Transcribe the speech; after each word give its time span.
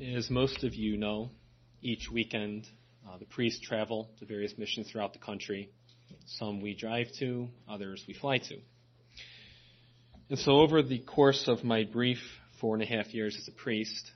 As 0.00 0.28
most 0.28 0.64
of 0.64 0.74
you 0.74 0.96
know, 0.96 1.30
each 1.80 2.10
weekend 2.12 2.66
uh, 3.08 3.16
the 3.16 3.26
priests 3.26 3.60
travel 3.60 4.10
to 4.18 4.26
various 4.26 4.52
missions 4.58 4.90
throughout 4.90 5.12
the 5.12 5.20
country. 5.20 5.70
Some 6.26 6.60
we 6.60 6.74
drive 6.74 7.06
to, 7.20 7.46
others 7.68 8.02
we 8.08 8.14
fly 8.14 8.38
to. 8.38 8.56
And 10.30 10.38
so, 10.40 10.54
over 10.56 10.82
the 10.82 10.98
course 10.98 11.44
of 11.46 11.62
my 11.62 11.84
brief 11.84 12.18
four 12.60 12.74
and 12.74 12.82
a 12.82 12.86
half 12.86 13.14
years 13.14 13.36
as 13.40 13.46
a 13.46 13.52
priest, 13.52 14.10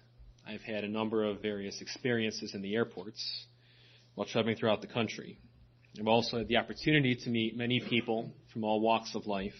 I've 0.44 0.62
had 0.62 0.82
a 0.82 0.88
number 0.88 1.22
of 1.22 1.42
various 1.42 1.80
experiences 1.80 2.54
in 2.54 2.62
the 2.62 2.74
airports 2.74 3.46
while 4.16 4.26
traveling 4.26 4.56
throughout 4.56 4.80
the 4.80 4.88
country. 4.88 5.38
I've 5.96 6.08
also 6.08 6.38
had 6.38 6.48
the 6.48 6.56
opportunity 6.56 7.14
to 7.14 7.30
meet 7.30 7.56
many 7.56 7.78
people 7.78 8.32
from 8.52 8.64
all 8.64 8.80
walks 8.80 9.14
of 9.14 9.28
life, 9.28 9.54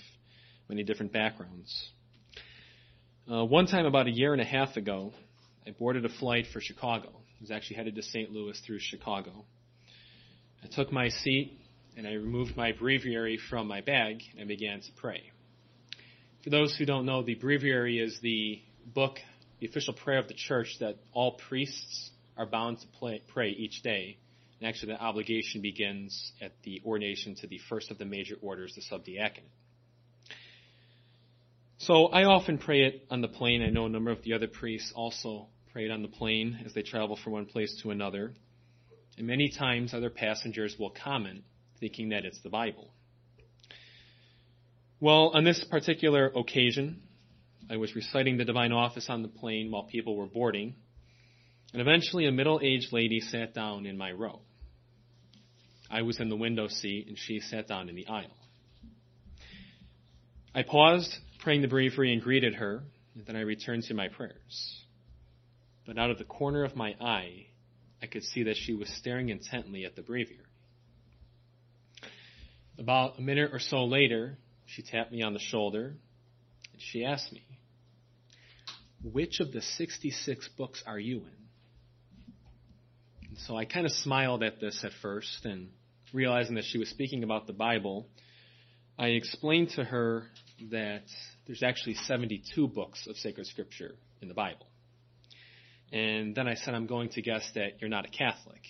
many 0.69 0.83
different 0.83 1.13
backgrounds. 1.13 1.91
Uh, 3.31 3.45
one 3.45 3.67
time, 3.67 3.87
about 3.87 4.09
a 4.09 4.11
year 4.11 4.33
and 4.33 4.43
a 4.43 4.47
half 4.47 4.77
ago, 4.77 5.13
I 5.69 5.73
boarded 5.73 6.07
a 6.07 6.09
flight 6.09 6.47
for 6.47 6.63
Chicago. 6.63 7.09
I 7.11 7.41
was 7.43 7.51
actually 7.51 7.77
headed 7.77 7.97
to 7.97 8.03
St. 8.03 8.33
Louis 8.33 8.59
through 8.59 8.79
Chicago. 8.79 9.45
I 10.65 10.67
took 10.67 10.91
my 10.91 11.11
seat 11.11 11.61
and 11.95 12.07
I 12.07 12.13
removed 12.13 12.57
my 12.57 12.73
breviary 12.73 13.37
from 13.37 13.69
my 13.69 13.83
bag 13.83 14.23
and 14.39 14.49
began 14.49 14.81
to 14.81 14.93
pray. 14.97 15.31
For 16.43 16.49
those 16.49 16.75
who 16.75 16.87
don't 16.87 17.05
know, 17.05 17.23
the 17.23 17.35
breviary 17.35 17.99
is 17.99 18.19
the 18.23 18.63
book, 18.87 19.19
the 19.61 19.67
official 19.67 19.93
prayer 19.93 20.19
of 20.19 20.29
the 20.29 20.35
church 20.35 20.79
that 20.81 20.97
all 21.13 21.33
priests 21.33 22.13
are 22.39 22.47
bound 22.47 22.79
to 22.81 23.19
pray 23.29 23.51
each 23.51 23.83
day. 23.83 24.17
And 24.61 24.69
actually, 24.69 24.95
the 24.95 25.03
obligation 25.03 25.61
begins 25.61 26.33
at 26.41 26.53
the 26.63 26.81
ordination 26.87 27.35
to 27.43 27.47
the 27.47 27.59
first 27.69 27.91
of 27.91 27.99
the 27.99 28.07
major 28.07 28.37
orders, 28.41 28.75
the 28.75 28.81
subdiaconate. 28.81 29.43
So 31.77 32.07
I 32.07 32.25
often 32.25 32.57
pray 32.57 32.85
it 32.85 33.07
on 33.11 33.21
the 33.21 33.29
plane. 33.29 33.63
I 33.63 33.69
know 33.69 33.85
a 33.85 33.89
number 33.91 34.11
of 34.11 34.23
the 34.23 34.33
other 34.33 34.49
priests 34.49 34.93
also 34.97 35.49
pray 35.73 35.85
it 35.85 35.91
on 35.91 36.03
the 36.03 36.09
plane 36.09 36.61
as 36.65 36.75
they 36.75 36.83
travel 36.83 37.17
from 37.23 37.33
one 37.33 37.47
place 37.47 37.81
to 37.83 37.91
another. 37.91 38.33
And 39.17 39.27
many 39.27 39.51
times 39.51 39.93
other 39.93 40.11
passengers 40.11 40.77
will 40.79 40.91
comment 40.91 41.43
thinking 41.81 42.11
that 42.11 42.25
it's 42.25 42.41
the 42.43 42.51
Bible. 42.51 42.91
Well, 45.01 45.31
on 45.35 45.45
this 45.45 45.65
particular 45.71 46.27
occasion, 46.27 47.03
I 47.71 47.77
was 47.77 47.95
reciting 47.95 48.37
the 48.37 48.45
divine 48.45 48.73
office 48.73 49.07
on 49.09 49.23
the 49.23 49.29
plane 49.29 49.71
while 49.71 49.85
people 49.85 50.17
were 50.17 50.27
boarding, 50.27 50.75
and 51.73 51.81
eventually 51.81 52.27
a 52.27 52.33
middle 52.33 52.61
aged 52.63 52.93
lady 52.93 53.21
sat 53.21 53.55
down 53.55 53.87
in 53.87 53.97
my 53.97 54.11
row. 54.11 54.41
I 55.91 56.03
was 56.03 56.19
in 56.19 56.29
the 56.29 56.37
window 56.37 56.69
seat, 56.69 57.07
and 57.09 57.17
she 57.19 57.41
sat 57.41 57.69
down 57.69 57.89
in 57.89 57.95
the 57.95 58.07
aisle. 58.09 58.37
I 60.55 60.63
paused, 60.63 61.15
praying 61.41 61.63
the 61.63 61.69
breviary, 61.69 62.13
and 62.13 62.23
greeted 62.23 62.57
her, 62.57 62.83
and 63.15 63.27
then 63.27 63.37
I 63.37 63.41
returned 63.41 63.85
to 63.85 63.95
my 63.95 64.09
prayers. 64.09 64.85
But 65.89 65.97
out 65.97 66.11
of 66.11 66.19
the 66.19 66.25
corner 66.25 66.65
of 66.65 66.77
my 66.77 66.95
eye, 67.01 67.47
I 68.03 68.07
could 68.07 68.23
see 68.23 68.43
that 68.43 68.59
she 68.59 68.75
was 68.75 68.91
staring 68.91 69.31
intently 69.31 69.87
at 69.87 69.97
the 69.97 70.03
breviary. 70.03 70.43
About 72.79 73.19
a 73.19 73.23
minute 73.23 73.55
or 73.55 73.59
so 73.59 73.87
later, 73.87 74.37
she 74.67 74.83
tapped 74.83 75.11
me 75.11 75.23
on 75.23 75.33
the 75.33 75.39
shoulder 75.39 75.95
and 76.75 76.83
she 76.83 77.07
asked 77.07 77.33
me, 77.33 77.43
Which 79.03 79.41
of 79.41 79.51
the 79.51 79.63
66 79.63 80.49
books 80.59 80.83
are 80.87 80.99
you 80.99 81.21
in? 81.21 82.39
And 83.31 83.39
so 83.47 83.57
I 83.57 83.65
kind 83.65 83.87
of 83.87 83.93
smiled 83.93 84.43
at 84.43 84.61
this 84.61 84.85
at 84.85 84.93
first 85.01 85.47
and 85.47 85.71
realizing 86.13 86.57
that 86.57 86.65
she 86.65 86.77
was 86.77 86.91
speaking 86.91 87.25
about 87.25 87.47
the 87.47 87.55
Bible, 87.55 88.07
I 88.99 89.07
explained 89.07 89.71
to 89.77 89.85
her 89.85 90.25
that 90.71 91.05
there's 91.47 91.63
actually 91.63 91.95
72 91.95 92.69
books 92.69 93.07
of 93.07 93.17
sacred 93.17 93.47
scripture 93.47 93.95
in 94.21 94.29
the 94.29 94.35
Bible. 94.35 94.68
And 95.93 96.35
then 96.35 96.47
I 96.47 96.55
said, 96.55 96.75
I'm 96.75 96.87
going 96.87 97.09
to 97.11 97.23
guess 97.23 97.49
that 97.55 97.81
you're 97.81 97.91
not 97.91 98.05
a 98.05 98.11
Catholic. 98.11 98.61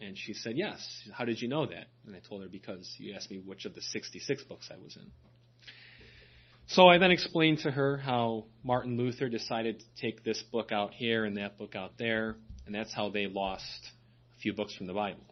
And 0.00 0.16
she 0.16 0.34
said, 0.34 0.56
Yes. 0.56 0.80
How 1.12 1.24
did 1.24 1.40
you 1.40 1.48
know 1.48 1.66
that? 1.66 1.86
And 2.06 2.14
I 2.14 2.20
told 2.28 2.42
her, 2.42 2.48
Because 2.48 2.94
you 2.98 3.14
asked 3.14 3.30
me 3.30 3.38
which 3.38 3.64
of 3.64 3.74
the 3.74 3.82
66 3.82 4.44
books 4.44 4.68
I 4.72 4.76
was 4.82 4.96
in. 4.96 5.10
So 6.68 6.86
I 6.86 6.98
then 6.98 7.10
explained 7.10 7.60
to 7.60 7.70
her 7.70 7.96
how 7.96 8.44
Martin 8.62 8.98
Luther 8.98 9.30
decided 9.30 9.80
to 9.80 9.86
take 10.02 10.22
this 10.22 10.42
book 10.52 10.70
out 10.70 10.92
here 10.92 11.24
and 11.24 11.38
that 11.38 11.56
book 11.56 11.74
out 11.74 11.92
there, 11.98 12.36
and 12.66 12.74
that's 12.74 12.92
how 12.92 13.08
they 13.08 13.26
lost 13.26 13.90
a 14.36 14.40
few 14.40 14.52
books 14.52 14.74
from 14.74 14.86
the 14.86 14.92
Bible. 14.92 15.24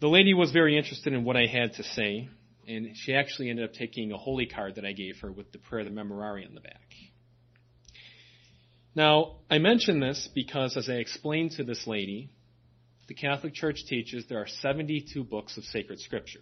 The 0.00 0.08
lady 0.08 0.32
was 0.32 0.52
very 0.52 0.78
interested 0.78 1.12
in 1.12 1.24
what 1.24 1.36
I 1.36 1.44
had 1.44 1.74
to 1.74 1.82
say, 1.82 2.30
and 2.66 2.96
she 2.96 3.14
actually 3.14 3.50
ended 3.50 3.66
up 3.66 3.74
taking 3.74 4.10
a 4.10 4.16
holy 4.16 4.46
card 4.46 4.76
that 4.76 4.86
I 4.86 4.92
gave 4.92 5.18
her 5.20 5.30
with 5.30 5.52
the 5.52 5.58
prayer, 5.58 5.86
of 5.86 5.94
the 5.94 6.00
memorare 6.00 6.46
on 6.48 6.54
the 6.54 6.60
back. 6.62 6.88
Now, 8.94 9.36
I 9.50 9.58
mention 9.58 10.00
this 10.00 10.28
because 10.34 10.76
as 10.76 10.88
I 10.88 10.94
explained 10.94 11.52
to 11.52 11.64
this 11.64 11.86
lady, 11.86 12.30
the 13.08 13.14
Catholic 13.14 13.54
Church 13.54 13.84
teaches 13.86 14.26
there 14.28 14.40
are 14.40 14.46
72 14.46 15.24
books 15.24 15.56
of 15.56 15.64
sacred 15.64 15.98
scripture 16.00 16.40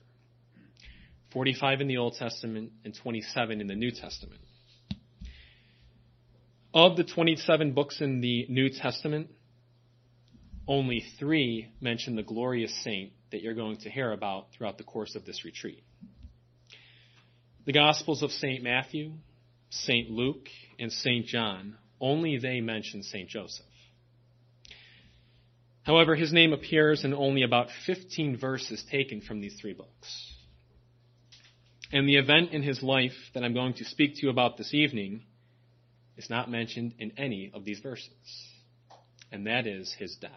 45 1.33 1.81
in 1.83 1.88
the 1.88 1.99
Old 1.99 2.15
Testament 2.19 2.72
and 2.84 2.94
27 2.94 3.61
in 3.61 3.66
the 3.69 3.77
New 3.77 3.93
Testament. 3.93 4.41
Of 6.75 6.97
the 6.97 7.05
27 7.05 7.72
books 7.72 8.00
in 8.00 8.21
the 8.21 8.47
New 8.49 8.69
Testament, 8.69 9.28
only 10.67 11.05
three 11.19 11.72
mention 11.81 12.17
the 12.17 12.22
glorious 12.22 12.72
saint 12.82 13.12
that 13.31 13.43
you're 13.43 13.55
going 13.55 13.77
to 13.78 13.91
hear 13.91 14.12
about 14.12 14.47
throughout 14.53 14.78
the 14.78 14.84
course 14.84 15.15
of 15.15 15.25
this 15.25 15.44
retreat. 15.44 15.82
The 17.65 17.72
Gospels 17.72 18.22
of 18.22 18.31
St. 18.31 18.62
Matthew, 18.62 19.12
St. 19.71 20.11
Luke, 20.11 20.49
and 20.78 20.93
St. 20.93 21.27
John 21.27 21.77
only 22.00 22.38
they 22.38 22.61
mention 22.61 23.03
St. 23.03 23.28
Joseph. 23.28 23.66
However, 25.83 26.15
his 26.15 26.33
name 26.33 26.53
appears 26.53 27.05
in 27.05 27.15
only 27.15 27.43
about 27.43 27.69
15 27.87 28.38
verses 28.38 28.84
taken 28.91 29.21
from 29.21 29.41
these 29.41 29.59
three 29.61 29.72
books. 29.72 30.34
And 31.93 32.09
the 32.09 32.16
event 32.16 32.53
in 32.53 32.62
his 32.62 32.83
life 32.83 33.16
that 33.34 33.43
I'm 33.43 33.55
going 33.55 33.75
to 33.75 33.84
speak 33.84 34.15
to 34.16 34.22
you 34.22 34.31
about 34.31 34.56
this 34.56 34.72
evening 34.75 35.22
is 36.16 36.31
not 36.31 36.50
mentioned 36.50 36.94
in 36.99 37.12
any 37.16 37.50
of 37.53 37.65
these 37.65 37.81
verses, 37.81 38.11
and 39.32 39.47
that 39.47 39.67
is 39.67 39.94
his 39.99 40.17
death. 40.17 40.31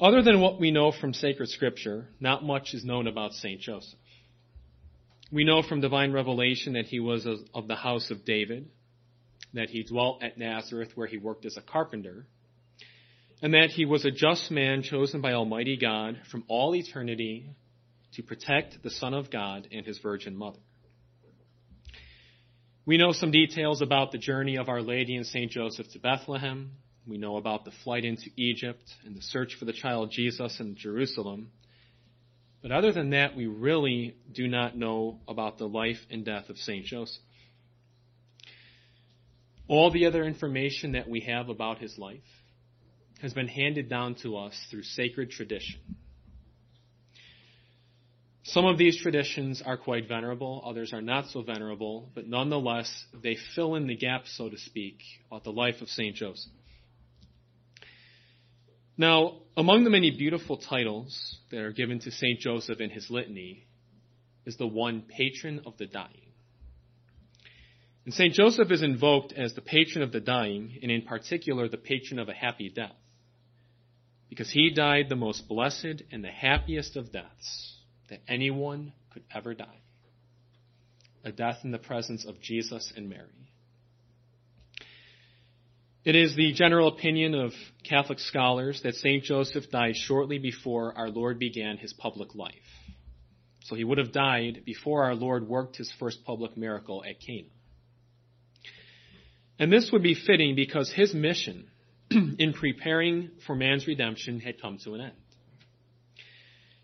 Other 0.00 0.22
than 0.22 0.40
what 0.40 0.60
we 0.60 0.70
know 0.70 0.92
from 0.92 1.14
sacred 1.14 1.48
scripture, 1.48 2.08
not 2.20 2.44
much 2.44 2.74
is 2.74 2.84
known 2.84 3.06
about 3.06 3.32
St. 3.32 3.60
Joseph. 3.60 3.98
We 5.34 5.42
know 5.42 5.62
from 5.62 5.80
divine 5.80 6.12
revelation 6.12 6.74
that 6.74 6.84
he 6.84 7.00
was 7.00 7.26
of 7.26 7.66
the 7.66 7.74
house 7.74 8.12
of 8.12 8.24
David, 8.24 8.68
that 9.52 9.68
he 9.68 9.82
dwelt 9.82 10.22
at 10.22 10.38
Nazareth 10.38 10.90
where 10.94 11.08
he 11.08 11.18
worked 11.18 11.44
as 11.44 11.56
a 11.56 11.60
carpenter, 11.60 12.28
and 13.42 13.52
that 13.52 13.70
he 13.70 13.84
was 13.84 14.04
a 14.04 14.12
just 14.12 14.52
man 14.52 14.84
chosen 14.84 15.20
by 15.20 15.32
Almighty 15.32 15.76
God 15.76 16.20
from 16.30 16.44
all 16.46 16.72
eternity 16.76 17.50
to 18.12 18.22
protect 18.22 18.80
the 18.84 18.90
Son 18.90 19.12
of 19.12 19.28
God 19.28 19.66
and 19.72 19.84
his 19.84 19.98
Virgin 19.98 20.36
Mother. 20.36 20.60
We 22.86 22.96
know 22.96 23.10
some 23.10 23.32
details 23.32 23.82
about 23.82 24.12
the 24.12 24.18
journey 24.18 24.56
of 24.56 24.68
Our 24.68 24.82
Lady 24.82 25.16
and 25.16 25.26
St. 25.26 25.50
Joseph 25.50 25.90
to 25.94 25.98
Bethlehem. 25.98 26.70
We 27.08 27.18
know 27.18 27.38
about 27.38 27.64
the 27.64 27.72
flight 27.82 28.04
into 28.04 28.30
Egypt 28.36 28.84
and 29.04 29.16
the 29.16 29.22
search 29.22 29.56
for 29.58 29.64
the 29.64 29.72
child 29.72 30.12
Jesus 30.12 30.60
in 30.60 30.76
Jerusalem. 30.76 31.50
But 32.64 32.72
other 32.72 32.92
than 32.92 33.10
that, 33.10 33.36
we 33.36 33.46
really 33.46 34.16
do 34.32 34.48
not 34.48 34.74
know 34.74 35.20
about 35.28 35.58
the 35.58 35.68
life 35.68 35.98
and 36.10 36.24
death 36.24 36.48
of 36.48 36.56
St. 36.56 36.86
Joseph. 36.86 37.22
All 39.68 39.90
the 39.90 40.06
other 40.06 40.24
information 40.24 40.92
that 40.92 41.06
we 41.06 41.20
have 41.20 41.50
about 41.50 41.76
his 41.76 41.98
life 41.98 42.24
has 43.20 43.34
been 43.34 43.48
handed 43.48 43.90
down 43.90 44.14
to 44.22 44.38
us 44.38 44.54
through 44.70 44.84
sacred 44.84 45.30
tradition. 45.30 45.78
Some 48.44 48.64
of 48.64 48.78
these 48.78 48.96
traditions 48.96 49.60
are 49.60 49.76
quite 49.76 50.08
venerable, 50.08 50.62
others 50.64 50.94
are 50.94 51.02
not 51.02 51.26
so 51.28 51.42
venerable, 51.42 52.08
but 52.14 52.26
nonetheless, 52.26 52.90
they 53.22 53.36
fill 53.54 53.74
in 53.74 53.86
the 53.86 53.96
gap, 53.96 54.22
so 54.24 54.48
to 54.48 54.56
speak, 54.56 55.00
about 55.26 55.44
the 55.44 55.52
life 55.52 55.82
of 55.82 55.90
St. 55.90 56.16
Joseph. 56.16 56.50
Now, 58.96 59.40
among 59.56 59.84
the 59.84 59.90
many 59.90 60.10
beautiful 60.10 60.56
titles 60.56 61.38
that 61.50 61.60
are 61.60 61.72
given 61.72 62.00
to 62.00 62.10
St. 62.10 62.38
Joseph 62.40 62.80
in 62.80 62.90
his 62.90 63.10
litany 63.10 63.66
is 64.46 64.56
the 64.56 64.66
one 64.66 65.02
patron 65.02 65.62
of 65.66 65.76
the 65.78 65.86
dying. 65.86 66.32
And 68.04 68.12
St. 68.12 68.34
Joseph 68.34 68.70
is 68.70 68.82
invoked 68.82 69.32
as 69.32 69.54
the 69.54 69.62
patron 69.62 70.02
of 70.02 70.12
the 70.12 70.20
dying, 70.20 70.78
and 70.82 70.90
in 70.90 71.02
particular, 71.02 71.68
the 71.68 71.78
patron 71.78 72.18
of 72.18 72.28
a 72.28 72.34
happy 72.34 72.68
death, 72.68 72.92
because 74.28 74.50
he 74.50 74.70
died 74.70 75.08
the 75.08 75.16
most 75.16 75.48
blessed 75.48 76.02
and 76.12 76.22
the 76.22 76.28
happiest 76.28 76.96
of 76.96 77.12
deaths 77.12 77.78
that 78.10 78.20
anyone 78.28 78.92
could 79.12 79.24
ever 79.34 79.54
die 79.54 79.80
a 81.24 81.32
death 81.32 81.60
in 81.64 81.70
the 81.70 81.78
presence 81.78 82.24
of 82.24 82.40
Jesus 82.40 82.92
and 82.94 83.08
Mary. 83.08 83.43
It 86.04 86.16
is 86.16 86.36
the 86.36 86.52
general 86.52 86.88
opinion 86.88 87.34
of 87.34 87.52
Catholic 87.82 88.18
scholars 88.18 88.82
that 88.82 88.94
St. 88.94 89.24
Joseph 89.24 89.70
died 89.70 89.96
shortly 89.96 90.38
before 90.38 90.92
our 90.98 91.08
Lord 91.08 91.38
began 91.38 91.78
his 91.78 91.94
public 91.94 92.34
life. 92.34 92.52
So 93.62 93.74
he 93.74 93.84
would 93.84 93.96
have 93.96 94.12
died 94.12 94.64
before 94.66 95.04
our 95.04 95.14
Lord 95.14 95.48
worked 95.48 95.76
his 95.76 95.90
first 95.98 96.22
public 96.26 96.58
miracle 96.58 97.02
at 97.08 97.20
Cana. 97.20 97.48
And 99.58 99.72
this 99.72 99.90
would 99.92 100.02
be 100.02 100.14
fitting 100.14 100.54
because 100.54 100.92
his 100.92 101.14
mission 101.14 101.68
in 102.10 102.52
preparing 102.52 103.30
for 103.46 103.54
man's 103.54 103.86
redemption 103.86 104.40
had 104.40 104.60
come 104.60 104.76
to 104.84 104.92
an 104.94 105.00
end. 105.00 105.12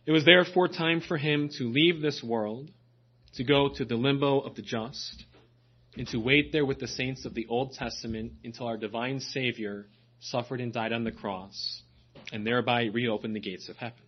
It 0.07 0.13
was 0.13 0.25
therefore 0.25 0.69
time 0.69 1.03
for 1.03 1.19
him 1.19 1.51
to 1.59 1.65
leave 1.65 2.01
this 2.01 2.23
world, 2.23 2.71
to 3.35 3.45
go 3.45 3.69
to 3.75 3.85
the 3.85 3.97
limbo 3.97 4.41
of 4.41 4.55
the 4.55 4.63
just, 4.63 5.27
and 6.01 6.09
to 6.09 6.19
wait 6.19 6.51
there 6.51 6.65
with 6.65 6.79
the 6.79 6.89
saints 6.89 7.27
of 7.27 7.35
the 7.35 7.47
Old 7.51 7.75
Testament 7.75 8.33
until 8.43 8.67
our 8.67 8.79
divine 8.79 9.21
Savior 9.21 9.87
suffered 10.19 10.59
and 10.59 10.73
died 10.73 10.95
on 10.95 11.05
the 11.05 11.13
cross, 11.13 11.83
and 12.33 12.47
thereby 12.47 12.85
reopened 12.85 13.37
the 13.37 13.41
gates 13.41 13.69
of 13.69 13.77
heaven. 13.77 13.99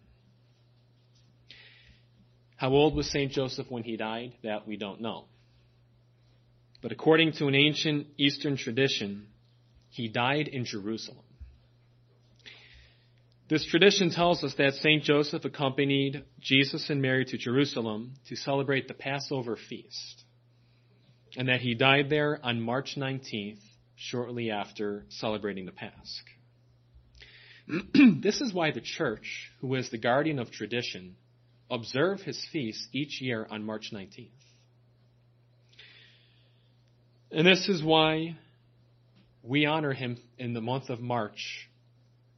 How 2.57 2.71
old 2.71 2.97
was 2.97 3.11
St. 3.11 3.31
Joseph 3.31 3.67
when 3.71 3.83
he 3.83 3.99
died? 3.99 4.33
That 4.43 4.67
we 4.67 4.79
don't 4.79 5.03
know. 5.03 5.27
But 6.81 6.93
according 6.93 7.33
to 7.33 7.47
an 7.47 7.55
ancient 7.55 8.07
Eastern 8.17 8.57
tradition, 8.57 9.27
he 9.91 10.09
died 10.09 10.49
in 10.49 10.65
Jerusalem. 10.65 11.27
This 13.51 13.67
tradition 13.67 14.09
tells 14.09 14.43
us 14.43 14.55
that 14.55 14.73
St. 14.77 15.03
Joseph 15.03 15.45
accompanied 15.45 16.25
Jesus 16.41 16.89
and 16.89 17.03
Mary 17.03 17.27
to 17.27 17.37
Jerusalem 17.37 18.15
to 18.31 18.37
celebrate 18.37 18.89
the 18.89 18.95
Passover 18.95 19.57
feast, 19.57 20.22
and 21.37 21.49
that 21.49 21.61
he 21.61 21.75
died 21.75 22.11
there 22.11 22.39
on 22.43 22.61
March 22.61 22.97
19th, 22.97 23.61
shortly 23.97 24.51
after 24.51 25.05
celebrating 25.09 25.67
the 25.67 25.73
Pasch. 25.73 26.23
this 28.23 28.41
is 28.41 28.53
why 28.53 28.71
the 28.71 28.81
Church, 28.81 29.51
who 29.61 29.75
is 29.75 29.91
the 29.91 29.99
guardian 29.99 30.39
of 30.39 30.51
tradition, 30.51 31.17
observe 31.71 32.21
his 32.21 32.45
feast 32.53 32.89
each 32.93 33.21
year 33.21 33.47
on 33.51 33.65
March 33.65 33.91
19th. 33.93 34.29
And 37.31 37.47
this 37.47 37.69
is 37.69 37.83
why 37.83 38.37
we 39.43 39.65
honor 39.65 39.93
him 39.93 40.19
in 40.39 40.53
the 40.53 40.61
month 40.61 40.91
of 40.91 41.01
March, 41.01 41.69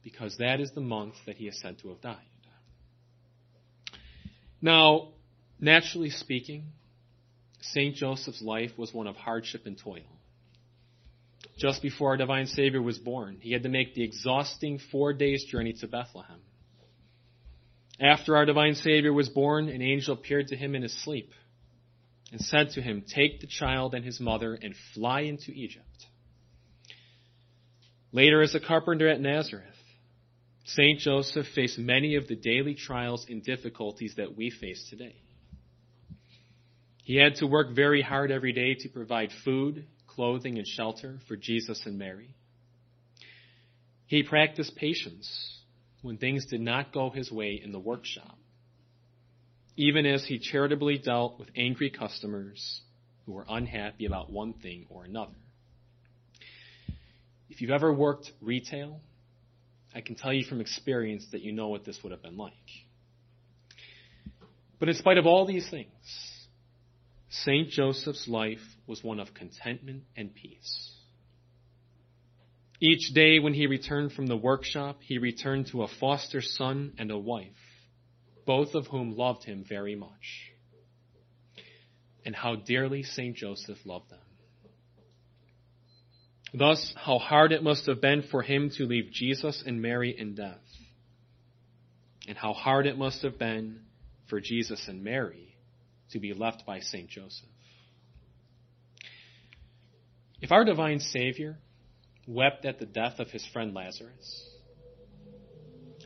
because 0.03 0.37
that 0.37 0.61
is 0.61 0.71
the 0.71 0.81
month 0.81 1.15
that 1.25 1.35
he 1.35 1.47
is 1.47 1.59
said 1.59 1.79
to 1.79 1.89
have 1.89 2.01
died. 2.01 2.17
Now, 4.61 5.09
naturally 5.59 6.09
speaking, 6.09 6.71
St. 7.71 7.95
Joseph's 7.95 8.41
life 8.41 8.71
was 8.77 8.93
one 8.93 9.07
of 9.07 9.15
hardship 9.15 9.65
and 9.65 9.77
toil. 9.77 10.03
Just 11.57 11.81
before 11.81 12.09
our 12.09 12.17
divine 12.17 12.47
Savior 12.47 12.81
was 12.81 12.97
born, 12.97 13.37
he 13.39 13.53
had 13.53 13.63
to 13.63 13.69
make 13.69 13.93
the 13.93 14.03
exhausting 14.03 14.79
four 14.91 15.13
days 15.13 15.45
journey 15.45 15.73
to 15.73 15.87
Bethlehem. 15.87 16.41
After 17.99 18.35
our 18.35 18.45
divine 18.45 18.75
Savior 18.75 19.13
was 19.13 19.29
born, 19.29 19.69
an 19.69 19.81
angel 19.81 20.15
appeared 20.15 20.49
to 20.49 20.57
him 20.57 20.75
in 20.75 20.81
his 20.81 21.03
sleep 21.03 21.31
and 22.31 22.41
said 22.41 22.71
to 22.71 22.81
him, 22.81 23.03
Take 23.07 23.39
the 23.39 23.47
child 23.47 23.93
and 23.93 24.03
his 24.03 24.19
mother 24.19 24.53
and 24.53 24.75
fly 24.93 25.21
into 25.21 25.51
Egypt. 25.51 25.85
Later, 28.11 28.41
as 28.41 28.55
a 28.55 28.59
carpenter 28.59 29.07
at 29.07 29.21
Nazareth, 29.21 29.65
St. 30.65 30.99
Joseph 30.99 31.45
faced 31.53 31.77
many 31.77 32.15
of 32.15 32.27
the 32.27 32.35
daily 32.35 32.73
trials 32.73 33.25
and 33.29 33.43
difficulties 33.43 34.15
that 34.17 34.35
we 34.35 34.49
face 34.49 34.87
today. 34.89 35.15
He 37.05 37.17
had 37.17 37.35
to 37.35 37.45
work 37.45 37.75
very 37.75 38.01
hard 38.01 38.31
every 38.31 38.51
day 38.51 38.73
to 38.79 38.89
provide 38.89 39.29
food, 39.43 39.85
clothing, 40.07 40.57
and 40.57 40.65
shelter 40.65 41.19
for 41.27 41.35
Jesus 41.35 41.85
and 41.85 41.99
Mary. 41.99 42.33
He 44.07 44.23
practiced 44.23 44.75
patience 44.75 45.59
when 46.01 46.17
things 46.17 46.47
did 46.47 46.61
not 46.61 46.91
go 46.91 47.11
his 47.11 47.31
way 47.31 47.61
in 47.63 47.71
the 47.71 47.79
workshop, 47.79 48.35
even 49.77 50.07
as 50.07 50.25
he 50.25 50.39
charitably 50.39 50.97
dealt 50.97 51.37
with 51.37 51.47
angry 51.55 51.91
customers 51.91 52.81
who 53.27 53.33
were 53.33 53.45
unhappy 53.47 54.07
about 54.07 54.31
one 54.31 54.53
thing 54.53 54.87
or 54.89 55.03
another. 55.03 55.37
If 57.51 57.61
you've 57.61 57.69
ever 57.69 57.93
worked 57.93 58.31
retail, 58.41 58.99
I 59.93 60.01
can 60.01 60.15
tell 60.15 60.33
you 60.33 60.43
from 60.43 60.59
experience 60.59 61.27
that 61.33 61.41
you 61.41 61.51
know 61.51 61.67
what 61.67 61.85
this 61.85 61.99
would 62.01 62.11
have 62.11 62.23
been 62.23 62.37
like. 62.37 62.53
But 64.79 64.89
in 64.89 64.95
spite 64.95 65.19
of 65.19 65.27
all 65.27 65.45
these 65.45 65.69
things, 65.69 65.91
St. 67.29 67.69
Joseph's 67.69 68.27
life 68.27 68.63
was 68.87 69.03
one 69.03 69.19
of 69.19 69.33
contentment 69.33 70.03
and 70.15 70.33
peace. 70.33 70.91
Each 72.79 73.13
day 73.13 73.39
when 73.39 73.53
he 73.53 73.67
returned 73.67 74.11
from 74.11 74.27
the 74.27 74.37
workshop, 74.37 74.97
he 75.01 75.17
returned 75.17 75.67
to 75.67 75.83
a 75.83 75.87
foster 75.99 76.41
son 76.41 76.93
and 76.97 77.09
a 77.09 77.17
wife, 77.17 77.47
both 78.45 78.75
of 78.75 78.87
whom 78.87 79.15
loved 79.15 79.43
him 79.43 79.65
very 79.67 79.95
much. 79.95 80.51
And 82.25 82.35
how 82.35 82.55
dearly 82.55 83.03
St. 83.03 83.35
Joseph 83.35 83.77
loved 83.85 84.09
them. 84.09 84.19
Thus, 86.53 86.93
how 86.95 87.17
hard 87.17 87.51
it 87.51 87.63
must 87.63 87.85
have 87.85 88.01
been 88.01 88.23
for 88.23 88.41
him 88.41 88.69
to 88.77 88.85
leave 88.85 89.11
Jesus 89.11 89.63
and 89.65 89.81
Mary 89.81 90.15
in 90.17 90.35
death. 90.35 90.61
And 92.27 92.37
how 92.37 92.53
hard 92.53 92.87
it 92.87 92.97
must 92.97 93.21
have 93.23 93.37
been 93.37 93.81
for 94.27 94.39
Jesus 94.39 94.87
and 94.87 95.03
Mary 95.03 95.54
to 96.11 96.19
be 96.19 96.33
left 96.33 96.65
by 96.65 96.79
St. 96.79 97.09
Joseph. 97.09 97.49
If 100.41 100.51
our 100.51 100.63
divine 100.63 100.99
Savior 100.99 101.57
wept 102.27 102.65
at 102.65 102.79
the 102.79 102.85
death 102.85 103.19
of 103.19 103.29
his 103.29 103.45
friend 103.53 103.73
Lazarus, 103.73 104.49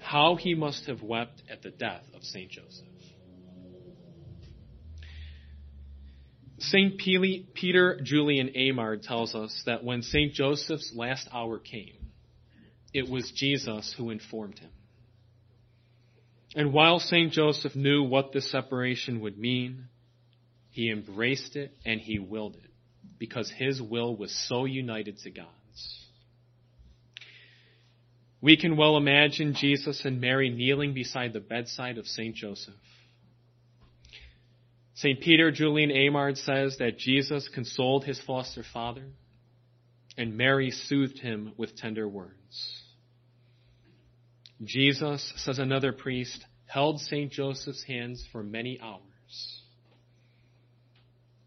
how 0.01 0.35
he 0.35 0.55
must 0.55 0.85
have 0.85 1.01
wept 1.01 1.43
at 1.49 1.61
the 1.61 1.71
death 1.71 2.03
of 2.15 2.23
St. 2.23 2.49
Joseph. 2.49 2.85
St. 6.59 6.97
Peter 6.97 7.99
Julian 8.03 8.49
Eymard 8.49 9.01
tells 9.03 9.33
us 9.33 9.63
that 9.65 9.83
when 9.83 10.01
St. 10.01 10.33
Joseph's 10.33 10.91
last 10.93 11.27
hour 11.31 11.57
came, 11.57 12.11
it 12.93 13.09
was 13.09 13.31
Jesus 13.31 13.93
who 13.97 14.09
informed 14.09 14.59
him. 14.59 14.71
And 16.55 16.73
while 16.73 16.99
St. 16.99 17.31
Joseph 17.31 17.75
knew 17.75 18.03
what 18.03 18.31
this 18.31 18.51
separation 18.51 19.19
would 19.21 19.37
mean, 19.37 19.85
he 20.71 20.89
embraced 20.89 21.55
it 21.55 21.73
and 21.85 21.99
he 21.99 22.19
willed 22.19 22.55
it 22.55 22.69
because 23.17 23.51
his 23.51 23.81
will 23.81 24.15
was 24.15 24.35
so 24.47 24.65
united 24.65 25.19
to 25.19 25.29
God's. 25.29 25.49
We 28.41 28.55
can 28.55 28.77
well 28.77 28.95
imagine 28.95 29.53
Jesus 29.53 30.05
and 30.05 30.21
Mary 30.21 30.49
kneeling 30.49 30.93
beside 30.93 31.33
the 31.33 31.41
bedside 31.41 31.97
of 31.97 32.07
St. 32.07 32.35
Joseph. 32.35 32.73
St. 34.95 35.19
Peter 35.19 35.51
Julian 35.51 35.91
Eymard 35.91 36.37
says 36.37 36.77
that 36.79 36.97
Jesus 36.97 37.49
consoled 37.53 38.05
his 38.05 38.19
foster 38.21 38.63
father 38.73 39.05
and 40.17 40.37
Mary 40.37 40.71
soothed 40.71 41.19
him 41.19 41.53
with 41.57 41.75
tender 41.75 42.07
words. 42.07 42.78
Jesus, 44.63 45.33
says 45.37 45.57
another 45.59 45.93
priest, 45.93 46.45
held 46.65 46.99
St. 46.99 47.31
Joseph's 47.31 47.83
hands 47.83 48.25
for 48.31 48.43
many 48.43 48.79
hours. 48.81 49.61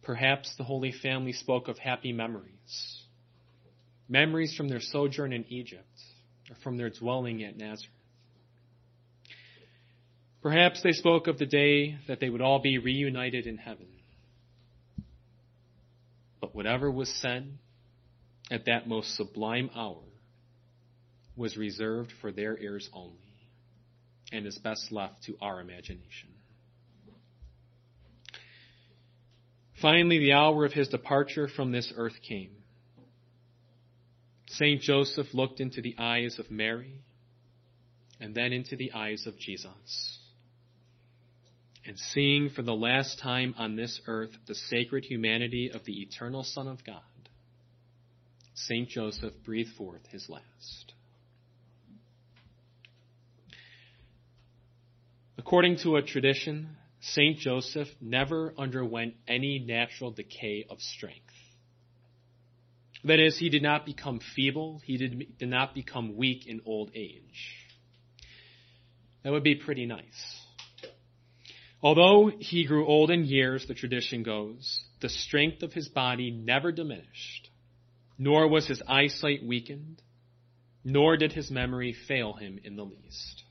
Perhaps 0.02 0.57
the 0.57 0.64
Holy 0.64 0.92
Family 0.92 1.33
spoke 1.33 1.69
of 1.69 1.78
happy 1.78 2.12
memories, 2.12 3.02
memories 4.09 4.54
from 4.57 4.69
their 4.69 4.81
sojourn 4.81 5.33
in 5.33 5.45
Egypt 5.49 5.87
or 6.50 6.57
from 6.64 6.76
their 6.76 6.90
dwelling 6.90 7.45
at 7.45 7.57
Nazareth. 7.57 7.90
Perhaps 10.42 10.83
they 10.83 10.90
spoke 10.90 11.28
of 11.28 11.38
the 11.38 11.47
day 11.47 11.99
that 12.09 12.19
they 12.19 12.28
would 12.28 12.40
all 12.40 12.59
be 12.59 12.78
reunited 12.78 13.47
in 13.47 13.59
heaven. 13.59 13.87
But 16.40 16.52
whatever 16.52 16.90
was 16.90 17.09
said 17.09 17.59
at 18.50 18.64
that 18.64 18.88
most 18.88 19.14
sublime 19.14 19.71
hour 19.76 20.02
was 21.36 21.56
reserved 21.56 22.12
for 22.20 22.32
their 22.32 22.58
ears 22.58 22.88
only 22.92 23.16
and 24.32 24.46
is 24.46 24.58
best 24.58 24.90
left 24.90 25.22
to 25.24 25.36
our 25.40 25.60
imagination. 25.60 26.30
Finally, 29.80 30.18
the 30.18 30.32
hour 30.32 30.64
of 30.64 30.72
his 30.72 30.88
departure 30.88 31.48
from 31.48 31.72
this 31.72 31.92
earth 31.96 32.16
came. 32.26 32.52
St. 34.48 34.80
Joseph 34.80 35.26
looked 35.32 35.60
into 35.60 35.82
the 35.82 35.96
eyes 35.98 36.38
of 36.38 36.50
Mary 36.50 37.00
and 38.20 38.34
then 38.34 38.52
into 38.52 38.76
the 38.76 38.92
eyes 38.92 39.26
of 39.26 39.38
Jesus 39.38 40.18
and 41.84 41.98
seeing 41.98 42.48
for 42.50 42.62
the 42.62 42.74
last 42.74 43.18
time 43.18 43.54
on 43.58 43.76
this 43.76 44.00
earth 44.06 44.30
the 44.46 44.54
sacred 44.54 45.04
humanity 45.04 45.70
of 45.72 45.84
the 45.84 46.00
eternal 46.02 46.44
Son 46.44 46.68
of 46.68 46.84
God, 46.84 47.02
St. 48.54 48.88
Joseph 48.88 49.34
breathed 49.44 49.74
forth 49.76 50.06
his 50.10 50.28
last. 50.28 50.92
According 55.38 55.78
to 55.78 55.96
a 55.96 56.02
tradition, 56.02 56.76
St. 57.00 57.38
Joseph 57.38 57.88
never 58.00 58.54
underwent 58.56 59.14
any 59.26 59.58
natural 59.58 60.10
decay 60.10 60.66
of 60.68 60.80
strength. 60.80 61.34
That 63.04 63.18
is, 63.18 63.38
he 63.38 63.48
did 63.48 63.62
not 63.62 63.84
become 63.84 64.20
feeble, 64.36 64.80
he 64.84 64.96
did, 64.96 65.38
did 65.38 65.48
not 65.48 65.74
become 65.74 66.16
weak 66.16 66.46
in 66.46 66.60
old 66.64 66.92
age. 66.94 67.56
That 69.24 69.32
would 69.32 69.42
be 69.42 69.56
pretty 69.56 69.86
nice. 69.86 70.40
Although 71.82 72.30
he 72.38 72.64
grew 72.64 72.86
old 72.86 73.10
in 73.10 73.24
years, 73.24 73.66
the 73.66 73.74
tradition 73.74 74.22
goes, 74.22 74.84
the 75.00 75.08
strength 75.08 75.64
of 75.64 75.72
his 75.72 75.88
body 75.88 76.30
never 76.30 76.70
diminished, 76.70 77.50
nor 78.18 78.46
was 78.46 78.68
his 78.68 78.82
eyesight 78.86 79.44
weakened, 79.44 80.00
nor 80.84 81.16
did 81.16 81.32
his 81.32 81.50
memory 81.50 81.92
fail 81.92 82.34
him 82.34 82.60
in 82.62 82.76
the 82.76 82.84
least. 82.84 83.42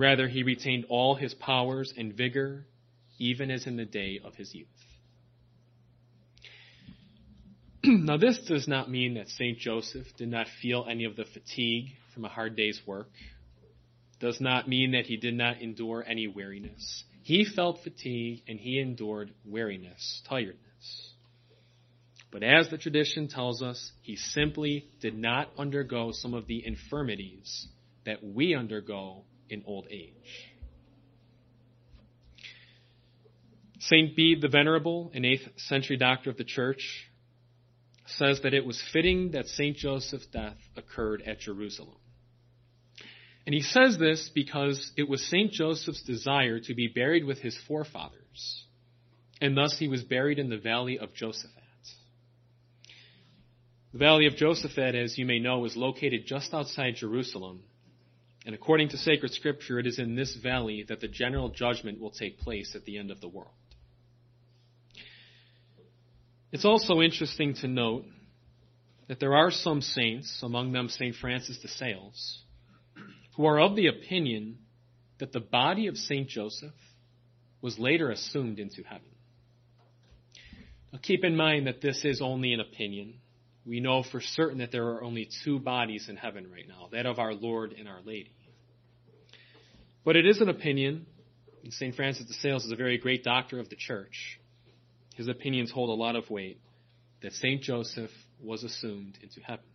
Rather, 0.00 0.28
he 0.28 0.42
retained 0.42 0.86
all 0.88 1.14
his 1.14 1.34
powers 1.34 1.92
and 1.94 2.14
vigor, 2.14 2.64
even 3.18 3.50
as 3.50 3.66
in 3.66 3.76
the 3.76 3.84
day 3.84 4.18
of 4.24 4.34
his 4.34 4.54
youth. 4.54 4.66
now, 7.84 8.16
this 8.16 8.38
does 8.48 8.66
not 8.66 8.90
mean 8.90 9.12
that 9.14 9.28
St. 9.28 9.58
Joseph 9.58 10.06
did 10.16 10.30
not 10.30 10.46
feel 10.62 10.86
any 10.88 11.04
of 11.04 11.16
the 11.16 11.26
fatigue 11.26 11.88
from 12.14 12.24
a 12.24 12.30
hard 12.30 12.56
day's 12.56 12.80
work. 12.86 13.10
Does 14.20 14.40
not 14.40 14.66
mean 14.66 14.92
that 14.92 15.04
he 15.04 15.18
did 15.18 15.34
not 15.34 15.60
endure 15.60 16.02
any 16.08 16.26
weariness. 16.26 17.04
He 17.22 17.44
felt 17.44 17.82
fatigue 17.84 18.40
and 18.48 18.58
he 18.58 18.80
endured 18.80 19.34
weariness, 19.44 20.22
tiredness. 20.26 21.12
But 22.32 22.42
as 22.42 22.70
the 22.70 22.78
tradition 22.78 23.28
tells 23.28 23.62
us, 23.62 23.92
he 24.00 24.16
simply 24.16 24.88
did 25.02 25.18
not 25.18 25.50
undergo 25.58 26.12
some 26.12 26.32
of 26.32 26.46
the 26.46 26.66
infirmities 26.66 27.66
that 28.06 28.24
we 28.24 28.54
undergo 28.54 29.24
in 29.50 29.62
old 29.66 29.86
age. 29.90 30.50
St. 33.80 34.14
Bede 34.14 34.42
the 34.42 34.48
Venerable, 34.48 35.10
an 35.14 35.22
8th 35.22 35.48
century 35.56 35.96
doctor 35.96 36.30
of 36.30 36.36
the 36.36 36.44
church, 36.44 37.08
says 38.06 38.40
that 38.42 38.54
it 38.54 38.64
was 38.64 38.82
fitting 38.92 39.32
that 39.32 39.46
St. 39.46 39.76
Joseph's 39.76 40.26
death 40.26 40.58
occurred 40.76 41.22
at 41.26 41.40
Jerusalem. 41.40 41.96
And 43.46 43.54
he 43.54 43.62
says 43.62 43.98
this 43.98 44.30
because 44.34 44.92
it 44.96 45.08
was 45.08 45.26
St. 45.28 45.50
Joseph's 45.50 46.02
desire 46.02 46.60
to 46.60 46.74
be 46.74 46.88
buried 46.88 47.24
with 47.24 47.38
his 47.38 47.58
forefathers, 47.66 48.64
and 49.40 49.56
thus 49.56 49.76
he 49.78 49.88
was 49.88 50.02
buried 50.02 50.38
in 50.38 50.50
the 50.50 50.58
valley 50.58 50.98
of 50.98 51.14
Josaphat. 51.14 51.56
The 53.92 53.98
valley 53.98 54.26
of 54.26 54.34
Josaphat, 54.34 54.94
as 54.94 55.18
you 55.18 55.24
may 55.24 55.38
know, 55.38 55.64
is 55.64 55.74
located 55.74 56.26
just 56.26 56.52
outside 56.52 56.96
Jerusalem, 56.96 57.62
and 58.46 58.54
according 58.54 58.88
to 58.90 58.96
sacred 58.96 59.32
scripture, 59.32 59.78
it 59.78 59.86
is 59.86 59.98
in 59.98 60.14
this 60.14 60.34
valley 60.36 60.84
that 60.88 61.00
the 61.00 61.08
general 61.08 61.50
judgment 61.50 62.00
will 62.00 62.10
take 62.10 62.38
place 62.38 62.74
at 62.74 62.84
the 62.84 62.98
end 62.98 63.10
of 63.10 63.20
the 63.20 63.28
world. 63.28 63.54
It's 66.52 66.64
also 66.64 67.00
interesting 67.00 67.54
to 67.56 67.68
note 67.68 68.04
that 69.08 69.20
there 69.20 69.36
are 69.36 69.50
some 69.50 69.82
saints, 69.82 70.40
among 70.42 70.72
them 70.72 70.88
St. 70.88 71.14
Francis 71.16 71.58
de 71.58 71.68
Sales, 71.68 72.42
who 73.36 73.44
are 73.46 73.60
of 73.60 73.76
the 73.76 73.88
opinion 73.88 74.58
that 75.18 75.32
the 75.32 75.40
body 75.40 75.86
of 75.86 75.96
St. 75.96 76.28
Joseph 76.28 76.74
was 77.60 77.78
later 77.78 78.10
assumed 78.10 78.58
into 78.58 78.82
heaven. 78.82 79.10
Now 80.92 80.98
keep 81.02 81.24
in 81.24 81.36
mind 81.36 81.66
that 81.66 81.80
this 81.80 82.04
is 82.04 82.20
only 82.20 82.52
an 82.52 82.60
opinion. 82.60 83.20
We 83.66 83.80
know 83.80 84.02
for 84.02 84.20
certain 84.20 84.58
that 84.58 84.72
there 84.72 84.88
are 84.88 85.02
only 85.02 85.28
two 85.44 85.58
bodies 85.58 86.08
in 86.08 86.16
heaven 86.16 86.50
right 86.50 86.66
now, 86.66 86.88
that 86.92 87.06
of 87.06 87.18
our 87.18 87.34
Lord 87.34 87.72
and 87.72 87.88
our 87.88 88.00
Lady. 88.04 88.32
But 90.04 90.16
it 90.16 90.26
is 90.26 90.40
an 90.40 90.48
opinion, 90.48 91.06
and 91.62 91.72
St. 91.72 91.94
Francis 91.94 92.26
de 92.26 92.32
Sales 92.34 92.64
is 92.64 92.72
a 92.72 92.76
very 92.76 92.98
great 92.98 93.22
doctor 93.22 93.60
of 93.60 93.68
the 93.68 93.76
church 93.76 94.40
his 95.20 95.28
opinions 95.28 95.70
hold 95.70 95.90
a 95.90 95.92
lot 95.92 96.16
of 96.16 96.30
weight, 96.30 96.58
that 97.20 97.34
St. 97.34 97.60
Joseph 97.60 98.10
was 98.42 98.64
assumed 98.64 99.18
into 99.22 99.40
heaven. 99.42 99.66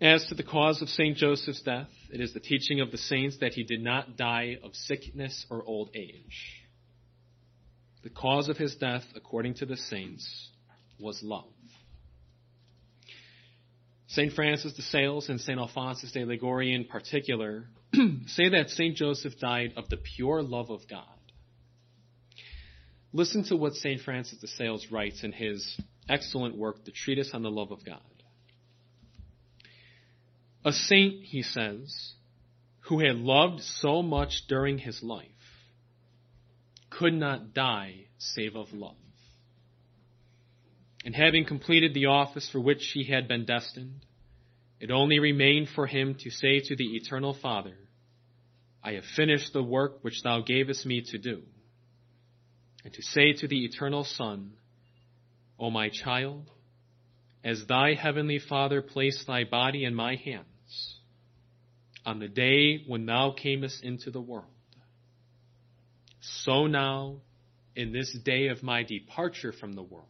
As 0.00 0.26
to 0.26 0.34
the 0.34 0.42
cause 0.42 0.82
of 0.82 0.88
St. 0.88 1.16
Joseph's 1.16 1.62
death, 1.62 1.86
it 2.12 2.20
is 2.20 2.34
the 2.34 2.40
teaching 2.40 2.80
of 2.80 2.90
the 2.90 2.98
saints 2.98 3.36
that 3.40 3.52
he 3.52 3.62
did 3.62 3.80
not 3.80 4.16
die 4.16 4.58
of 4.60 4.74
sickness 4.74 5.46
or 5.50 5.62
old 5.62 5.90
age. 5.94 6.66
The 8.02 8.10
cause 8.10 8.48
of 8.48 8.56
his 8.56 8.74
death, 8.74 9.04
according 9.14 9.54
to 9.54 9.66
the 9.66 9.76
saints, 9.76 10.48
was 11.02 11.22
love. 11.22 11.44
St. 14.08 14.32
Francis 14.32 14.74
de 14.74 14.82
Sales 14.82 15.28
and 15.28 15.40
St. 15.40 15.58
Alphonsus 15.58 16.12
de 16.12 16.24
Liguori 16.24 16.74
in 16.74 16.84
particular 16.84 17.64
say 18.26 18.50
that 18.50 18.70
St. 18.70 18.94
Joseph 18.94 19.38
died 19.38 19.72
of 19.76 19.88
the 19.88 19.96
pure 19.96 20.42
love 20.42 20.70
of 20.70 20.80
God. 20.88 21.04
Listen 23.12 23.44
to 23.44 23.56
what 23.56 23.74
St. 23.74 24.00
Francis 24.00 24.38
de 24.38 24.46
Sales 24.46 24.86
writes 24.90 25.24
in 25.24 25.32
his 25.32 25.78
excellent 26.08 26.56
work, 26.56 26.84
The 26.84 26.92
Treatise 26.92 27.30
on 27.34 27.42
the 27.42 27.50
Love 27.50 27.70
of 27.70 27.84
God. 27.84 28.00
A 30.64 30.72
saint, 30.72 31.24
he 31.24 31.42
says, 31.42 32.12
who 32.82 33.00
had 33.00 33.16
loved 33.16 33.62
so 33.62 34.02
much 34.02 34.44
during 34.48 34.78
his 34.78 35.02
life 35.02 35.26
could 36.90 37.14
not 37.14 37.54
die 37.54 38.06
save 38.18 38.54
of 38.56 38.72
love. 38.72 38.96
And 41.04 41.14
having 41.14 41.44
completed 41.44 41.94
the 41.94 42.06
office 42.06 42.48
for 42.50 42.60
which 42.60 42.92
he 42.94 43.04
had 43.04 43.26
been 43.26 43.44
destined, 43.44 44.06
it 44.80 44.90
only 44.90 45.18
remained 45.18 45.68
for 45.68 45.86
him 45.86 46.16
to 46.20 46.30
say 46.30 46.60
to 46.60 46.76
the 46.76 46.96
Eternal 46.96 47.34
Father, 47.34 47.76
I 48.82 48.92
have 48.92 49.04
finished 49.16 49.52
the 49.52 49.62
work 49.62 50.02
which 50.02 50.22
thou 50.22 50.40
gavest 50.40 50.84
me 50.84 51.02
to 51.10 51.18
do. 51.18 51.42
And 52.84 52.92
to 52.94 53.02
say 53.02 53.32
to 53.34 53.46
the 53.46 53.64
eternal 53.64 54.04
Son, 54.04 54.54
O 55.58 55.70
my 55.70 55.88
child, 55.88 56.50
as 57.44 57.64
thy 57.66 57.94
heavenly 57.94 58.40
Father 58.40 58.82
placed 58.82 59.26
thy 59.26 59.44
body 59.44 59.84
in 59.84 59.94
my 59.94 60.16
hands 60.16 60.98
on 62.04 62.18
the 62.18 62.28
day 62.28 62.82
when 62.88 63.06
thou 63.06 63.30
camest 63.30 63.84
into 63.84 64.10
the 64.10 64.20
world, 64.20 64.46
so 66.20 66.66
now, 66.66 67.16
in 67.74 67.92
this 67.92 68.16
day 68.24 68.48
of 68.48 68.62
my 68.62 68.82
departure 68.82 69.52
from 69.52 69.72
the 69.72 69.82
world, 69.82 70.06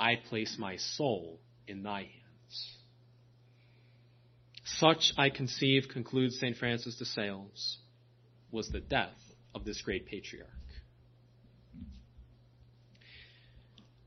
I 0.00 0.16
place 0.16 0.56
my 0.58 0.78
soul 0.78 1.38
in 1.68 1.82
thy 1.82 2.00
hands. 2.00 2.74
Such, 4.64 5.12
I 5.18 5.28
conceive, 5.28 5.88
concludes 5.92 6.38
St. 6.40 6.56
Francis 6.56 6.96
de 6.96 7.04
Sales, 7.04 7.78
was 8.50 8.68
the 8.70 8.80
death 8.80 9.18
of 9.54 9.64
this 9.66 9.82
great 9.82 10.06
patriarch. 10.06 10.48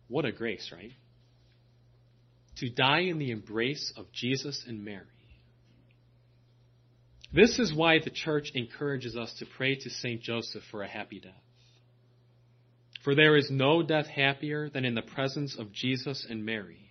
What 0.08 0.26
a 0.26 0.32
grace, 0.32 0.72
right? 0.74 0.92
To 2.58 2.70
die 2.70 3.02
in 3.02 3.20
the 3.20 3.32
embrace 3.32 3.94
of 3.96 4.12
Jesus 4.12 4.64
and 4.68 4.84
Mary. 4.84 5.06
This 7.32 7.60
is 7.60 7.74
why 7.74 8.00
the 8.00 8.12
church 8.12 8.52
encourages 8.56 9.16
us 9.16 9.34
to 9.40 9.46
pray 9.58 9.76
to 9.76 9.90
St. 9.90 10.22
Joseph 10.22 10.64
for 10.72 10.82
a 10.82 10.88
happy 10.88 11.20
death. 11.20 11.34
For 13.04 13.16
there 13.16 13.36
is 13.36 13.52
no 13.52 13.84
death 13.84 14.08
happier 14.08 14.70
than 14.70 14.86
in 14.86 14.96
the 14.96 15.02
presence 15.02 15.58
of 15.58 15.74
Jesus 15.74 16.26
and 16.30 16.46
Mary. 16.46 16.90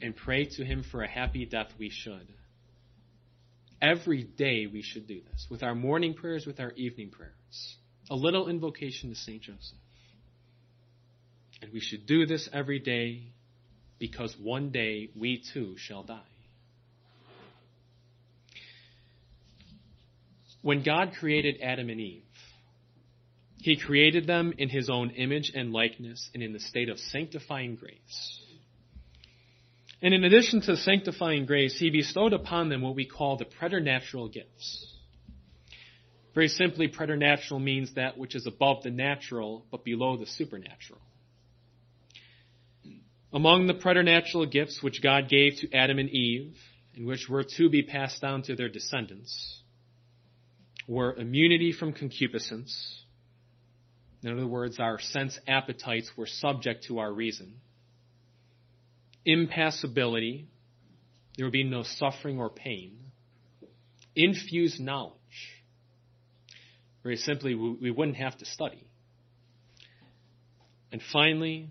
And 0.00 0.14
pray 0.14 0.44
to 0.56 0.64
him 0.64 0.84
for 0.90 1.02
a 1.02 1.08
happy 1.08 1.46
death 1.46 1.68
we 1.78 1.90
should. 1.90 2.28
Every 3.80 4.24
day 4.24 4.66
we 4.66 4.82
should 4.82 5.06
do 5.06 5.20
this, 5.30 5.46
with 5.50 5.62
our 5.62 5.74
morning 5.74 6.14
prayers, 6.14 6.46
with 6.46 6.60
our 6.60 6.72
evening 6.72 7.10
prayers. 7.10 7.76
A 8.10 8.14
little 8.14 8.48
invocation 8.48 9.10
to 9.10 9.16
St. 9.16 9.42
Joseph. 9.42 9.78
And 11.62 11.72
we 11.72 11.80
should 11.80 12.06
do 12.06 12.26
this 12.26 12.48
every 12.52 12.78
day 12.78 13.32
because 13.98 14.36
one 14.40 14.70
day 14.70 15.10
we 15.18 15.42
too 15.52 15.76
shall 15.78 16.02
die. 16.02 16.20
When 20.60 20.82
God 20.82 21.14
created 21.18 21.60
Adam 21.62 21.88
and 21.88 22.00
Eve, 22.00 22.22
he 23.62 23.76
created 23.76 24.26
them 24.26 24.52
in 24.58 24.68
his 24.68 24.90
own 24.90 25.10
image 25.10 25.52
and 25.54 25.72
likeness 25.72 26.28
and 26.34 26.42
in 26.42 26.52
the 26.52 26.58
state 26.58 26.88
of 26.88 26.98
sanctifying 26.98 27.76
grace. 27.76 28.40
And 30.02 30.12
in 30.12 30.24
addition 30.24 30.62
to 30.62 30.76
sanctifying 30.76 31.46
grace, 31.46 31.78
he 31.78 31.90
bestowed 31.90 32.32
upon 32.32 32.68
them 32.68 32.82
what 32.82 32.96
we 32.96 33.06
call 33.06 33.36
the 33.36 33.44
preternatural 33.44 34.28
gifts. 34.28 34.92
Very 36.34 36.48
simply, 36.48 36.88
preternatural 36.88 37.60
means 37.60 37.94
that 37.94 38.18
which 38.18 38.34
is 38.34 38.48
above 38.48 38.82
the 38.82 38.90
natural 38.90 39.64
but 39.70 39.84
below 39.84 40.16
the 40.16 40.26
supernatural. 40.26 41.00
Among 43.32 43.68
the 43.68 43.74
preternatural 43.74 44.46
gifts 44.46 44.82
which 44.82 45.00
God 45.00 45.28
gave 45.28 45.58
to 45.58 45.72
Adam 45.72 46.00
and 46.00 46.10
Eve, 46.10 46.56
and 46.96 47.06
which 47.06 47.28
were 47.28 47.44
to 47.58 47.70
be 47.70 47.84
passed 47.84 48.20
down 48.20 48.42
to 48.42 48.56
their 48.56 48.68
descendants, 48.68 49.62
were 50.88 51.14
immunity 51.14 51.70
from 51.70 51.92
concupiscence. 51.92 53.01
In 54.22 54.32
other 54.32 54.46
words, 54.46 54.78
our 54.78 55.00
sense 55.00 55.38
appetites 55.48 56.10
were 56.16 56.26
subject 56.26 56.84
to 56.84 56.98
our 56.98 57.12
reason. 57.12 57.54
Impassibility. 59.24 60.48
There 61.36 61.46
would 61.46 61.52
be 61.52 61.64
no 61.64 61.82
suffering 61.82 62.38
or 62.38 62.50
pain. 62.50 62.98
Infused 64.14 64.80
knowledge. 64.80 65.16
Very 67.02 67.16
simply, 67.16 67.54
we 67.54 67.90
wouldn't 67.90 68.16
have 68.16 68.36
to 68.38 68.44
study. 68.44 68.86
And 70.92 71.02
finally, 71.12 71.70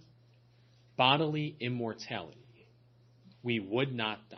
bodily 0.98 1.56
immortality. 1.60 2.38
We 3.44 3.60
would 3.60 3.94
not 3.94 4.20
die. 4.30 4.38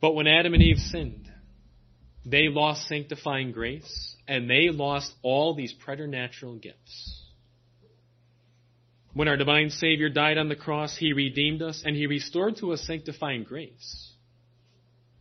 But 0.00 0.14
when 0.14 0.28
Adam 0.28 0.54
and 0.54 0.62
Eve 0.62 0.78
sinned, 0.78 1.28
they 2.24 2.48
lost 2.48 2.86
sanctifying 2.86 3.52
grace, 3.52 4.14
and 4.28 4.48
they 4.48 4.68
lost 4.68 5.12
all 5.22 5.54
these 5.54 5.72
preternatural 5.72 6.56
gifts. 6.56 7.22
When 9.14 9.26
our 9.26 9.38
divine 9.38 9.70
Savior 9.70 10.10
died 10.10 10.36
on 10.36 10.50
the 10.50 10.54
cross, 10.54 10.96
He 10.96 11.14
redeemed 11.14 11.62
us 11.62 11.82
and 11.84 11.96
He 11.96 12.06
restored 12.06 12.58
to 12.58 12.72
us 12.72 12.82
sanctifying 12.86 13.42
grace. 13.42 14.12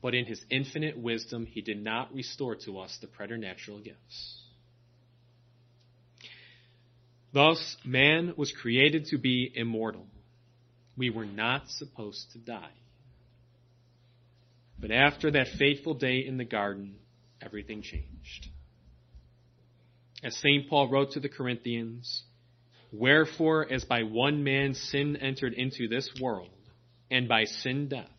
But 0.01 0.13
in 0.13 0.25
His 0.25 0.43
infinite 0.51 0.97
wisdom, 0.97 1.45
He 1.45 1.61
did 1.61 1.81
not 1.81 2.13
restore 2.13 2.55
to 2.65 2.79
us 2.79 2.95
the 3.01 3.07
preternatural 3.07 3.79
gifts. 3.79 4.41
Thus, 7.33 7.77
man 7.85 8.33
was 8.35 8.51
created 8.51 9.07
to 9.07 9.17
be 9.17 9.51
immortal. 9.55 10.05
We 10.97 11.09
were 11.09 11.25
not 11.25 11.69
supposed 11.69 12.31
to 12.33 12.39
die. 12.39 12.71
But 14.79 14.91
after 14.91 15.31
that 15.31 15.47
fateful 15.57 15.93
day 15.93 16.25
in 16.25 16.37
the 16.37 16.45
garden, 16.45 16.97
everything 17.41 17.81
changed. 17.81 18.49
As 20.23 20.35
St. 20.37 20.67
Paul 20.69 20.89
wrote 20.89 21.11
to 21.11 21.19
the 21.19 21.29
Corinthians, 21.29 22.23
Wherefore, 22.91 23.71
as 23.71 23.83
by 23.83 24.03
one 24.03 24.43
man 24.43 24.73
sin 24.73 25.17
entered 25.17 25.53
into 25.53 25.87
this 25.87 26.09
world, 26.19 26.49
and 27.11 27.27
by 27.27 27.43
sin 27.43 27.89
death, 27.89 28.09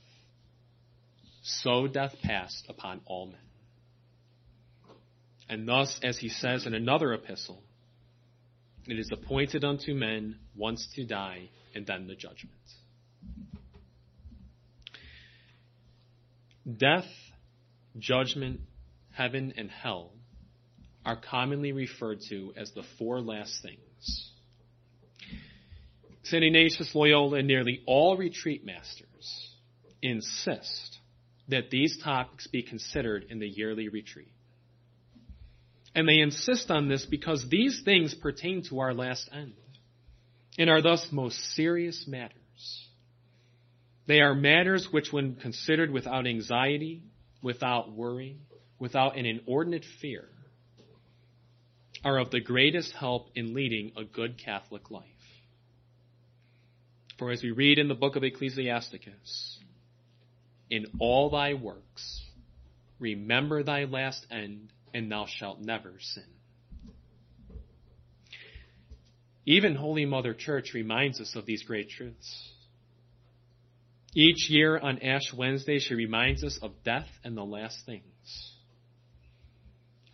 so 1.42 1.86
death 1.86 2.14
passed 2.22 2.66
upon 2.68 3.00
all 3.06 3.26
men. 3.26 3.36
And 5.48 5.66
thus, 5.66 5.98
as 6.02 6.18
he 6.18 6.28
says 6.28 6.66
in 6.66 6.74
another 6.74 7.14
epistle, 7.14 7.62
it 8.86 8.98
is 8.98 9.10
appointed 9.12 9.64
unto 9.64 9.94
men 9.94 10.38
once 10.54 10.86
to 10.94 11.04
die, 11.04 11.48
and 11.74 11.86
then 11.86 12.06
the 12.06 12.14
judgment. 12.14 12.54
Death, 16.76 17.08
judgment, 17.98 18.60
heaven, 19.12 19.54
and 19.56 19.70
hell 19.70 20.12
are 21.08 21.16
commonly 21.16 21.72
referred 21.72 22.20
to 22.28 22.52
as 22.54 22.70
the 22.72 22.82
four 22.98 23.22
last 23.22 23.62
things. 23.62 24.30
St. 26.24 26.44
Ignatius 26.44 26.94
Loyola 26.94 27.38
and 27.38 27.48
nearly 27.48 27.80
all 27.86 28.18
retreat 28.18 28.62
masters 28.66 29.54
insist 30.02 30.98
that 31.48 31.70
these 31.70 31.98
topics 32.04 32.46
be 32.48 32.62
considered 32.62 33.24
in 33.30 33.38
the 33.38 33.48
yearly 33.48 33.88
retreat. 33.88 34.34
And 35.94 36.06
they 36.06 36.18
insist 36.18 36.70
on 36.70 36.90
this 36.90 37.06
because 37.06 37.42
these 37.48 37.80
things 37.86 38.14
pertain 38.14 38.62
to 38.68 38.80
our 38.80 38.92
last 38.92 39.30
end 39.32 39.54
and 40.58 40.68
are 40.68 40.82
thus 40.82 41.08
most 41.10 41.38
serious 41.54 42.04
matters. 42.06 42.34
They 44.06 44.20
are 44.20 44.34
matters 44.34 44.86
which, 44.90 45.10
when 45.10 45.36
considered 45.36 45.90
without 45.90 46.26
anxiety, 46.26 47.02
without 47.42 47.92
worry, 47.92 48.36
without 48.78 49.16
an 49.16 49.24
inordinate 49.24 49.86
fear, 50.02 50.28
are 52.04 52.18
of 52.18 52.30
the 52.30 52.40
greatest 52.40 52.92
help 52.92 53.30
in 53.34 53.54
leading 53.54 53.92
a 53.96 54.04
good 54.04 54.38
Catholic 54.38 54.90
life. 54.90 55.04
For 57.18 57.32
as 57.32 57.42
we 57.42 57.50
read 57.50 57.78
in 57.78 57.88
the 57.88 57.94
book 57.94 58.16
of 58.16 58.22
Ecclesiasticus, 58.22 59.58
in 60.70 60.86
all 61.00 61.30
thy 61.30 61.54
works, 61.54 62.22
remember 63.00 63.62
thy 63.62 63.84
last 63.84 64.26
end, 64.30 64.72
and 64.94 65.10
thou 65.10 65.26
shalt 65.26 65.60
never 65.60 65.94
sin. 65.98 66.24
Even 69.46 69.74
Holy 69.74 70.04
Mother 70.04 70.34
Church 70.34 70.72
reminds 70.74 71.20
us 71.20 71.34
of 71.34 71.46
these 71.46 71.62
great 71.62 71.88
truths. 71.88 72.50
Each 74.14 74.50
year 74.50 74.78
on 74.78 74.98
Ash 75.02 75.32
Wednesday, 75.34 75.78
she 75.78 75.94
reminds 75.94 76.44
us 76.44 76.58
of 76.60 76.72
death 76.84 77.08
and 77.24 77.36
the 77.36 77.44
last 77.44 77.78
things. 77.86 78.04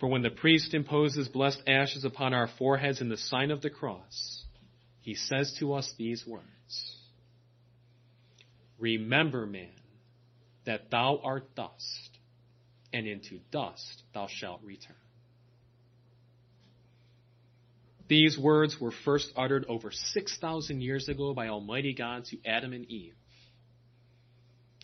For 0.05 0.11
when 0.11 0.21
the 0.21 0.29
priest 0.29 0.75
imposes 0.75 1.29
blessed 1.29 1.63
ashes 1.67 2.05
upon 2.05 2.35
our 2.35 2.47
foreheads 2.59 3.01
in 3.01 3.09
the 3.09 3.17
sign 3.17 3.51
of 3.51 3.63
the 3.63 3.71
cross, 3.71 4.45
he 5.01 5.15
says 5.15 5.57
to 5.61 5.73
us 5.73 5.95
these 5.97 6.27
words 6.27 6.97
Remember, 8.79 9.47
man, 9.47 9.73
that 10.67 10.91
thou 10.91 11.21
art 11.25 11.55
dust, 11.55 12.19
and 12.93 13.07
into 13.07 13.41
dust 13.51 14.03
thou 14.13 14.27
shalt 14.27 14.61
return. 14.63 14.95
These 18.07 18.37
words 18.39 18.79
were 18.79 18.93
first 19.07 19.33
uttered 19.35 19.65
over 19.71 19.91
6,000 19.91 20.83
years 20.83 21.09
ago 21.09 21.33
by 21.33 21.49
Almighty 21.49 21.95
God 21.95 22.27
to 22.27 22.37
Adam 22.45 22.75
and 22.75 22.85
Eve. 22.91 23.15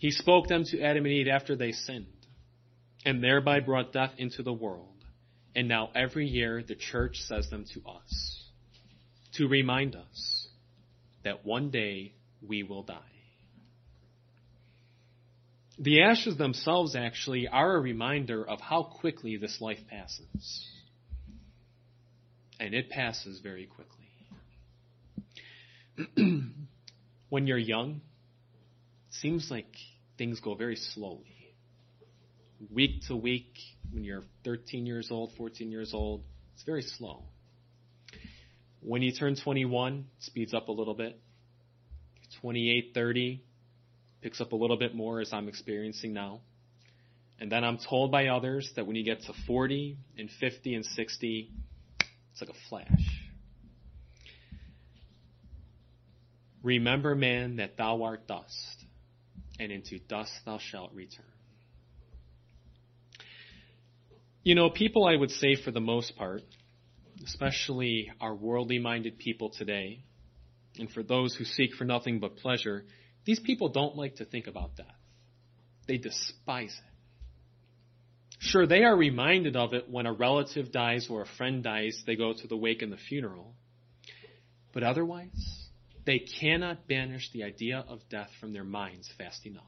He 0.01 0.13
spoke 0.13 0.47
them 0.47 0.65
to 0.65 0.81
Adam 0.81 1.05
and 1.05 1.13
Eve 1.13 1.29
after 1.29 1.57
they 1.57 1.73
sinned, 1.73 2.07
and 3.05 3.23
thereby 3.23 3.61
brought 3.61 3.93
death 3.93 4.13
into 4.17 4.43
the 4.43 4.55
world. 4.55 4.87
And 5.55 5.69
now 5.69 5.91
every 5.95 6.27
year 6.27 6.63
the 6.67 6.77
church 6.77 7.17
says 7.23 7.51
them 7.51 7.65
to 7.75 7.83
us 7.89 8.45
to 9.35 9.49
remind 9.49 9.97
us 9.97 10.49
that 11.25 11.45
one 11.45 11.71
day 11.71 12.13
we 12.47 12.63
will 12.63 12.83
die. 12.83 12.99
The 15.79 16.03
ashes 16.03 16.37
themselves 16.37 16.95
actually 16.95 17.49
are 17.49 17.77
a 17.77 17.81
reminder 17.81 18.47
of 18.47 18.61
how 18.61 18.83
quickly 18.83 19.39
this 19.39 19.61
life 19.61 19.79
passes. 19.89 20.67
And 22.59 22.75
it 22.75 22.91
passes 22.91 23.41
very 23.41 23.67
quickly. 23.67 23.97
when 27.31 27.47
you're 27.47 27.57
young, 27.57 28.03
it 29.09 29.15
seems 29.15 29.51
like 29.51 29.75
things 30.19 30.41
go 30.41 30.55
very 30.55 30.77
slowly. 30.77 31.55
Week 32.71 33.03
to 33.09 33.17
week, 33.17 33.55
when 33.93 34.05
you're 34.05 34.23
13 34.45 34.87
years 34.87 35.09
old, 35.11 35.33
14 35.37 35.71
years 35.71 35.93
old, 35.95 36.23
it's 36.55 36.63
very 36.65 36.83
slow. 36.83 37.25
When 38.81 39.03
you 39.03 39.13
turn 39.13 39.37
21, 39.37 40.07
it 40.19 40.25
speeds 40.25 40.55
up 40.55 40.69
a 40.69 40.73
little 40.73 40.95
bit. 40.95 41.21
28, 42.41 42.93
30, 42.95 43.43
picks 44.23 44.41
up 44.41 44.53
a 44.53 44.57
little 44.57 44.77
bit 44.77 44.95
more 44.95 45.21
as 45.21 45.33
I'm 45.33 45.49
experiencing 45.49 46.13
now. 46.13 46.41
And 47.39 47.51
then 47.51 47.65
I'm 47.65 47.79
told 47.79 48.11
by 48.13 48.29
others 48.29 48.71
that 48.77 48.87
when 48.87 48.97
you 48.97 49.05
get 49.05 49.23
to 49.23 49.33
40 49.47 49.97
and 50.19 50.31
50 50.41 50.75
and 50.75 50.85
60, 50.85 51.51
it's 52.33 52.41
like 52.41 52.51
a 52.51 52.69
flash. 52.69 53.21
Remember, 56.63 57.15
man, 57.15 57.57
that 57.57 57.79
thou 57.79 58.03
art 58.03 58.27
dust, 58.27 58.85
and 59.59 59.73
into 59.73 59.99
dust 59.99 60.33
thou 60.45 60.59
shalt 60.59 60.93
return. 60.93 61.25
You 64.43 64.55
know, 64.55 64.71
people, 64.71 65.05
I 65.07 65.17
would 65.17 65.31
say, 65.31 65.55
for 65.55 65.71
the 65.71 65.81
most 65.81 66.17
part, 66.17 66.43
especially 67.25 68.11
our 68.21 68.35
worldly 68.35 68.79
minded 68.79 69.19
people 69.19 69.51
today, 69.51 70.05
and 70.79 70.91
for 70.91 71.03
those 71.03 71.35
who 71.35 71.45
seek 71.45 71.75
for 71.75 71.85
nothing 71.85 72.21
but 72.21 72.37
pleasure, 72.37 72.85
these 73.27 73.41
people 73.41 73.69
don't 73.69 73.97
like 73.97 74.17
to 74.17 74.25
think 74.25 74.47
about 74.47 74.77
death. 74.77 74.87
They 75.87 75.99
despise 75.99 76.71
it. 76.71 76.91
Sure, 78.39 78.67
they 78.67 78.85
are 78.85 78.97
reminded 78.97 79.57
of 79.57 79.75
it 79.75 79.91
when 79.91 80.07
a 80.07 80.13
relative 80.15 80.73
dies 80.73 81.09
or 81.11 81.21
a 81.21 81.27
friend 81.37 81.63
dies, 81.63 82.03
they 82.07 82.17
go 82.17 82.33
to 82.33 82.47
the 82.47 82.57
wake 82.57 82.81
and 82.81 82.91
the 82.91 82.97
funeral. 82.97 83.55
But 84.73 84.83
otherwise, 84.83 85.69
they 86.07 86.21
cannot 86.21 86.89
banish 86.89 87.31
the 87.33 87.43
idea 87.45 87.85
of 87.87 88.01
death 88.09 88.31
from 88.41 88.55
their 88.55 88.65
minds 88.65 89.11
fast 89.19 89.45
enough. 89.45 89.65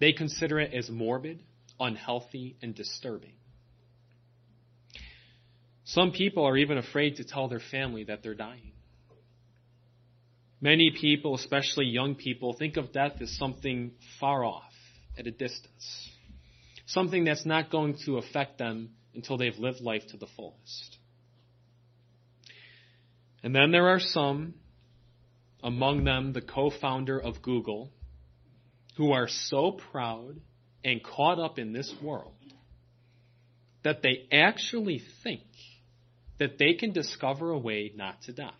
They 0.00 0.12
consider 0.12 0.58
it 0.58 0.74
as 0.74 0.90
morbid, 0.90 1.44
unhealthy, 1.80 2.56
and 2.62 2.74
disturbing. 2.74 3.34
Some 5.84 6.12
people 6.12 6.44
are 6.44 6.56
even 6.56 6.78
afraid 6.78 7.16
to 7.16 7.24
tell 7.24 7.48
their 7.48 7.60
family 7.70 8.04
that 8.04 8.22
they're 8.22 8.34
dying. 8.34 8.72
Many 10.60 10.92
people, 10.98 11.34
especially 11.34 11.86
young 11.86 12.14
people, 12.14 12.54
think 12.54 12.76
of 12.76 12.92
death 12.92 13.20
as 13.20 13.36
something 13.36 13.92
far 14.18 14.44
off, 14.44 14.72
at 15.18 15.26
a 15.26 15.30
distance. 15.30 16.10
Something 16.86 17.24
that's 17.24 17.44
not 17.44 17.70
going 17.70 17.96
to 18.06 18.16
affect 18.16 18.58
them 18.58 18.90
until 19.14 19.36
they've 19.36 19.58
lived 19.58 19.80
life 19.80 20.02
to 20.08 20.16
the 20.16 20.26
fullest. 20.36 20.96
And 23.42 23.54
then 23.54 23.72
there 23.72 23.88
are 23.88 24.00
some 24.00 24.54
among 25.62 26.04
them 26.04 26.34
the 26.34 26.42
co-founder 26.42 27.18
of 27.18 27.40
Google, 27.42 27.90
who 28.96 29.12
are 29.12 29.26
so 29.28 29.72
proud 29.92 30.40
and 30.84 31.02
caught 31.02 31.38
up 31.38 31.58
in 31.58 31.72
this 31.72 31.92
world 32.02 32.34
that 33.82 34.02
they 34.02 34.26
actually 34.32 35.02
think 35.22 35.42
that 36.38 36.58
they 36.58 36.74
can 36.74 36.92
discover 36.92 37.50
a 37.50 37.58
way 37.58 37.92
not 37.94 38.20
to 38.22 38.32
die. 38.32 38.50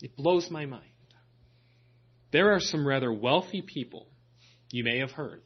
It 0.00 0.16
blows 0.16 0.50
my 0.50 0.66
mind. 0.66 0.82
There 2.32 2.52
are 2.52 2.60
some 2.60 2.86
rather 2.86 3.12
wealthy 3.12 3.62
people, 3.62 4.08
you 4.70 4.82
may 4.82 4.98
have 4.98 5.12
heard, 5.12 5.42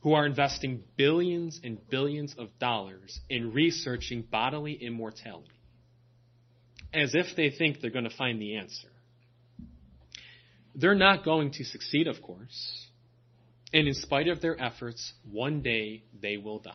who 0.00 0.12
are 0.12 0.26
investing 0.26 0.82
billions 0.96 1.60
and 1.64 1.78
billions 1.88 2.34
of 2.36 2.58
dollars 2.58 3.18
in 3.30 3.52
researching 3.52 4.22
bodily 4.22 4.74
immortality 4.74 5.48
as 6.92 7.14
if 7.14 7.34
they 7.36 7.50
think 7.50 7.80
they're 7.80 7.90
going 7.90 8.08
to 8.08 8.16
find 8.16 8.40
the 8.40 8.56
answer. 8.56 8.88
They're 10.74 10.94
not 10.94 11.24
going 11.24 11.52
to 11.52 11.64
succeed, 11.64 12.06
of 12.06 12.20
course. 12.22 12.86
And 13.72 13.88
in 13.88 13.94
spite 13.94 14.28
of 14.28 14.40
their 14.40 14.60
efforts, 14.60 15.12
one 15.30 15.62
day 15.62 16.02
they 16.20 16.36
will 16.36 16.58
die. 16.58 16.72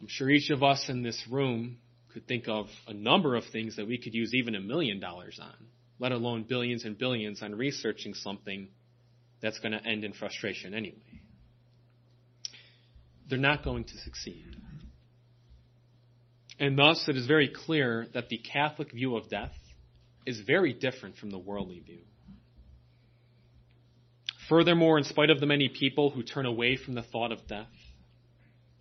I'm 0.00 0.08
sure 0.08 0.28
each 0.28 0.50
of 0.50 0.64
us 0.64 0.86
in 0.88 1.02
this 1.02 1.22
room 1.30 1.78
could 2.12 2.26
think 2.26 2.48
of 2.48 2.66
a 2.88 2.92
number 2.92 3.36
of 3.36 3.44
things 3.52 3.76
that 3.76 3.86
we 3.86 3.98
could 3.98 4.14
use 4.14 4.34
even 4.34 4.56
a 4.56 4.60
million 4.60 4.98
dollars 4.98 5.38
on, 5.40 5.54
let 6.00 6.10
alone 6.10 6.44
billions 6.48 6.84
and 6.84 6.98
billions 6.98 7.40
on 7.40 7.54
researching 7.54 8.14
something 8.14 8.68
that's 9.40 9.60
going 9.60 9.72
to 9.72 9.84
end 9.86 10.04
in 10.04 10.12
frustration 10.12 10.74
anyway. 10.74 10.96
They're 13.30 13.38
not 13.38 13.64
going 13.64 13.84
to 13.84 13.98
succeed. 13.98 14.56
And 16.58 16.76
thus, 16.76 17.04
it 17.08 17.16
is 17.16 17.26
very 17.26 17.48
clear 17.48 18.08
that 18.14 18.28
the 18.28 18.38
Catholic 18.38 18.92
view 18.92 19.16
of 19.16 19.28
death 19.28 19.54
is 20.26 20.40
very 20.40 20.72
different 20.72 21.16
from 21.16 21.30
the 21.30 21.38
worldly 21.38 21.80
view. 21.80 22.02
Furthermore, 24.48 24.98
in 24.98 25.04
spite 25.04 25.30
of 25.30 25.40
the 25.40 25.46
many 25.46 25.68
people 25.68 26.10
who 26.10 26.22
turn 26.22 26.46
away 26.46 26.76
from 26.76 26.94
the 26.94 27.02
thought 27.02 27.32
of 27.32 27.46
death, 27.46 27.66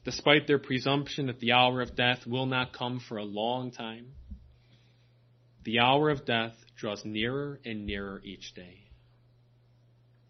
despite 0.03 0.47
their 0.47 0.59
presumption 0.59 1.27
that 1.27 1.39
the 1.39 1.51
hour 1.51 1.81
of 1.81 1.95
death 1.95 2.25
will 2.25 2.45
not 2.45 2.73
come 2.73 2.99
for 3.07 3.17
a 3.17 3.23
long 3.23 3.71
time, 3.71 4.07
the 5.63 5.79
hour 5.79 6.09
of 6.09 6.25
death 6.25 6.53
draws 6.77 7.05
nearer 7.05 7.59
and 7.63 7.85
nearer 7.85 8.21
each 8.23 8.53
day 8.55 8.79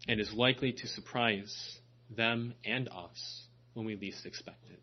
and 0.06 0.20
is 0.20 0.32
likely 0.34 0.72
to 0.72 0.86
surprise 0.88 1.78
them 2.14 2.54
and 2.64 2.88
us 2.88 3.42
when 3.74 3.86
we 3.86 3.96
least 3.96 4.26
expect 4.26 4.64
it. 4.70 4.80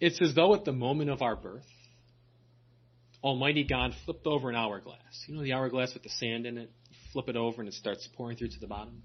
It's 0.00 0.20
as 0.20 0.34
though 0.34 0.54
at 0.54 0.64
the 0.64 0.72
moment 0.72 1.10
of 1.10 1.22
our 1.22 1.36
birth, 1.36 1.66
Almighty 3.22 3.64
God 3.64 3.92
flipped 4.04 4.26
over 4.26 4.50
an 4.50 4.56
hourglass. 4.56 4.98
You 5.26 5.36
know 5.36 5.42
the 5.42 5.52
hourglass 5.52 5.94
with 5.94 6.02
the 6.02 6.08
sand 6.08 6.46
in 6.46 6.58
it? 6.58 6.70
Flip 7.12 7.28
it 7.28 7.36
over 7.36 7.60
and 7.60 7.68
it 7.68 7.74
starts 7.74 8.08
pouring 8.16 8.36
through 8.36 8.48
to 8.48 8.60
the 8.60 8.66
bottom. 8.66 9.02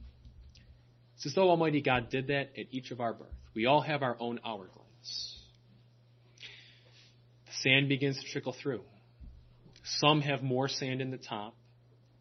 It's 1.15 1.26
as 1.26 1.34
though 1.34 1.50
Almighty 1.50 1.82
God 1.82 2.10
did 2.10 2.28
that 2.28 2.52
at 2.58 2.67
each 2.72 2.91
of 2.91 3.02
our 3.02 3.13
birth. 3.13 3.28
We 3.56 3.65
all 3.65 3.82
have 3.82 4.04
our 4.04 4.15
own 4.20 4.39
hourglass. 4.46 5.39
The 7.48 7.70
sand 7.70 7.89
begins 7.89 8.22
to 8.22 8.32
trickle 8.32 8.56
through. 8.62 8.84
Some 10.00 10.22
have 10.22 10.43
more 10.43 10.67
sand 10.67 11.02
in 11.02 11.12
the 11.12 11.17
top, 11.17 11.56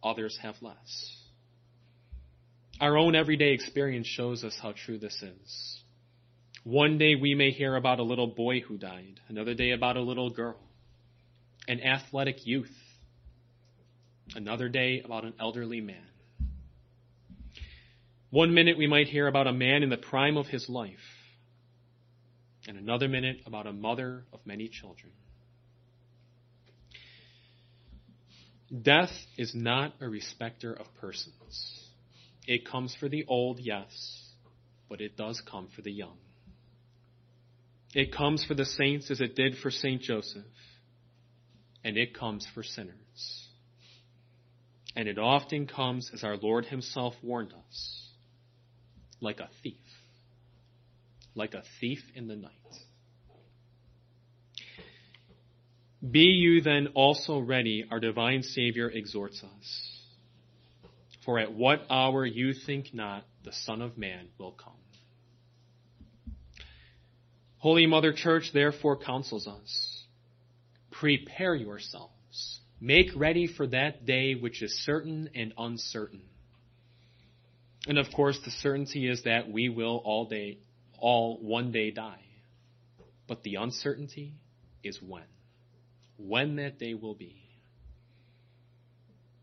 others 0.03 0.39
have 0.41 0.55
less. 0.63 1.17
Our 2.81 2.97
own 2.97 3.15
everyday 3.15 3.53
experience 3.53 4.07
shows 4.07 4.45
us 4.45 4.57
how 4.61 4.73
true 4.73 4.99
this 4.99 5.23
is. 5.23 5.81
One 6.63 6.99
day 6.99 7.15
we 7.15 7.35
may 7.35 7.51
hear 7.51 7.77
about 7.77 8.01
a 8.01 8.03
little 8.03 8.27
boy 8.27 8.61
who 8.61 8.77
died, 8.77 9.21
another 9.29 9.55
day 9.55 9.71
about 9.73 9.97
a 9.97 10.03
little 10.03 10.31
girl, 10.31 10.59
an 11.69 11.81
athletic 11.81 12.47
youth, 12.47 12.75
another 14.37 14.69
day 14.69 15.01
about 15.03 15.25
an 15.25 15.33
elderly 15.41 15.81
man. 15.81 15.97
One 18.31 18.53
minute 18.53 18.77
we 18.77 18.87
might 18.87 19.09
hear 19.09 19.27
about 19.27 19.47
a 19.47 19.53
man 19.53 19.83
in 19.83 19.89
the 19.89 19.97
prime 19.97 20.37
of 20.37 20.47
his 20.47 20.69
life, 20.69 20.93
and 22.69 22.77
another 22.77 23.09
minute 23.09 23.39
about 23.47 23.67
a 23.67 23.73
mother 23.73 24.25
of 24.33 24.41
many 24.45 24.69
children. 24.69 25.13
Death 28.83 29.13
is 29.39 29.55
not 29.55 29.95
a 30.01 30.09
respecter 30.09 30.73
of 30.73 30.87
persons. 31.01 31.89
It 32.47 32.69
comes 32.69 32.95
for 32.99 33.09
the 33.09 33.25
old, 33.27 33.59
yes, 33.59 33.91
but 34.89 35.01
it 35.01 35.17
does 35.17 35.41
come 35.51 35.69
for 35.75 35.83
the 35.83 35.93
young. 35.93 36.19
It 37.95 38.13
comes 38.13 38.45
for 38.45 38.55
the 38.55 38.67
saints 38.67 39.11
as 39.11 39.21
it 39.21 39.35
did 39.35 39.57
for 39.63 39.71
St. 39.71 40.03
Joseph, 40.03 40.45
and 41.83 41.97
it 41.97 42.13
comes 42.13 42.47
for 42.53 42.63
sinners. 42.63 43.06
And 44.97 45.09
it 45.09 45.19
often 45.19 45.67
comes, 45.67 46.11
as 46.13 46.25
our 46.25 46.37
Lord 46.37 46.65
Himself 46.65 47.15
warned 47.23 47.53
us, 47.53 48.09
like 49.21 49.41
a 49.41 49.51
thief, 49.63 49.77
like 51.35 51.55
a 51.55 51.63
thief 51.81 52.01
in 52.15 52.27
the 52.27 52.37
night. 52.37 52.51
Be 56.11 56.21
you 56.21 56.63
then 56.63 56.89
also 56.95 57.39
ready, 57.39 57.85
our 57.91 58.01
divine 58.01 58.43
Savior 58.43 58.89
exhorts 58.89 59.43
us. 59.43 59.93
For 61.25 61.39
at 61.39 61.53
what 61.53 61.83
hour 61.91 62.25
you 62.25 62.55
think 62.55 62.95
not, 62.95 63.25
the 63.45 63.53
Son 63.53 63.83
of 63.83 63.99
Man 63.99 64.29
will 64.39 64.53
come. 64.53 64.73
Holy 67.59 67.87
Mother 67.87 68.13
Church 68.13 68.51
therefore 68.53 68.97
counsels 68.97 69.47
us 69.47 70.05
prepare 70.93 71.55
yourselves, 71.55 72.13
make 72.81 73.09
ready 73.17 73.47
for 73.47 73.67
that 73.67 74.07
day 74.07 74.35
which 74.35 74.63
is 74.63 74.85
certain 74.85 75.31
and 75.35 75.53
uncertain. 75.57 76.23
And 77.87 77.99
of 77.99 78.07
course, 78.15 78.39
the 78.45 78.51
certainty 78.51 79.09
is 79.09 79.23
that 79.25 79.51
we 79.51 79.69
will 79.69 80.03
all 80.05 80.27
day, 80.27 80.59
all 80.99 81.39
one 81.41 81.71
day 81.73 81.91
die. 81.91 82.21
But 83.29 83.43
the 83.43 83.57
uncertainty 83.57 84.35
is 84.83 85.01
when 85.01 85.25
when 86.19 86.57
that 86.57 86.79
day 86.79 86.95
will 86.95 87.15
be. 87.15 87.37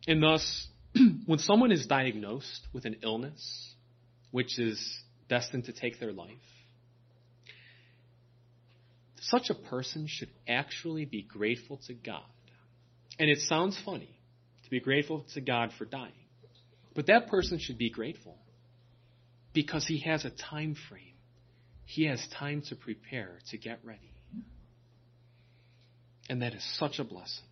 And 0.07 0.21
thus, 0.21 0.67
when 1.25 1.39
someone 1.39 1.71
is 1.71 1.85
diagnosed 1.85 2.67
with 2.73 2.85
an 2.85 2.97
illness 3.03 3.73
which 4.31 4.59
is 4.59 4.81
destined 5.29 5.65
to 5.65 5.73
take 5.73 5.99
their 5.99 6.11
life, 6.11 6.31
such 9.21 9.49
a 9.49 9.55
person 9.55 10.05
should 10.07 10.29
actually 10.47 11.05
be 11.05 11.21
grateful 11.21 11.79
to 11.87 11.93
God. 11.93 12.23
And 13.19 13.29
it 13.29 13.39
sounds 13.39 13.79
funny 13.85 14.09
to 14.63 14.69
be 14.69 14.79
grateful 14.79 15.25
to 15.33 15.41
God 15.41 15.71
for 15.77 15.85
dying. 15.85 16.11
But 16.95 17.07
that 17.07 17.27
person 17.27 17.59
should 17.59 17.77
be 17.77 17.89
grateful 17.89 18.37
because 19.53 19.85
he 19.85 19.99
has 19.99 20.25
a 20.25 20.29
time 20.29 20.75
frame. 20.89 21.13
He 21.85 22.05
has 22.05 22.25
time 22.39 22.63
to 22.69 22.75
prepare, 22.75 23.39
to 23.51 23.57
get 23.57 23.79
ready. 23.83 24.11
And 26.29 26.41
that 26.41 26.53
is 26.53 26.63
such 26.79 26.99
a 26.99 27.03
blessing. 27.03 27.45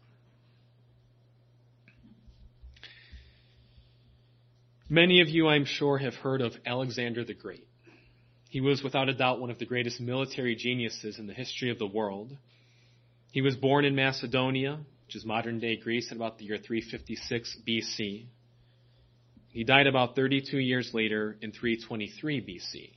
Many 4.90 5.22
of 5.22 5.30
you, 5.30 5.48
I'm 5.48 5.66
sure, 5.66 5.98
have 5.98 6.16
heard 6.16 6.42
of 6.42 6.54
Alexander 6.66 7.24
the 7.24 7.34
Great. 7.34 7.66
He 8.50 8.60
was 8.60 8.84
without 8.84 9.08
a 9.08 9.14
doubt 9.14 9.40
one 9.40 9.50
of 9.50 9.60
the 9.60 9.66
greatest 9.66 10.02
military 10.02 10.56
geniuses 10.56 11.18
in 11.18 11.28
the 11.28 11.34
history 11.34 11.70
of 11.70 11.80
the 11.80 11.88
world. 11.88 12.36
He 13.32 13.42
was 13.42 13.56
born 13.56 13.86
in 13.86 13.96
Macedonia, 13.96 14.80
which 15.12 15.18
is 15.18 15.26
modern 15.26 15.60
day 15.60 15.76
Greece, 15.76 16.08
at 16.10 16.16
about 16.16 16.38
the 16.38 16.46
year 16.46 16.58
356 16.58 17.58
BC. 17.68 18.28
He 19.50 19.64
died 19.66 19.86
about 19.86 20.16
32 20.16 20.58
years 20.58 20.92
later 20.94 21.36
in 21.42 21.52
323 21.52 22.40
BC. 22.40 22.92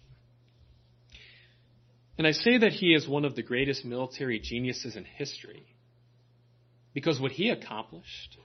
And 2.17 2.25
I 2.25 2.31
say 2.31 2.57
that 2.59 2.71
he 2.71 2.95
is 2.95 3.09
one 3.09 3.25
of 3.25 3.35
the 3.35 3.43
greatest 3.43 3.85
military 3.85 4.39
geniuses 4.39 4.95
in 4.95 5.05
history 5.05 5.67
because 6.93 7.19
what 7.19 7.33
he 7.33 7.49
accomplished 7.49 8.39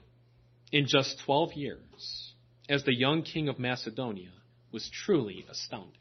in 0.72 0.86
just 0.88 1.20
12 1.24 1.52
years 1.52 2.32
as 2.68 2.82
the 2.82 2.92
young 2.92 3.22
king 3.22 3.48
of 3.48 3.60
Macedonia 3.60 4.32
was 4.72 4.90
truly 4.92 5.46
astounding. 5.48 5.92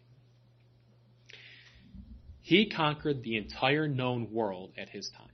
He 2.41 2.67
conquered 2.67 3.21
the 3.21 3.37
entire 3.37 3.87
known 3.87 4.31
world 4.31 4.71
at 4.75 4.89
his 4.89 5.11
time. 5.15 5.28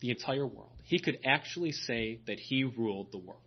The 0.00 0.10
entire 0.10 0.46
world. 0.46 0.72
He 0.84 0.98
could 0.98 1.18
actually 1.24 1.72
say 1.72 2.20
that 2.26 2.38
he 2.38 2.64
ruled 2.64 3.12
the 3.12 3.18
world. 3.18 3.42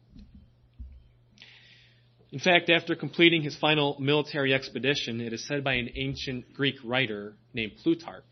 In 2.31 2.39
fact, 2.39 2.69
after 2.69 2.95
completing 2.95 3.41
his 3.41 3.57
final 3.57 3.97
military 3.99 4.53
expedition, 4.53 5.19
it 5.19 5.33
is 5.33 5.45
said 5.47 5.63
by 5.63 5.73
an 5.73 5.89
ancient 5.95 6.53
Greek 6.53 6.75
writer 6.83 7.33
named 7.53 7.73
Plutarch 7.83 8.23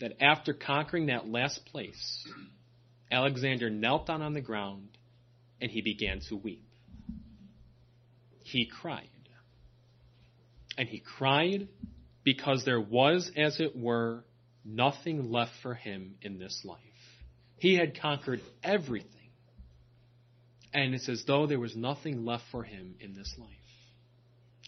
that 0.00 0.22
after 0.22 0.54
conquering 0.54 1.06
that 1.06 1.28
last 1.28 1.66
place, 1.66 2.26
Alexander 3.10 3.68
knelt 3.68 4.06
down 4.06 4.22
on 4.22 4.32
the 4.32 4.40
ground 4.40 4.88
and 5.60 5.70
he 5.70 5.82
began 5.82 6.20
to 6.28 6.36
weep. 6.36 6.64
He 8.42 8.66
cried. 8.66 9.08
And 10.78 10.88
he 10.88 11.00
cried 11.00 11.68
because 12.24 12.64
there 12.64 12.80
was, 12.80 13.30
as 13.36 13.60
it 13.60 13.76
were, 13.76 14.24
nothing 14.64 15.30
left 15.30 15.52
for 15.62 15.74
him 15.74 16.14
in 16.22 16.38
this 16.38 16.62
life. 16.64 16.80
He 17.60 17.76
had 17.76 18.00
conquered 18.00 18.40
everything 18.64 19.20
and 20.72 20.94
it's 20.94 21.08
as 21.08 21.24
though 21.26 21.46
there 21.46 21.58
was 21.58 21.74
nothing 21.74 22.24
left 22.24 22.44
for 22.50 22.62
him 22.62 22.94
in 23.00 23.14
this 23.14 23.34
life. 23.38 23.48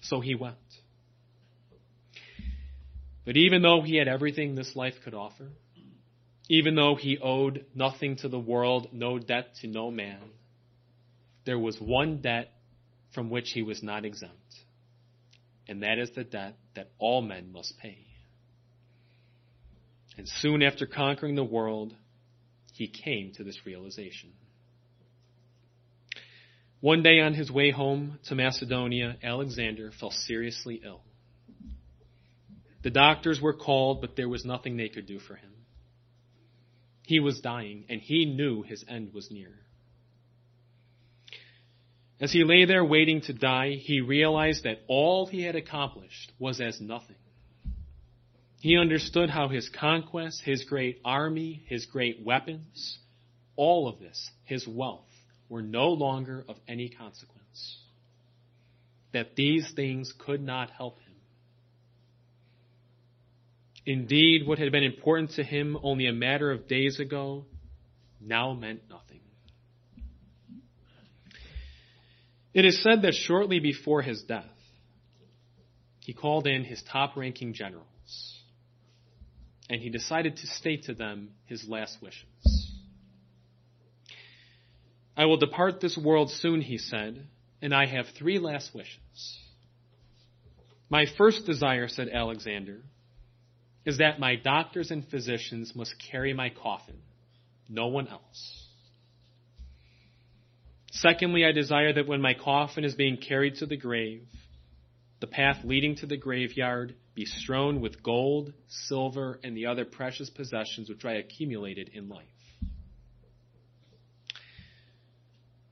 So 0.03 0.21
he 0.21 0.35
wept. 0.35 0.59
But 3.25 3.37
even 3.37 3.63
though 3.63 3.83
he 3.83 3.97
had 3.97 4.09
everything 4.09 4.55
this 4.55 4.75
life 4.75 4.95
could 5.05 5.15
offer, 5.15 5.49
even 6.49 6.75
though 6.75 6.97
he 6.97 7.19
owed 7.23 7.65
nothing 7.75 8.17
to 8.17 8.29
the 8.29 8.39
world, 8.39 8.89
no 8.93 9.19
debt 9.19 9.55
to 9.61 9.69
no 9.69 9.91
man, 9.93 10.21
there 11.47 11.59
was 11.59 11.81
one 11.81 12.21
debt 12.21 12.51
from 13.15 13.31
which 13.31 13.51
he 13.53 13.63
was 13.63 13.83
not 13.83 14.05
exempt. 14.05 14.37
And 15.69 15.85
that 15.85 15.99
is 15.99 16.11
the 16.17 16.25
debt 16.25 16.57
that 16.75 16.91
all 16.99 17.23
men 17.23 17.53
must 17.53 17.79
pay. 17.79 17.99
And 20.19 20.29
soon 20.29 20.63
after 20.63 20.85
conquering 20.85 21.37
the 21.37 21.45
world, 21.45 21.95
he 22.73 22.89
came 22.89 23.33
to 23.35 23.45
this 23.45 23.61
realization. 23.65 24.33
One 26.81 27.03
day 27.03 27.21
on 27.21 27.35
his 27.35 27.51
way 27.51 27.71
home 27.71 28.19
to 28.25 28.35
Macedonia, 28.35 29.17
Alexander 29.23 29.93
fell 30.01 30.11
seriously 30.11 30.81
ill. 30.85 31.01
The 32.83 32.91
doctors 32.91 33.41
were 33.41 33.55
called, 33.55 34.01
but 34.01 34.17
there 34.17 34.29
was 34.29 34.45
nothing 34.45 34.77
they 34.77 34.89
could 34.89 35.07
do 35.07 35.21
for 35.21 35.37
him. 35.37 35.53
He 37.07 37.21
was 37.21 37.41
dying, 37.41 37.85
and 37.89 38.01
he 38.01 38.25
knew 38.25 38.63
his 38.63 38.85
end 38.89 39.13
was 39.15 39.31
near. 39.31 39.53
As 42.21 42.33
he 42.33 42.45
lay 42.45 42.65
there 42.65 42.85
waiting 42.85 43.21
to 43.23 43.33
die, 43.33 43.73
he 43.81 44.01
realized 44.01 44.65
that 44.65 44.83
all 44.89 45.27
he 45.27 45.43
had 45.43 45.57
accomplished 45.57 46.33
was 46.39 46.61
as 46.61 46.81
nothing. 46.81 47.17
He 48.63 48.79
understood 48.79 49.29
how 49.29 49.49
his 49.49 49.69
conquests, 49.69 50.41
his 50.41 50.63
great 50.63 51.01
army, 51.05 51.65
his 51.67 51.85
great 51.87 52.25
weapons, 52.25 52.97
all 53.57 53.89
of 53.89 53.99
this, 53.99 54.31
his 54.45 54.69
wealth, 54.69 55.11
were 55.49 55.63
no 55.63 55.89
longer 55.89 56.45
of 56.49 56.59
any 56.69 56.89
consequence. 56.89 57.79
That 59.13 59.35
these 59.35 59.73
things 59.75 60.15
could 60.17 60.41
not 60.41 60.71
help 60.71 61.01
him. 61.01 61.15
Indeed, 63.85 64.47
what 64.47 64.61
had 64.61 64.71
been 64.71 64.85
important 64.85 65.33
to 65.33 65.43
him 65.43 65.77
only 65.83 66.07
a 66.07 66.13
matter 66.13 66.53
of 66.53 66.69
days 66.69 67.01
ago 67.01 67.47
now 68.21 68.55
meant 68.55 68.83
nothing. 68.89 69.23
It 72.55 72.65
is 72.65 72.81
said 72.81 73.03
that 73.03 73.15
shortly 73.15 73.59
before 73.59 74.03
his 74.03 74.23
death, 74.23 74.45
he 75.99 76.13
called 76.13 76.47
in 76.47 76.63
his 76.63 76.81
top 76.85 77.17
ranking 77.17 77.55
generals 77.55 77.87
and 79.69 79.81
he 79.81 79.91
decided 79.91 80.37
to 80.37 80.47
state 80.47 80.85
to 80.85 80.95
them 80.95 81.31
his 81.47 81.67
last 81.69 81.99
wishes. 82.03 82.73
I 85.17 85.27
will 85.27 85.37
depart 85.37 85.81
this 85.81 85.97
world 85.97 86.31
soon, 86.31 86.61
he 86.61 86.79
said, 86.79 87.27
and 87.61 87.75
I 87.75 87.87
have 87.87 88.07
three 88.19 88.39
last 88.39 88.75
wishes. 88.75 89.39
My 90.89 91.07
first 91.17 91.47
desire, 91.47 91.89
said 91.89 92.09
Alexander, 92.09 92.81
is 93.85 93.99
that 93.99 94.21
my 94.21 94.37
doctors 94.37 94.91
and 94.91 95.07
physicians 95.09 95.73
must 95.75 95.95
carry 96.11 96.33
my 96.33 96.51
coffin, 96.51 96.99
no 97.69 97.89
one 97.89 98.09
else. 98.09 98.69
Secondly, 100.93 101.45
I 101.45 101.53
desire 101.53 101.93
that 101.95 102.07
when 102.07 102.21
my 102.21 102.35
coffin 102.35 102.85
is 102.85 102.95
being 102.95 103.17
carried 103.17 103.57
to 103.57 103.67
the 103.67 103.77
grave, 103.77 104.27
the 105.21 105.27
path 105.27 105.65
leading 105.65 105.97
to 105.97 106.07
the 106.07 106.17
graveyard 106.17 106.95
be 107.15 107.27
strewn 107.27 107.81
with 107.81 108.03
gold, 108.03 108.53
silver, 108.69 109.39
and 109.45 109.57
the 109.57 109.67
other 109.67 109.85
precious 109.85 110.31
possessions 110.31 110.89
which 110.89 111.05
I 111.05 111.15
accumulated 111.15 111.91
in 111.93 112.09
life. 112.09 112.27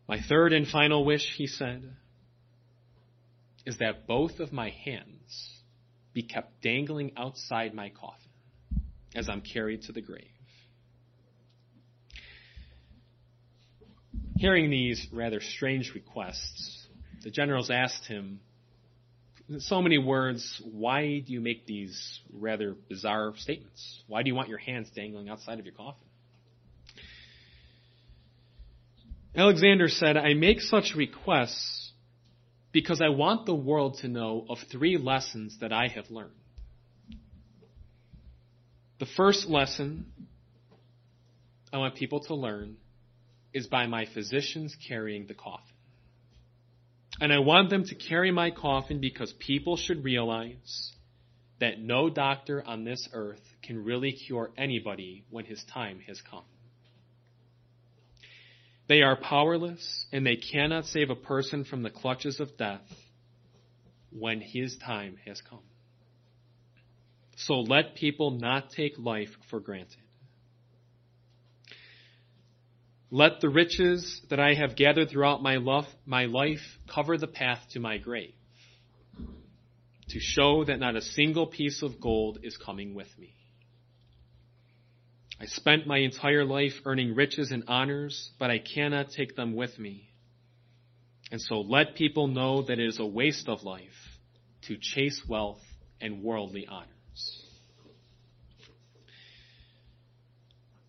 My 0.06 0.20
third 0.20 0.52
and 0.52 0.66
final 0.66 1.04
wish, 1.04 1.34
he 1.36 1.46
said, 1.46 1.96
is 3.64 3.78
that 3.78 4.06
both 4.06 4.40
of 4.40 4.52
my 4.52 4.70
hands 4.70 5.60
be 6.12 6.22
kept 6.22 6.62
dangling 6.62 7.12
outside 7.16 7.72
my 7.74 7.90
coffin 7.90 8.30
as 9.14 9.28
I'm 9.28 9.40
carried 9.40 9.82
to 9.82 9.92
the 9.92 10.00
grave. 10.00 10.24
Hearing 14.36 14.70
these 14.70 15.06
rather 15.12 15.40
strange 15.40 15.92
requests, 15.94 16.88
the 17.22 17.30
generals 17.30 17.70
asked 17.70 18.06
him, 18.06 18.40
so 19.58 19.82
many 19.82 19.98
words, 19.98 20.62
why 20.64 21.20
do 21.26 21.32
you 21.32 21.40
make 21.40 21.66
these 21.66 22.20
rather 22.32 22.76
bizarre 22.88 23.32
statements? 23.36 24.02
Why 24.06 24.22
do 24.22 24.28
you 24.28 24.34
want 24.34 24.48
your 24.48 24.58
hands 24.58 24.88
dangling 24.94 25.28
outside 25.28 25.58
of 25.58 25.64
your 25.64 25.74
coffin? 25.74 26.06
Alexander 29.34 29.88
said, 29.88 30.16
I 30.16 30.34
make 30.34 30.60
such 30.60 30.94
requests 30.96 31.92
because 32.72 33.00
I 33.00 33.08
want 33.08 33.46
the 33.46 33.54
world 33.54 33.98
to 34.02 34.08
know 34.08 34.46
of 34.48 34.58
three 34.70 34.98
lessons 34.98 35.58
that 35.60 35.72
I 35.72 35.88
have 35.88 36.10
learned. 36.10 36.30
The 38.98 39.06
first 39.06 39.48
lesson 39.48 40.06
I 41.72 41.78
want 41.78 41.94
people 41.94 42.20
to 42.24 42.34
learn 42.34 42.76
is 43.52 43.66
by 43.66 43.86
my 43.86 44.06
physicians 44.06 44.76
carrying 44.88 45.26
the 45.26 45.34
coffin. 45.34 45.69
And 47.20 47.32
I 47.32 47.38
want 47.40 47.68
them 47.68 47.84
to 47.84 47.94
carry 47.94 48.30
my 48.30 48.50
coffin 48.50 49.00
because 49.00 49.32
people 49.38 49.76
should 49.76 50.02
realize 50.04 50.92
that 51.60 51.78
no 51.78 52.08
doctor 52.08 52.64
on 52.66 52.84
this 52.84 53.08
earth 53.12 53.42
can 53.62 53.84
really 53.84 54.12
cure 54.12 54.50
anybody 54.56 55.24
when 55.28 55.44
his 55.44 55.62
time 55.72 56.00
has 56.06 56.20
come. 56.30 56.44
They 58.88 59.02
are 59.02 59.16
powerless 59.16 60.06
and 60.10 60.26
they 60.26 60.36
cannot 60.36 60.86
save 60.86 61.10
a 61.10 61.14
person 61.14 61.64
from 61.64 61.82
the 61.82 61.90
clutches 61.90 62.40
of 62.40 62.56
death 62.56 62.80
when 64.10 64.40
his 64.40 64.76
time 64.78 65.16
has 65.26 65.40
come. 65.48 65.60
So 67.36 67.60
let 67.60 67.94
people 67.94 68.32
not 68.32 68.70
take 68.70 68.98
life 68.98 69.28
for 69.48 69.60
granted. 69.60 69.96
Let 73.10 73.40
the 73.40 73.48
riches 73.48 74.22
that 74.30 74.38
I 74.38 74.54
have 74.54 74.76
gathered 74.76 75.10
throughout 75.10 75.42
my, 75.42 75.56
love, 75.56 75.86
my 76.06 76.26
life 76.26 76.60
cover 76.92 77.18
the 77.18 77.26
path 77.26 77.60
to 77.72 77.80
my 77.80 77.98
grave, 77.98 78.34
to 80.10 80.20
show 80.20 80.64
that 80.64 80.78
not 80.78 80.94
a 80.94 81.02
single 81.02 81.48
piece 81.48 81.82
of 81.82 82.00
gold 82.00 82.38
is 82.42 82.56
coming 82.56 82.94
with 82.94 83.08
me. 83.18 83.34
I 85.40 85.46
spent 85.46 85.86
my 85.86 85.98
entire 85.98 86.44
life 86.44 86.74
earning 86.84 87.14
riches 87.14 87.50
and 87.50 87.64
honors, 87.66 88.30
but 88.38 88.50
I 88.50 88.58
cannot 88.58 89.10
take 89.10 89.34
them 89.34 89.56
with 89.56 89.76
me. 89.78 90.10
And 91.32 91.40
so 91.40 91.62
let 91.62 91.96
people 91.96 92.28
know 92.28 92.62
that 92.62 92.78
it 92.78 92.86
is 92.86 93.00
a 93.00 93.06
waste 93.06 93.48
of 93.48 93.62
life 93.62 94.18
to 94.68 94.76
chase 94.76 95.22
wealth 95.28 95.62
and 96.00 96.22
worldly 96.22 96.66
honors. 96.68 96.99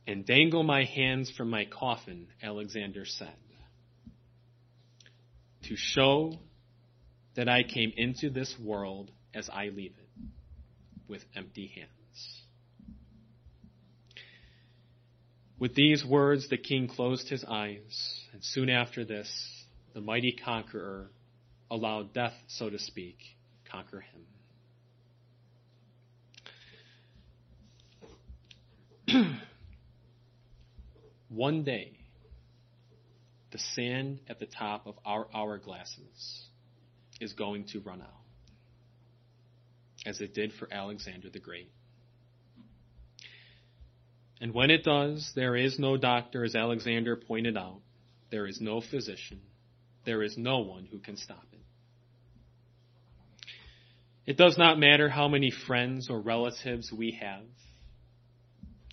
And 0.08 0.26
dangle 0.26 0.64
my 0.64 0.84
hands 0.84 1.32
from 1.36 1.50
my 1.50 1.66
coffin, 1.66 2.28
Alexander 2.42 3.06
said, 3.06 3.36
to 5.64 5.76
show 5.78 6.40
that 7.36 7.48
I 7.48 7.64
came 7.64 7.94
into 7.96 8.30
this 8.30 8.56
world 8.60 9.12
as 9.34 9.50
I 9.52 9.66
leave 9.70 9.94
it, 9.98 10.10
with 11.08 11.24
empty 11.36 11.72
hands. 11.76 11.88
With 15.60 15.76
these 15.76 16.04
words, 16.04 16.50
the 16.50 16.58
king 16.58 16.88
closed 16.88 17.30
his 17.30 17.46
eyes, 17.48 18.26
and 18.34 18.44
soon 18.44 18.70
after 18.70 19.06
this, 19.06 19.32
the 19.94 20.02
mighty 20.02 20.32
conqueror 20.32 21.12
allowed 21.70 22.14
death, 22.14 22.34
so 22.48 22.70
to 22.70 22.80
speak, 22.80 23.18
conquer 23.72 24.04
him. 29.08 29.38
One 31.34 31.64
day, 31.64 31.94
the 33.52 33.58
sand 33.58 34.20
at 34.30 34.40
the 34.40 34.46
top 34.46 34.86
of 34.86 34.96
our 35.06 35.28
hourglasses 35.34 36.42
is 37.22 37.32
going 37.34 37.68
to 37.68 37.80
run 37.80 38.02
out, 38.02 38.08
as 40.06 40.20
it 40.20 40.34
did 40.34 40.52
for 40.54 40.68
Alexander 40.72 41.30
the 41.30 41.40
Great. 41.40 41.72
And 44.42 44.54
when 44.54 44.72
it 44.72 44.84
does, 44.84 45.32
there 45.34 45.56
is 45.56 45.80
no 45.80 45.96
doctor, 45.96 46.44
as 46.44 46.54
Alexander 46.54 47.16
pointed 47.16 47.56
out. 47.56 47.80
There 48.30 48.46
is 48.46 48.60
no 48.60 48.82
physician. 48.82 49.40
There 50.06 50.24
is 50.24 50.38
no 50.38 50.60
one 50.60 50.86
who 50.86 51.00
can 51.00 51.16
stop 51.16 51.46
it. 51.54 51.60
It 54.26 54.38
does 54.38 54.58
not 54.58 54.80
matter 54.80 55.08
how 55.08 55.28
many 55.28 55.52
friends 55.52 56.10
or 56.10 56.20
relatives 56.20 56.92
we 56.92 57.20
have. 57.22 57.44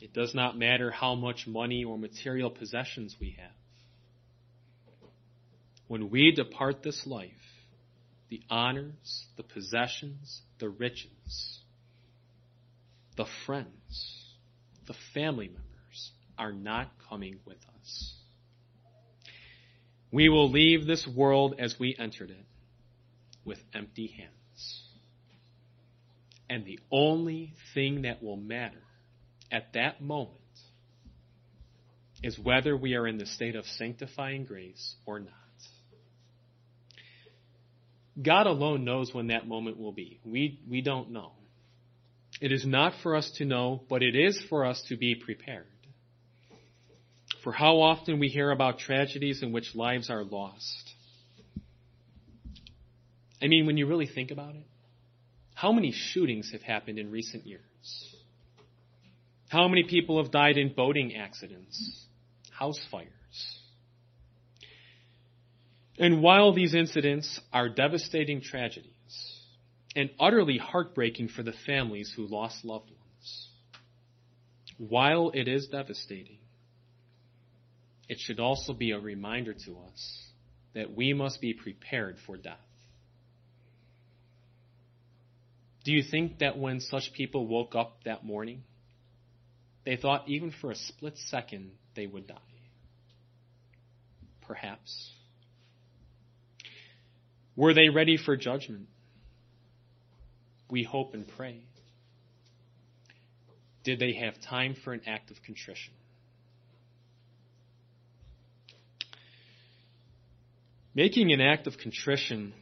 It 0.00 0.12
does 0.12 0.34
not 0.34 0.56
matter 0.56 0.90
how 0.90 1.14
much 1.14 1.46
money 1.46 1.84
or 1.84 1.98
material 1.98 2.50
possessions 2.50 3.16
we 3.20 3.37
have. 3.38 3.50
When 5.88 6.11
we 6.11 6.32
depart 6.32 6.82
this 6.82 7.06
life, 7.06 7.32
the 8.28 8.42
honors, 8.50 9.26
the 9.37 9.42
possessions, 9.42 10.42
the 10.58 10.68
riches, 10.68 11.61
the 13.16 13.26
friends, 13.46 14.24
the 14.87 14.94
family 15.14 15.48
members 15.48 16.12
are 16.38 16.52
not 16.52 16.90
coming 17.08 17.40
with 17.44 17.58
us. 17.80 18.14
We 20.12 20.28
will 20.28 20.50
leave 20.50 20.87
this 20.87 21.06
world 21.06 21.56
as 21.58 21.78
we 21.78 21.96
entered 21.98 22.30
it 22.30 22.46
with 23.44 23.58
empty 23.74 24.06
hands. 24.08 24.82
And 26.48 26.64
the 26.64 26.78
only 26.90 27.54
thing 27.74 28.02
that 28.02 28.22
will 28.22 28.37
matter 28.37 28.82
at 29.50 29.72
that 29.74 30.02
moment 30.02 30.34
is 32.22 32.38
whether 32.38 32.76
we 32.76 32.94
are 32.94 33.06
in 33.06 33.18
the 33.18 33.26
state 33.26 33.54
of 33.54 33.64
sanctifying 33.64 34.44
grace 34.44 34.94
or 35.06 35.20
not. 35.20 35.32
God 38.20 38.46
alone 38.46 38.84
knows 38.84 39.14
when 39.14 39.28
that 39.28 39.46
moment 39.46 39.78
will 39.78 39.92
be. 39.92 40.18
We, 40.24 40.61
we 40.68 40.80
don't 40.80 41.12
know. 41.12 41.32
It 42.40 42.52
is 42.52 42.66
not 42.66 42.92
for 43.02 43.16
us 43.16 43.30
to 43.37 43.44
know, 43.44 43.82
but 43.88 44.02
it 44.02 44.16
is 44.16 44.40
for 44.48 44.64
us 44.64 44.82
to 44.88 44.96
be 44.96 45.14
prepared. 45.14 45.66
For 47.44 47.52
how 47.52 47.80
often 47.80 48.18
we 48.18 48.28
hear 48.28 48.50
about 48.50 48.80
tragedies 48.80 49.42
in 49.42 49.52
which 49.52 49.74
lives 49.74 50.11
are 50.11 50.24
lost, 50.24 50.90
I 53.40 53.46
mean, 53.46 53.66
when 53.66 53.76
you 53.76 53.87
really 53.87 54.06
think 54.06 54.32
about 54.32 54.56
it, 54.56 54.66
how 55.54 55.72
many 55.72 55.92
shootings 55.92 56.50
have 56.52 56.62
happened 56.62 56.98
in 56.98 57.11
recent 57.11 57.46
years? 57.46 57.62
How 59.48 59.66
many 59.66 59.84
people 59.84 60.22
have 60.22 60.30
died 60.30 60.58
in 60.58 60.74
boating 60.74 61.16
accidents, 61.16 62.06
house 62.50 62.80
fires? 62.90 63.08
And 65.98 66.22
while 66.22 66.52
these 66.52 66.74
incidents 66.74 67.40
are 67.52 67.68
devastating 67.68 68.40
tragedies 68.40 68.92
and 69.96 70.11
utterly 70.20 70.58
heartbreaking 70.58 71.28
for 71.28 71.42
the 71.42 71.54
families 71.66 72.12
who 72.14 72.26
lost 72.26 72.64
loved 72.64 72.90
ones, 72.90 73.48
while 74.76 75.30
it 75.34 75.48
is 75.48 75.66
devastating, 75.66 76.38
it 78.08 78.18
should 78.20 78.38
also 78.38 78.72
be 78.72 78.92
a 78.92 78.98
reminder 78.98 79.54
to 79.54 79.78
us 79.88 80.22
that 80.74 80.94
we 80.94 81.12
must 81.14 81.40
be 81.40 81.52
prepared 81.52 82.16
for 82.26 82.37
death. 82.37 82.58
Do 85.84 85.92
you 85.92 86.02
think 86.08 86.38
that 86.38 86.58
when 86.58 86.80
such 86.80 87.12
people 87.14 87.46
woke 87.46 87.74
up 87.74 88.04
that 88.04 88.24
morning, 88.24 88.62
they 89.88 89.96
thought 89.96 90.29
even 90.29 90.51
for 90.51 90.70
a 90.70 90.74
split 90.74 91.16
second 91.16 91.70
they 91.96 92.07
would 92.07 92.27
die? 92.27 92.35
Perhaps. 94.46 95.12
Were 97.57 97.72
they 97.72 97.88
ready 97.88 98.18
for 98.18 98.37
judgment? 98.37 98.87
We 100.70 100.83
hope 100.83 101.14
and 101.14 101.27
pray. 101.27 101.62
Did 103.83 103.98
they 103.98 104.12
have 104.12 104.38
time 104.42 104.77
for 104.85 104.92
an 104.92 105.01
act 105.07 105.31
of 105.31 105.42
contrition? 105.42 105.94
Making 110.94 111.33
an 111.33 111.40
act 111.40 111.66
of 111.66 111.79
contrition 111.79 112.53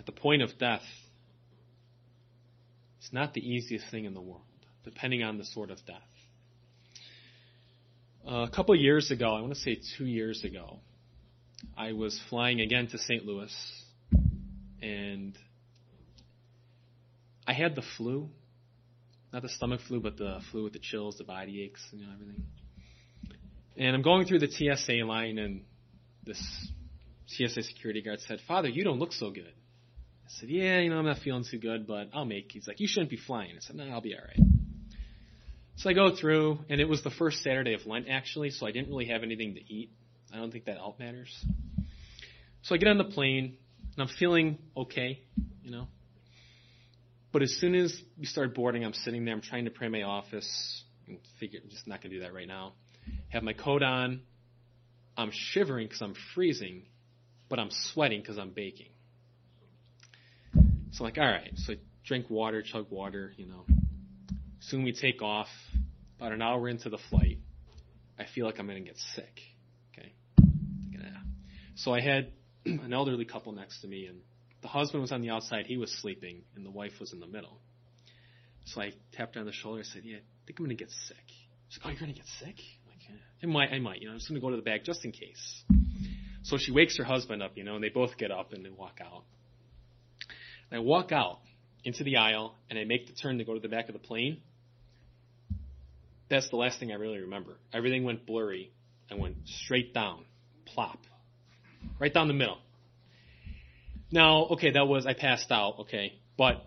at 0.00 0.04
the 0.04 0.10
point 0.10 0.42
of 0.42 0.58
death 0.58 0.82
is 3.00 3.12
not 3.12 3.34
the 3.34 3.40
easiest 3.40 3.88
thing 3.92 4.04
in 4.04 4.14
the 4.14 4.20
world, 4.20 4.42
depending 4.82 5.22
on 5.22 5.38
the 5.38 5.44
sort 5.44 5.70
of 5.70 5.78
death. 5.86 6.09
A 8.32 8.48
couple 8.48 8.76
years 8.76 9.10
ago, 9.10 9.34
I 9.34 9.40
want 9.40 9.54
to 9.54 9.58
say 9.58 9.80
two 9.98 10.06
years 10.06 10.44
ago, 10.44 10.78
I 11.76 11.94
was 11.94 12.16
flying 12.30 12.60
again 12.60 12.86
to 12.86 12.96
St. 12.96 13.26
Louis, 13.26 13.52
and 14.80 15.36
I 17.44 17.52
had 17.54 17.74
the 17.74 17.82
flu, 17.96 18.28
not 19.32 19.42
the 19.42 19.48
stomach 19.48 19.80
flu, 19.80 19.98
but 19.98 20.16
the 20.16 20.38
flu 20.52 20.62
with 20.62 20.74
the 20.74 20.78
chills, 20.78 21.16
the 21.18 21.24
body 21.24 21.60
aches, 21.60 21.84
you 21.90 22.06
know, 22.06 22.12
everything. 22.14 22.44
And 23.76 23.96
I'm 23.96 24.02
going 24.02 24.26
through 24.26 24.38
the 24.38 24.76
TSA 24.76 25.04
line, 25.04 25.38
and 25.38 25.62
this 26.24 26.40
TSA 27.26 27.64
security 27.64 28.00
guard 28.00 28.20
said, 28.28 28.38
Father, 28.46 28.68
you 28.68 28.84
don't 28.84 29.00
look 29.00 29.12
so 29.12 29.32
good. 29.32 29.52
I 30.24 30.30
said, 30.38 30.50
Yeah, 30.50 30.78
you 30.78 30.90
know, 30.90 30.98
I'm 31.00 31.04
not 31.04 31.18
feeling 31.18 31.44
too 31.50 31.58
good, 31.58 31.84
but 31.84 32.10
I'll 32.14 32.26
make. 32.26 32.52
He's 32.52 32.68
like, 32.68 32.78
You 32.78 32.86
shouldn't 32.86 33.10
be 33.10 33.16
flying. 33.16 33.56
I 33.56 33.60
said, 33.60 33.74
No, 33.74 33.88
I'll 33.88 34.00
be 34.00 34.14
all 34.14 34.22
right. 34.24 34.59
So 35.80 35.88
I 35.88 35.94
go 35.94 36.14
through, 36.14 36.58
and 36.68 36.78
it 36.78 36.86
was 36.86 37.02
the 37.02 37.10
first 37.10 37.42
Saturday 37.42 37.72
of 37.72 37.86
Lent, 37.86 38.06
actually, 38.06 38.50
so 38.50 38.66
I 38.66 38.70
didn't 38.70 38.90
really 38.90 39.06
have 39.06 39.22
anything 39.22 39.54
to 39.54 39.60
eat. 39.60 39.90
I 40.30 40.36
don't 40.36 40.52
think 40.52 40.66
that 40.66 40.76
out 40.76 40.98
matters. 40.98 41.34
So 42.60 42.74
I 42.74 42.78
get 42.78 42.88
on 42.88 42.98
the 42.98 43.04
plane, 43.04 43.56
and 43.96 44.02
I'm 44.02 44.14
feeling 44.18 44.58
okay, 44.76 45.22
you 45.62 45.70
know. 45.70 45.88
But 47.32 47.40
as 47.40 47.56
soon 47.58 47.74
as 47.74 47.98
we 48.18 48.26
start 48.26 48.54
boarding, 48.54 48.84
I'm 48.84 48.92
sitting 48.92 49.24
there, 49.24 49.32
I'm 49.32 49.40
trying 49.40 49.64
to 49.64 49.70
pray 49.70 49.88
my 49.88 50.02
office, 50.02 50.84
and 51.08 51.16
figure, 51.38 51.60
I'm 51.64 51.70
just 51.70 51.86
not 51.88 52.02
going 52.02 52.10
to 52.10 52.18
do 52.18 52.24
that 52.24 52.34
right 52.34 52.46
now. 52.46 52.74
Have 53.30 53.42
my 53.42 53.54
coat 53.54 53.82
on. 53.82 54.20
I'm 55.16 55.30
shivering 55.32 55.86
because 55.86 56.02
I'm 56.02 56.14
freezing, 56.34 56.82
but 57.48 57.58
I'm 57.58 57.70
sweating 57.70 58.20
because 58.20 58.36
I'm 58.36 58.50
baking. 58.50 58.90
So 60.52 60.60
I'm 60.98 61.04
like, 61.04 61.16
all 61.16 61.24
right. 61.24 61.52
So 61.54 61.72
I 61.72 61.76
drink 62.04 62.28
water, 62.28 62.60
chug 62.60 62.90
water, 62.90 63.32
you 63.38 63.46
know. 63.46 63.64
Soon 64.62 64.84
we 64.84 64.92
take 64.92 65.22
off. 65.22 65.48
About 66.20 66.32
an 66.32 66.42
hour 66.42 66.68
into 66.68 66.90
the 66.90 66.98
flight, 67.08 67.38
I 68.18 68.26
feel 68.34 68.44
like 68.44 68.58
I'm 68.58 68.66
going 68.66 68.82
to 68.82 68.88
get 68.88 68.98
sick. 69.14 69.40
Okay. 69.92 70.12
So 71.76 71.94
I 71.94 72.00
had 72.00 72.32
an 72.66 72.92
elderly 72.92 73.24
couple 73.24 73.52
next 73.52 73.80
to 73.80 73.88
me, 73.88 74.04
and 74.06 74.20
the 74.60 74.68
husband 74.68 75.00
was 75.00 75.12
on 75.12 75.22
the 75.22 75.30
outside. 75.30 75.64
He 75.66 75.78
was 75.78 75.90
sleeping, 76.02 76.42
and 76.54 76.66
the 76.66 76.70
wife 76.70 76.92
was 77.00 77.14
in 77.14 77.20
the 77.20 77.26
middle. 77.26 77.58
So 78.66 78.82
I 78.82 78.92
tapped 79.12 79.34
her 79.36 79.40
on 79.40 79.46
the 79.46 79.52
shoulder. 79.52 79.80
I 79.80 79.84
said, 79.84 80.02
"Yeah, 80.04 80.18
I 80.18 80.46
think 80.46 80.58
I'm 80.58 80.66
going 80.66 80.76
to 80.76 80.84
get 80.84 80.90
sick." 81.08 81.16
She's 81.70 81.78
like, 81.82 81.86
"Oh, 81.86 81.88
you're 81.90 82.00
going 82.00 82.12
to 82.12 82.18
get 82.18 82.28
sick?" 82.38 82.56
I'm 82.58 82.90
like, 82.90 83.08
yeah. 83.08 83.16
I 83.42 83.46
might, 83.46 83.74
I 83.74 83.78
might. 83.78 84.00
You 84.02 84.08
know, 84.08 84.12
I'm 84.12 84.18
just 84.18 84.28
going 84.28 84.38
to 84.38 84.46
go 84.46 84.50
to 84.50 84.56
the 84.56 84.62
back 84.62 84.84
just 84.84 85.04
in 85.06 85.12
case. 85.12 85.64
So 86.42 86.58
she 86.58 86.70
wakes 86.70 86.98
her 86.98 87.04
husband 87.04 87.42
up, 87.42 87.52
you 87.54 87.64
know, 87.64 87.76
and 87.76 87.82
they 87.82 87.88
both 87.88 88.18
get 88.18 88.30
up 88.30 88.52
and 88.52 88.62
they 88.62 88.70
walk 88.70 88.98
out. 89.02 89.24
And 90.70 90.80
I 90.80 90.82
walk 90.82 91.12
out 91.12 91.38
into 91.84 92.04
the 92.04 92.18
aisle 92.18 92.56
and 92.68 92.78
I 92.78 92.84
make 92.84 93.06
the 93.06 93.14
turn 93.14 93.38
to 93.38 93.44
go 93.44 93.54
to 93.54 93.60
the 93.60 93.68
back 93.68 93.88
of 93.88 93.94
the 93.94 93.98
plane. 94.00 94.42
That's 96.30 96.48
the 96.48 96.56
last 96.56 96.78
thing 96.78 96.92
I 96.92 96.94
really 96.94 97.18
remember. 97.18 97.56
Everything 97.72 98.04
went 98.04 98.24
blurry. 98.24 98.70
I 99.10 99.16
went 99.16 99.36
straight 99.44 99.92
down, 99.92 100.24
plop, 100.64 100.98
right 101.98 102.14
down 102.14 102.28
the 102.28 102.34
middle. 102.34 102.58
Now, 104.12 104.44
okay, 104.52 104.70
that 104.70 104.86
was, 104.86 105.06
I 105.06 105.14
passed 105.14 105.50
out, 105.50 105.80
okay, 105.80 106.14
but 106.38 106.64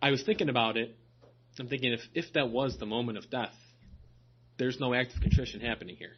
I 0.00 0.10
was 0.10 0.22
thinking 0.22 0.48
about 0.48 0.78
it. 0.78 0.96
I'm 1.58 1.68
thinking 1.68 1.92
if, 1.92 2.00
if 2.14 2.32
that 2.34 2.50
was 2.50 2.76
the 2.78 2.86
moment 2.86 3.18
of 3.18 3.30
death, 3.30 3.54
there's 4.58 4.80
no 4.80 4.94
act 4.94 5.14
of 5.14 5.20
contrition 5.20 5.60
happening 5.60 5.96
here. 5.96 6.12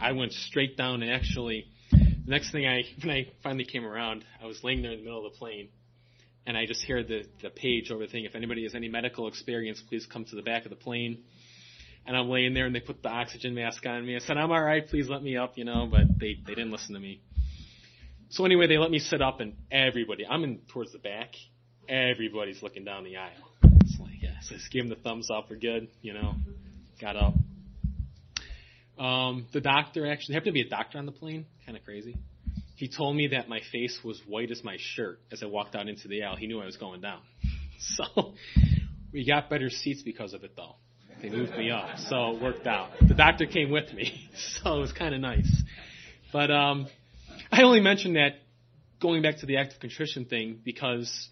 I 0.00 0.12
went 0.12 0.32
straight 0.32 0.76
down 0.76 1.02
and 1.02 1.10
actually, 1.10 1.66
the 1.90 2.22
next 2.26 2.50
thing 2.50 2.66
I, 2.66 2.84
when 3.02 3.10
I 3.14 3.28
finally 3.42 3.64
came 3.64 3.84
around, 3.84 4.24
I 4.42 4.46
was 4.46 4.62
laying 4.62 4.82
there 4.82 4.92
in 4.92 4.98
the 4.98 5.04
middle 5.04 5.26
of 5.26 5.32
the 5.32 5.38
plane 5.38 5.68
and 6.46 6.56
I 6.56 6.64
just 6.64 6.82
hear 6.82 7.02
the, 7.02 7.24
the 7.42 7.50
page 7.50 7.90
over 7.90 8.06
the 8.06 8.10
thing. 8.10 8.24
If 8.24 8.34
anybody 8.34 8.62
has 8.62 8.74
any 8.74 8.88
medical 8.88 9.28
experience, 9.28 9.82
please 9.86 10.06
come 10.06 10.24
to 10.26 10.36
the 10.36 10.42
back 10.42 10.64
of 10.64 10.70
the 10.70 10.76
plane. 10.76 11.24
And 12.06 12.16
I'm 12.16 12.28
laying 12.28 12.54
there 12.54 12.66
and 12.66 12.74
they 12.74 12.80
put 12.80 13.02
the 13.02 13.10
oxygen 13.10 13.54
mask 13.54 13.84
on 13.84 14.06
me. 14.06 14.16
I 14.16 14.20
said, 14.20 14.38
I'm 14.38 14.50
alright, 14.50 14.86
please 14.88 15.08
let 15.08 15.22
me 15.22 15.36
up, 15.36 15.58
you 15.58 15.64
know, 15.64 15.88
but 15.90 16.18
they, 16.18 16.36
they 16.46 16.54
didn't 16.54 16.70
listen 16.70 16.94
to 16.94 17.00
me. 17.00 17.20
So 18.30 18.44
anyway, 18.44 18.66
they 18.66 18.78
let 18.78 18.90
me 18.90 18.98
sit 18.98 19.22
up 19.22 19.40
and 19.40 19.54
everybody, 19.70 20.26
I'm 20.26 20.44
in 20.44 20.60
towards 20.68 20.92
the 20.92 20.98
back, 20.98 21.30
everybody's 21.88 22.62
looking 22.62 22.84
down 22.84 23.04
the 23.04 23.16
aisle. 23.16 23.50
It's 23.62 23.98
like, 23.98 24.20
yeah, 24.20 24.40
so 24.42 24.54
I 24.54 24.58
just 24.58 24.70
gave 24.70 24.82
them 24.82 24.90
the 24.90 25.02
thumbs 25.02 25.30
up, 25.30 25.46
we're 25.48 25.56
good, 25.56 25.88
you 26.02 26.12
know, 26.12 26.34
got 27.00 27.16
up. 27.16 27.34
Um, 28.98 29.46
the 29.52 29.60
doctor 29.60 30.10
actually, 30.10 30.34
happened 30.34 30.50
to 30.50 30.52
be 30.52 30.60
a 30.62 30.68
doctor 30.68 30.98
on 30.98 31.06
the 31.06 31.12
plane, 31.12 31.46
kind 31.64 31.76
of 31.78 31.84
crazy. 31.84 32.16
He 32.74 32.88
told 32.88 33.16
me 33.16 33.28
that 33.28 33.48
my 33.48 33.60
face 33.72 33.98
was 34.04 34.20
white 34.26 34.50
as 34.50 34.62
my 34.62 34.76
shirt 34.78 35.20
as 35.32 35.42
I 35.42 35.46
walked 35.46 35.74
out 35.74 35.88
into 35.88 36.06
the 36.06 36.22
aisle. 36.22 36.36
He 36.36 36.46
knew 36.46 36.60
I 36.60 36.66
was 36.66 36.76
going 36.76 37.00
down. 37.00 37.20
So 37.80 38.34
we 39.12 39.24
got 39.24 39.48
better 39.48 39.70
seats 39.70 40.02
because 40.02 40.34
of 40.34 40.42
it 40.42 40.56
though. 40.56 40.74
They 41.20 41.30
moved 41.30 41.56
me 41.56 41.70
up, 41.70 41.98
so 41.98 42.36
it 42.36 42.42
worked 42.42 42.66
out. 42.66 42.90
The 43.00 43.14
doctor 43.14 43.46
came 43.46 43.70
with 43.70 43.92
me, 43.92 44.30
so 44.62 44.76
it 44.76 44.80
was 44.80 44.92
kind 44.92 45.14
of 45.14 45.20
nice. 45.20 45.50
But 46.32 46.50
um, 46.50 46.86
I 47.50 47.62
only 47.62 47.80
mentioned 47.80 48.16
that 48.16 48.36
going 49.00 49.22
back 49.22 49.38
to 49.38 49.46
the 49.46 49.56
act 49.56 49.74
of 49.74 49.80
contrition 49.80 50.26
thing 50.26 50.60
because 50.64 51.28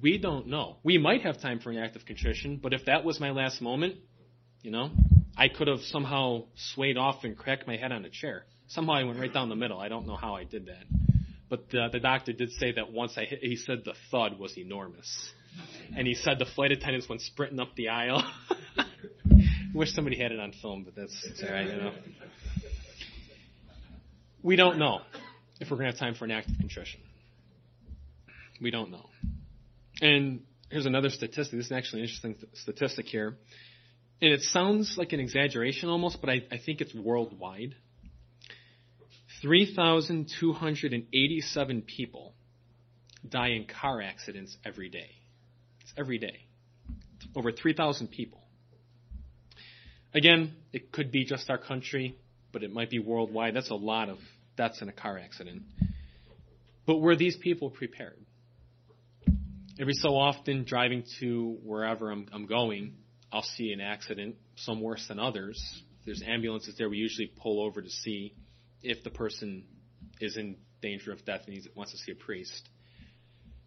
we 0.00 0.18
don't 0.18 0.46
know. 0.46 0.76
We 0.84 0.98
might 0.98 1.22
have 1.22 1.40
time 1.40 1.58
for 1.58 1.70
an 1.70 1.78
act 1.78 1.96
of 1.96 2.06
contrition, 2.06 2.60
but 2.62 2.72
if 2.72 2.84
that 2.86 3.04
was 3.04 3.18
my 3.18 3.30
last 3.30 3.60
moment, 3.60 3.96
you 4.62 4.70
know, 4.70 4.90
I 5.36 5.48
could 5.48 5.68
have 5.68 5.80
somehow 5.80 6.44
swayed 6.74 6.96
off 6.96 7.24
and 7.24 7.36
cracked 7.36 7.66
my 7.66 7.76
head 7.76 7.90
on 7.90 8.04
a 8.04 8.10
chair. 8.10 8.44
Somehow 8.68 8.94
I 8.94 9.04
went 9.04 9.18
right 9.18 9.32
down 9.32 9.48
the 9.48 9.56
middle. 9.56 9.80
I 9.80 9.88
don't 9.88 10.06
know 10.06 10.16
how 10.16 10.34
I 10.34 10.44
did 10.44 10.66
that. 10.66 10.84
But 11.48 11.74
uh, 11.74 11.88
the 11.90 12.00
doctor 12.00 12.32
did 12.32 12.52
say 12.52 12.72
that 12.72 12.92
once 12.92 13.14
I 13.16 13.24
hit, 13.24 13.40
he 13.42 13.56
said 13.56 13.82
the 13.84 13.94
thud 14.10 14.38
was 14.38 14.56
enormous. 14.58 15.32
And 15.96 16.06
he 16.06 16.14
said 16.14 16.38
the 16.38 16.46
flight 16.46 16.72
attendants 16.72 17.08
went 17.08 17.22
sprinting 17.22 17.60
up 17.60 17.74
the 17.76 17.88
aisle. 17.88 18.22
Wish 19.74 19.94
somebody 19.94 20.18
had 20.18 20.32
it 20.32 20.40
on 20.40 20.52
film, 20.62 20.84
but 20.84 20.94
that's, 20.94 21.42
all 21.42 21.52
right, 21.52 21.66
you 21.66 21.76
know. 21.76 21.92
We 24.42 24.56
don't 24.56 24.78
know 24.78 25.00
if 25.60 25.70
we're 25.70 25.78
going 25.78 25.90
to 25.90 25.92
have 25.92 25.98
time 25.98 26.14
for 26.14 26.24
an 26.24 26.30
act 26.30 26.50
of 26.50 26.58
contrition. 26.58 27.00
We 28.60 28.70
don't 28.70 28.90
know. 28.90 29.06
And 30.00 30.42
here's 30.70 30.86
another 30.86 31.10
statistic. 31.10 31.56
This 31.56 31.66
is 31.66 31.72
actually 31.72 32.02
an 32.02 32.08
interesting 32.08 32.36
statistic 32.54 33.06
here. 33.06 33.36
And 34.20 34.32
it 34.32 34.42
sounds 34.42 34.96
like 34.98 35.12
an 35.12 35.20
exaggeration 35.20 35.88
almost, 35.88 36.20
but 36.20 36.28
I, 36.30 36.42
I 36.50 36.58
think 36.58 36.80
it's 36.80 36.92
worldwide. 36.94 37.76
3,287 39.42 41.82
people 41.82 42.34
die 43.28 43.50
in 43.50 43.66
car 43.66 44.00
accidents 44.00 44.56
every 44.64 44.88
day. 44.88 45.10
Every 45.98 46.18
day. 46.18 46.46
Over 47.34 47.50
3,000 47.50 48.08
people. 48.08 48.40
Again, 50.14 50.54
it 50.72 50.92
could 50.92 51.10
be 51.10 51.24
just 51.24 51.50
our 51.50 51.58
country, 51.58 52.16
but 52.52 52.62
it 52.62 52.72
might 52.72 52.88
be 52.88 53.00
worldwide. 53.00 53.54
That's 53.54 53.70
a 53.70 53.74
lot 53.74 54.08
of 54.08 54.18
deaths 54.56 54.80
in 54.80 54.88
a 54.88 54.92
car 54.92 55.18
accident. 55.18 55.62
But 56.86 56.98
were 56.98 57.16
these 57.16 57.36
people 57.36 57.70
prepared? 57.70 58.16
Every 59.80 59.94
so 59.94 60.10
often, 60.10 60.64
driving 60.64 61.04
to 61.20 61.58
wherever 61.64 62.10
I'm, 62.12 62.26
I'm 62.32 62.46
going, 62.46 62.94
I'll 63.32 63.42
see 63.42 63.72
an 63.72 63.80
accident, 63.80 64.36
some 64.56 64.80
worse 64.80 65.04
than 65.08 65.18
others. 65.18 65.60
There's 66.06 66.22
ambulances 66.26 66.76
there, 66.78 66.88
we 66.88 66.96
usually 66.96 67.30
pull 67.42 67.60
over 67.62 67.82
to 67.82 67.90
see 67.90 68.34
if 68.82 69.02
the 69.02 69.10
person 69.10 69.64
is 70.20 70.36
in 70.36 70.56
danger 70.80 71.12
of 71.12 71.24
death 71.24 71.42
and 71.46 71.54
he 71.54 71.62
wants 71.74 71.92
to 71.92 71.98
see 71.98 72.12
a 72.12 72.14
priest. 72.14 72.68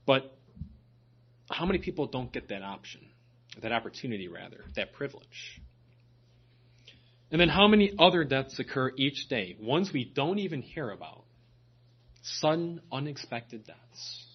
But 0.05 0.36
how 1.53 1.65
many 1.65 1.79
people 1.79 2.07
don't 2.07 2.31
get 2.31 2.49
that 2.49 2.63
option, 2.63 3.01
that 3.61 3.71
opportunity 3.71 4.27
rather, 4.27 4.63
that 4.75 4.93
privilege? 4.93 5.61
And 7.31 7.39
then 7.39 7.49
how 7.49 7.67
many 7.67 7.93
other 7.97 8.23
deaths 8.23 8.59
occur 8.59 8.91
each 8.97 9.29
day, 9.29 9.55
ones 9.59 9.91
we 9.93 10.03
don't 10.03 10.39
even 10.39 10.61
hear 10.61 10.89
about? 10.89 11.23
Sudden, 12.23 12.81
unexpected 12.91 13.65
deaths. 13.65 14.25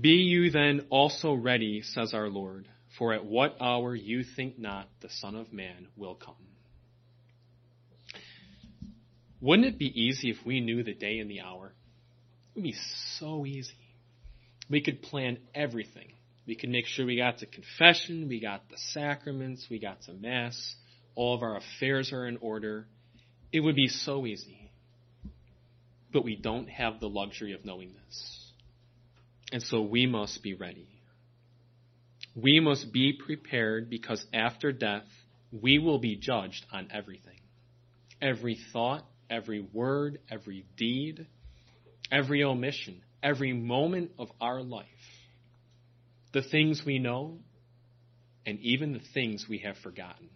Be 0.00 0.10
you 0.10 0.50
then 0.50 0.86
also 0.88 1.34
ready, 1.34 1.82
says 1.82 2.14
our 2.14 2.28
Lord, 2.28 2.68
for 2.96 3.12
at 3.12 3.26
what 3.26 3.56
hour 3.60 3.94
you 3.94 4.24
think 4.24 4.58
not 4.58 4.88
the 5.00 5.10
Son 5.10 5.34
of 5.34 5.52
Man 5.52 5.88
will 5.96 6.14
come. 6.14 6.34
Wouldn't 9.40 9.66
it 9.66 9.78
be 9.78 10.00
easy 10.00 10.30
if 10.30 10.46
we 10.46 10.60
knew 10.60 10.84
the 10.84 10.94
day 10.94 11.18
and 11.18 11.28
the 11.28 11.40
hour? 11.40 11.74
It 12.54 12.60
would 12.60 12.62
be 12.62 12.76
so 13.18 13.44
easy. 13.44 13.74
We 14.70 14.80
could 14.80 15.02
plan 15.02 15.38
everything. 15.54 16.12
We 16.46 16.56
could 16.56 16.70
make 16.70 16.86
sure 16.86 17.06
we 17.06 17.16
got 17.16 17.38
to 17.38 17.46
confession, 17.46 18.28
we 18.28 18.40
got 18.40 18.68
the 18.68 18.76
sacraments, 18.92 19.66
we 19.70 19.78
got 19.78 20.02
to 20.02 20.12
Mass, 20.12 20.74
all 21.14 21.34
of 21.34 21.42
our 21.42 21.56
affairs 21.56 22.12
are 22.12 22.26
in 22.26 22.36
order. 22.38 22.86
It 23.52 23.60
would 23.60 23.76
be 23.76 23.88
so 23.88 24.26
easy. 24.26 24.70
But 26.12 26.24
we 26.24 26.36
don't 26.36 26.68
have 26.68 27.00
the 27.00 27.08
luxury 27.08 27.52
of 27.52 27.64
knowing 27.64 27.94
this. 28.06 28.50
And 29.52 29.62
so 29.62 29.82
we 29.82 30.06
must 30.06 30.42
be 30.42 30.54
ready. 30.54 30.88
We 32.34 32.60
must 32.60 32.92
be 32.92 33.12
prepared 33.12 33.90
because 33.90 34.24
after 34.32 34.72
death, 34.72 35.04
we 35.52 35.78
will 35.78 35.98
be 35.98 36.16
judged 36.16 36.64
on 36.72 36.88
everything. 36.90 37.38
Every 38.20 38.58
thought, 38.72 39.04
every 39.28 39.60
word, 39.60 40.18
every 40.30 40.64
deed, 40.76 41.26
every 42.10 42.42
omission, 42.42 43.02
every 43.22 43.52
moment 43.52 44.12
of 44.18 44.28
our 44.40 44.62
life. 44.62 44.86
The 46.32 46.42
things 46.42 46.82
we 46.84 46.98
know, 46.98 47.38
and 48.46 48.58
even 48.60 48.92
the 48.92 49.00
things 49.14 49.46
we 49.48 49.58
have 49.58 49.76
forgotten. 49.78 50.28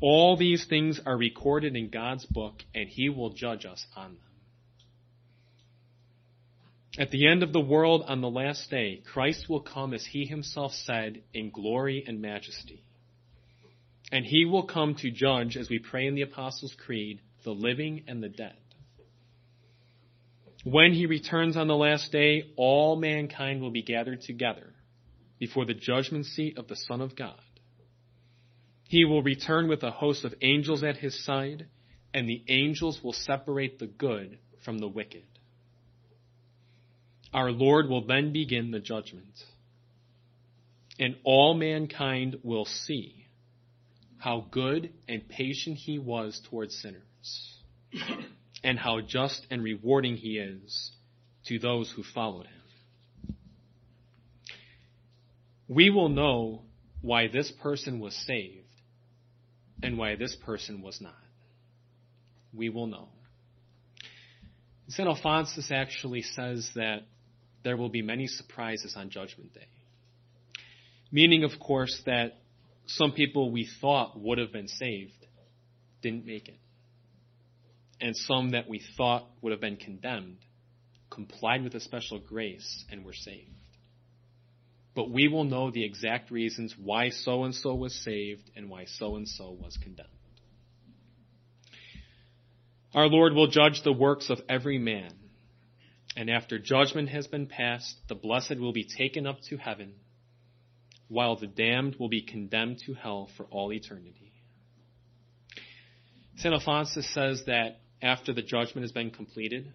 All 0.00 0.36
these 0.36 0.64
things 0.66 1.00
are 1.04 1.16
recorded 1.16 1.74
in 1.74 1.90
God's 1.90 2.26
book, 2.26 2.62
and 2.74 2.88
He 2.88 3.08
will 3.08 3.30
judge 3.30 3.64
us 3.64 3.84
on 3.96 4.14
them. 4.14 4.26
At 6.98 7.10
the 7.10 7.28
end 7.28 7.42
of 7.42 7.52
the 7.52 7.60
world 7.60 8.04
on 8.08 8.22
the 8.22 8.30
last 8.30 8.70
day, 8.70 9.02
Christ 9.12 9.50
will 9.50 9.60
come 9.60 9.92
as 9.92 10.06
he 10.06 10.24
himself 10.24 10.72
said 10.72 11.22
in 11.34 11.50
glory 11.50 12.02
and 12.06 12.22
majesty. 12.22 12.82
And 14.10 14.24
he 14.24 14.46
will 14.46 14.62
come 14.62 14.94
to 14.96 15.10
judge, 15.10 15.58
as 15.58 15.68
we 15.68 15.78
pray 15.78 16.06
in 16.06 16.14
the 16.14 16.22
Apostles' 16.22 16.74
Creed, 16.74 17.20
the 17.44 17.50
living 17.50 18.04
and 18.08 18.22
the 18.22 18.30
dead. 18.30 18.56
When 20.66 20.94
he 20.94 21.06
returns 21.06 21.56
on 21.56 21.68
the 21.68 21.76
last 21.76 22.10
day, 22.10 22.50
all 22.56 22.96
mankind 22.96 23.60
will 23.60 23.70
be 23.70 23.84
gathered 23.84 24.22
together 24.22 24.74
before 25.38 25.64
the 25.64 25.74
judgment 25.74 26.26
seat 26.26 26.58
of 26.58 26.66
the 26.66 26.74
Son 26.74 27.00
of 27.00 27.14
God. 27.14 27.40
He 28.88 29.04
will 29.04 29.22
return 29.22 29.68
with 29.68 29.84
a 29.84 29.92
host 29.92 30.24
of 30.24 30.34
angels 30.42 30.82
at 30.82 30.96
his 30.96 31.24
side, 31.24 31.68
and 32.12 32.28
the 32.28 32.42
angels 32.48 32.98
will 33.00 33.12
separate 33.12 33.78
the 33.78 33.86
good 33.86 34.40
from 34.64 34.78
the 34.78 34.88
wicked. 34.88 35.22
Our 37.32 37.52
Lord 37.52 37.88
will 37.88 38.04
then 38.04 38.32
begin 38.32 38.72
the 38.72 38.80
judgment. 38.80 39.38
And 40.98 41.14
all 41.22 41.54
mankind 41.54 42.40
will 42.42 42.64
see 42.64 43.28
how 44.18 44.48
good 44.50 44.92
and 45.08 45.28
patient 45.28 45.76
he 45.76 46.00
was 46.00 46.40
towards 46.50 46.74
sinners, 46.74 47.54
and 48.66 48.80
how 48.80 49.00
just 49.00 49.46
and 49.48 49.62
rewarding 49.62 50.16
he 50.16 50.38
is 50.38 50.90
to 51.46 51.56
those 51.60 51.88
who 51.94 52.02
followed 52.02 52.46
him. 52.46 53.36
We 55.68 55.88
will 55.88 56.08
know 56.08 56.62
why 57.00 57.28
this 57.28 57.52
person 57.62 58.00
was 58.00 58.12
saved 58.26 58.66
and 59.84 59.96
why 59.96 60.16
this 60.16 60.34
person 60.44 60.82
was 60.82 61.00
not. 61.00 61.14
We 62.52 62.68
will 62.68 62.88
know. 62.88 63.08
St. 64.88 65.08
Alphonsus 65.08 65.70
actually 65.70 66.22
says 66.22 66.68
that 66.74 67.02
there 67.62 67.76
will 67.76 67.88
be 67.88 68.02
many 68.02 68.26
surprises 68.26 68.96
on 68.96 69.10
Judgment 69.10 69.54
Day. 69.54 69.68
Meaning, 71.12 71.44
of 71.44 71.52
course, 71.60 72.02
that 72.06 72.38
some 72.86 73.12
people 73.12 73.52
we 73.52 73.68
thought 73.80 74.18
would 74.18 74.38
have 74.38 74.52
been 74.52 74.68
saved 74.68 75.12
didn't 76.02 76.26
make 76.26 76.48
it. 76.48 76.58
And 78.00 78.16
some 78.16 78.50
that 78.50 78.68
we 78.68 78.82
thought 78.96 79.26
would 79.40 79.52
have 79.52 79.60
been 79.60 79.76
condemned 79.76 80.38
complied 81.10 81.62
with 81.64 81.74
a 81.74 81.80
special 81.80 82.18
grace 82.18 82.84
and 82.90 83.04
were 83.04 83.14
saved. 83.14 83.50
But 84.94 85.10
we 85.10 85.28
will 85.28 85.44
know 85.44 85.70
the 85.70 85.84
exact 85.84 86.30
reasons 86.30 86.74
why 86.76 87.10
so 87.10 87.44
and 87.44 87.54
so 87.54 87.74
was 87.74 87.94
saved 87.94 88.50
and 88.56 88.68
why 88.68 88.86
so 88.86 89.16
and 89.16 89.28
so 89.28 89.50
was 89.50 89.76
condemned. 89.76 90.08
Our 92.94 93.08
Lord 93.08 93.34
will 93.34 93.48
judge 93.48 93.82
the 93.82 93.92
works 93.92 94.30
of 94.30 94.40
every 94.48 94.78
man 94.78 95.12
and 96.16 96.30
after 96.30 96.58
judgment 96.58 97.10
has 97.10 97.26
been 97.26 97.46
passed, 97.46 97.94
the 98.08 98.14
blessed 98.14 98.56
will 98.58 98.72
be 98.72 98.84
taken 98.84 99.26
up 99.26 99.38
to 99.50 99.58
heaven, 99.58 99.92
while 101.08 101.36
the 101.36 101.46
damned 101.46 101.96
will 102.00 102.08
be 102.08 102.22
condemned 102.22 102.78
to 102.86 102.94
hell 102.94 103.28
for 103.36 103.44
all 103.46 103.70
eternity. 103.70 104.32
St. 106.36 106.54
Alphonsus 106.54 107.12
says 107.12 107.44
that 107.46 107.80
after 108.02 108.32
the 108.32 108.42
judgment 108.42 108.82
has 108.82 108.92
been 108.92 109.10
completed, 109.10 109.72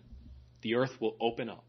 the 0.61 0.75
earth 0.75 0.91
will 0.99 1.15
open 1.19 1.49
up. 1.49 1.63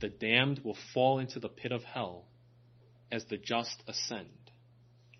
The 0.00 0.08
damned 0.08 0.60
will 0.64 0.76
fall 0.92 1.18
into 1.18 1.40
the 1.40 1.48
pit 1.48 1.72
of 1.72 1.82
hell 1.82 2.24
as 3.10 3.24
the 3.26 3.36
just 3.36 3.82
ascend 3.86 4.28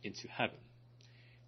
into 0.02 0.28
heaven. 0.28 0.58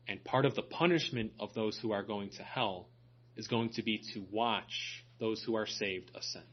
And 0.09 0.23
part 0.23 0.45
of 0.45 0.55
the 0.55 0.63
punishment 0.63 1.33
of 1.41 1.53
those 1.55 1.79
who 1.81 1.93
are 1.93 2.03
going 2.03 2.31
to 2.37 2.43
hell 2.43 2.89
is 3.37 3.49
going 3.49 3.71
to 3.71 3.83
be 3.83 4.01
to 4.15 4.25
watch 4.31 5.05
those 5.19 5.43
who 5.43 5.57
are 5.57 5.67
saved 5.67 6.11
ascend. 6.15 6.45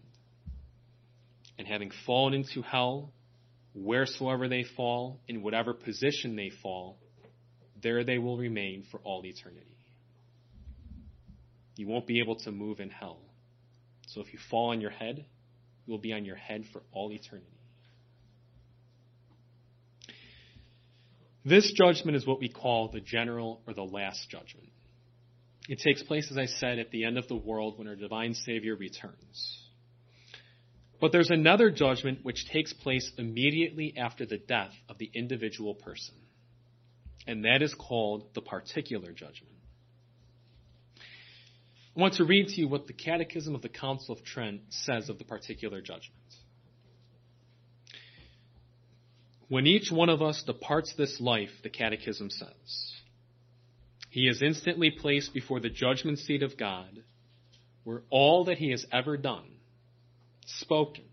And 1.57 1.67
having 1.67 1.91
fallen 2.05 2.33
into 2.33 2.61
hell, 2.61 3.13
wheresoever 3.75 4.47
they 4.47 4.65
fall, 4.75 5.19
in 5.27 5.43
whatever 5.43 5.73
position 5.73 6.35
they 6.35 6.49
fall, 6.61 6.97
there 7.81 8.03
they 8.03 8.17
will 8.17 8.37
remain 8.37 8.83
for 8.89 8.99
all 9.01 9.23
eternity. 9.25 9.77
You 11.75 11.87
won't 11.87 12.07
be 12.07 12.19
able 12.19 12.35
to 12.37 12.51
move 12.51 12.79
in 12.79 12.89
hell. 12.89 13.19
So 14.07 14.21
if 14.21 14.33
you 14.33 14.39
fall 14.51 14.69
on 14.69 14.81
your 14.81 14.91
head, 14.91 15.25
you 15.85 15.91
will 15.91 15.99
be 15.99 16.13
on 16.13 16.25
your 16.25 16.35
head 16.35 16.65
for 16.71 16.81
all 16.91 17.11
eternity. 17.11 17.47
This 21.45 21.73
judgment 21.73 22.15
is 22.15 22.25
what 22.25 22.39
we 22.39 22.47
call 22.47 22.89
the 22.89 23.01
general 23.01 23.61
or 23.67 23.73
the 23.73 23.83
last 23.83 24.29
judgment. 24.29 24.69
It 25.67 25.79
takes 25.79 26.03
place, 26.03 26.29
as 26.31 26.37
I 26.37 26.45
said, 26.45 26.79
at 26.79 26.91
the 26.91 27.05
end 27.05 27.17
of 27.17 27.27
the 27.27 27.35
world 27.35 27.77
when 27.77 27.87
our 27.87 27.95
divine 27.95 28.33
Savior 28.33 28.75
returns. 28.75 29.59
But 31.01 31.11
there's 31.11 31.31
another 31.31 31.69
judgment 31.69 32.19
which 32.23 32.47
takes 32.49 32.71
place 32.71 33.11
immediately 33.17 33.93
after 33.97 34.25
the 34.25 34.37
death 34.37 34.71
of 34.87 34.97
the 34.97 35.09
individual 35.13 35.75
person. 35.75 36.15
And 37.27 37.45
that 37.45 37.61
is 37.61 37.73
called 37.73 38.33
the 38.33 38.41
particular 38.41 39.11
judgment. 39.11 39.55
I 41.95 42.01
want 42.01 42.15
to 42.15 42.25
read 42.25 42.47
to 42.47 42.55
you 42.55 42.67
what 42.67 42.87
the 42.87 42.93
Catechism 42.93 43.53
of 43.53 43.61
the 43.61 43.69
Council 43.69 44.15
of 44.15 44.23
Trent 44.23 44.61
says 44.69 45.09
of 45.09 45.19
the 45.19 45.23
particular 45.23 45.79
judgment. 45.79 46.17
When 49.47 49.67
each 49.67 49.91
one 49.91 50.09
of 50.09 50.21
us 50.21 50.41
departs 50.41 50.93
this 50.97 51.21
life, 51.21 51.51
the 51.61 51.69
Catechism 51.69 52.31
says, 52.31 52.93
he 54.09 54.27
is 54.27 54.41
instantly 54.41 54.91
placed 54.91 55.33
before 55.33 55.59
the 55.59 55.69
judgment 55.69 56.19
seat 56.19 56.43
of 56.43 56.57
God, 56.57 57.03
where 57.83 58.03
all 58.09 58.45
that 58.45 58.57
he 58.57 58.71
has 58.71 58.85
ever 58.91 59.17
done, 59.17 59.45
spoken, 60.45 61.05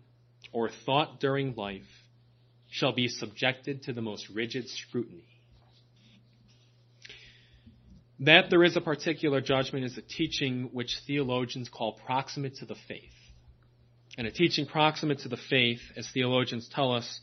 or 0.51 0.69
thought 0.85 1.19
during 1.19 1.55
life 1.55 1.81
shall 2.69 2.93
be 2.93 3.07
subjected 3.07 3.83
to 3.83 3.93
the 3.93 4.01
most 4.01 4.29
rigid 4.29 4.67
scrutiny. 4.69 5.30
That 8.21 8.51
there 8.51 8.63
is 8.63 8.77
a 8.77 8.81
particular 8.81 9.41
judgment 9.41 9.83
is 9.83 9.97
a 9.97 10.01
teaching 10.01 10.69
which 10.73 10.99
theologians 11.07 11.69
call 11.69 11.93
proximate 12.05 12.55
to 12.57 12.65
the 12.65 12.75
faith. 12.87 13.13
And 14.17 14.27
a 14.27 14.31
teaching 14.31 14.67
proximate 14.67 15.19
to 15.19 15.29
the 15.29 15.37
faith, 15.49 15.79
as 15.97 16.07
theologians 16.13 16.69
tell 16.71 16.93
us, 16.93 17.19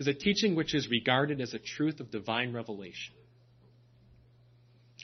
is 0.00 0.08
a 0.08 0.14
teaching 0.14 0.56
which 0.56 0.74
is 0.74 0.88
regarded 0.88 1.40
as 1.40 1.54
a 1.54 1.58
truth 1.58 2.00
of 2.00 2.10
divine 2.10 2.52
revelation. 2.52 3.14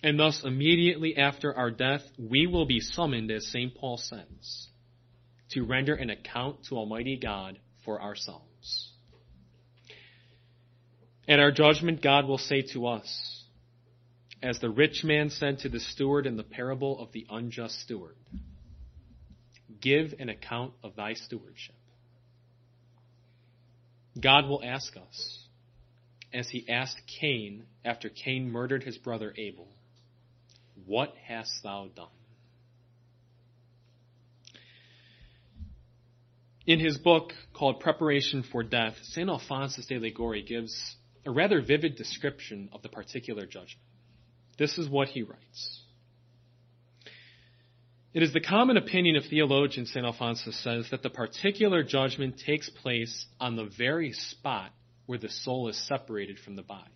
And 0.02 0.18
thus, 0.18 0.42
immediately 0.44 1.16
after 1.16 1.54
our 1.54 1.70
death, 1.70 2.02
we 2.18 2.46
will 2.46 2.66
be 2.66 2.80
summoned, 2.80 3.30
as 3.30 3.46
St. 3.46 3.74
Paul 3.74 3.98
says, 3.98 4.68
to 5.50 5.64
render 5.64 5.94
an 5.94 6.10
account 6.10 6.64
to 6.68 6.76
Almighty 6.76 7.18
God 7.22 7.58
for 7.84 8.02
ourselves. 8.02 8.90
At 11.28 11.38
our 11.38 11.52
judgment, 11.52 12.02
God 12.02 12.26
will 12.26 12.38
say 12.38 12.62
to 12.72 12.86
us, 12.86 13.35
as 14.42 14.58
the 14.58 14.70
rich 14.70 15.02
man 15.02 15.30
said 15.30 15.60
to 15.60 15.68
the 15.68 15.80
steward 15.80 16.26
in 16.26 16.36
the 16.36 16.42
parable 16.42 16.98
of 17.00 17.12
the 17.12 17.26
unjust 17.30 17.80
steward, 17.80 18.16
give 19.80 20.14
an 20.18 20.28
account 20.28 20.72
of 20.82 20.94
thy 20.96 21.14
stewardship. 21.14 21.74
God 24.20 24.48
will 24.48 24.62
ask 24.62 24.96
us, 24.96 25.38
as 26.32 26.48
he 26.48 26.68
asked 26.68 27.00
Cain 27.20 27.64
after 27.84 28.08
Cain 28.08 28.50
murdered 28.50 28.82
his 28.82 28.98
brother 28.98 29.32
Abel, 29.36 29.68
What 30.86 31.14
hast 31.26 31.62
thou 31.62 31.88
done? 31.94 32.08
In 36.66 36.80
his 36.80 36.98
book 36.98 37.32
called 37.54 37.80
Preparation 37.80 38.42
for 38.50 38.62
Death, 38.64 38.96
St. 39.02 39.28
Alphonsus 39.28 39.86
de 39.86 39.98
Liguori 39.98 40.42
gives 40.42 40.96
a 41.24 41.30
rather 41.30 41.60
vivid 41.60 41.96
description 41.96 42.68
of 42.72 42.82
the 42.82 42.88
particular 42.88 43.46
judgment. 43.46 43.85
This 44.58 44.78
is 44.78 44.88
what 44.88 45.08
he 45.08 45.22
writes. 45.22 45.80
It 48.14 48.22
is 48.22 48.32
the 48.32 48.40
common 48.40 48.78
opinion 48.78 49.16
of 49.16 49.24
theologian 49.24 49.84
St. 49.84 50.04
Alphonsus 50.04 50.58
says 50.62 50.86
that 50.90 51.02
the 51.02 51.10
particular 51.10 51.82
judgment 51.82 52.40
takes 52.44 52.70
place 52.70 53.26
on 53.38 53.56
the 53.56 53.68
very 53.76 54.12
spot 54.12 54.70
where 55.04 55.18
the 55.18 55.28
soul 55.28 55.68
is 55.68 55.76
separated 55.86 56.38
from 56.38 56.56
the 56.56 56.62
body. 56.62 56.90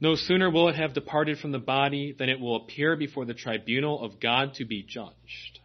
No 0.00 0.14
sooner 0.14 0.50
will 0.50 0.68
it 0.68 0.76
have 0.76 0.94
departed 0.94 1.38
from 1.38 1.52
the 1.52 1.58
body 1.58 2.14
than 2.16 2.28
it 2.28 2.40
will 2.40 2.56
appear 2.56 2.96
before 2.96 3.24
the 3.24 3.34
tribunal 3.34 4.04
of 4.04 4.20
God 4.20 4.54
to 4.54 4.64
be 4.64 4.82
judged. 4.82 5.60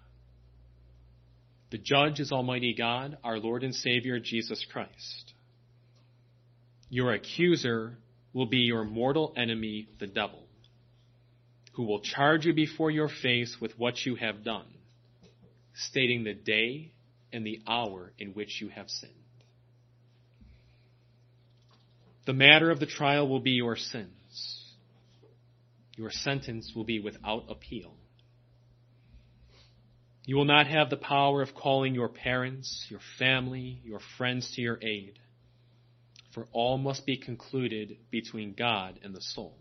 The 1.70 1.78
judge 1.78 2.20
is 2.20 2.32
Almighty 2.32 2.74
God, 2.74 3.18
our 3.24 3.40
Lord 3.40 3.64
and 3.64 3.76
Savior, 3.76 4.20
Jesus 4.20 4.66
Christ. 4.72 5.34
Your 6.90 7.14
accuser 7.14 7.98
will 8.38 8.46
be 8.46 8.58
your 8.58 8.84
mortal 8.84 9.34
enemy, 9.36 9.90
the 10.00 10.06
devil, 10.06 10.44
who 11.74 11.84
will 11.84 12.02
charge 12.02 12.46
you 12.46 12.54
before 12.54 12.92
your 12.92 13.10
face 13.10 13.58
with 13.60 13.72
what 13.80 14.06
you 14.06 14.14
have 14.14 14.44
done, 14.44 14.68
stating 15.74 16.24
the 16.24 16.36
day 16.36 16.92
and 17.34 17.44
the 17.44 17.60
hour 17.68 18.14
in 18.20 18.30
which 18.34 18.62
you 18.62 18.70
have 18.70 18.88
sinned. 18.90 19.12
The 22.28 22.34
matter 22.34 22.70
of 22.70 22.80
the 22.80 22.86
trial 22.86 23.28
will 23.28 23.40
be 23.40 23.54
your 23.54 23.76
sins. 23.76 24.62
Your 25.96 26.12
sentence 26.12 26.74
will 26.76 26.84
be 26.84 27.00
without 27.00 27.46
appeal. 27.50 27.96
You 30.26 30.36
will 30.36 30.46
not 30.46 30.68
have 30.68 30.92
the 30.92 30.98
power 30.98 31.42
of 31.42 31.56
calling 31.56 31.96
your 31.96 32.10
parents, 32.10 32.86
your 32.88 33.00
family, 33.18 33.82
your 33.84 34.02
friends 34.20 34.52
to 34.54 34.62
your 34.62 34.78
aid, 34.84 35.18
for 36.38 36.48
all 36.52 36.78
must 36.78 37.04
be 37.04 37.18
concluded 37.18 37.98
between 38.12 38.54
God 38.54 39.00
and 39.04 39.12
the 39.16 39.22
soul. 39.22 39.58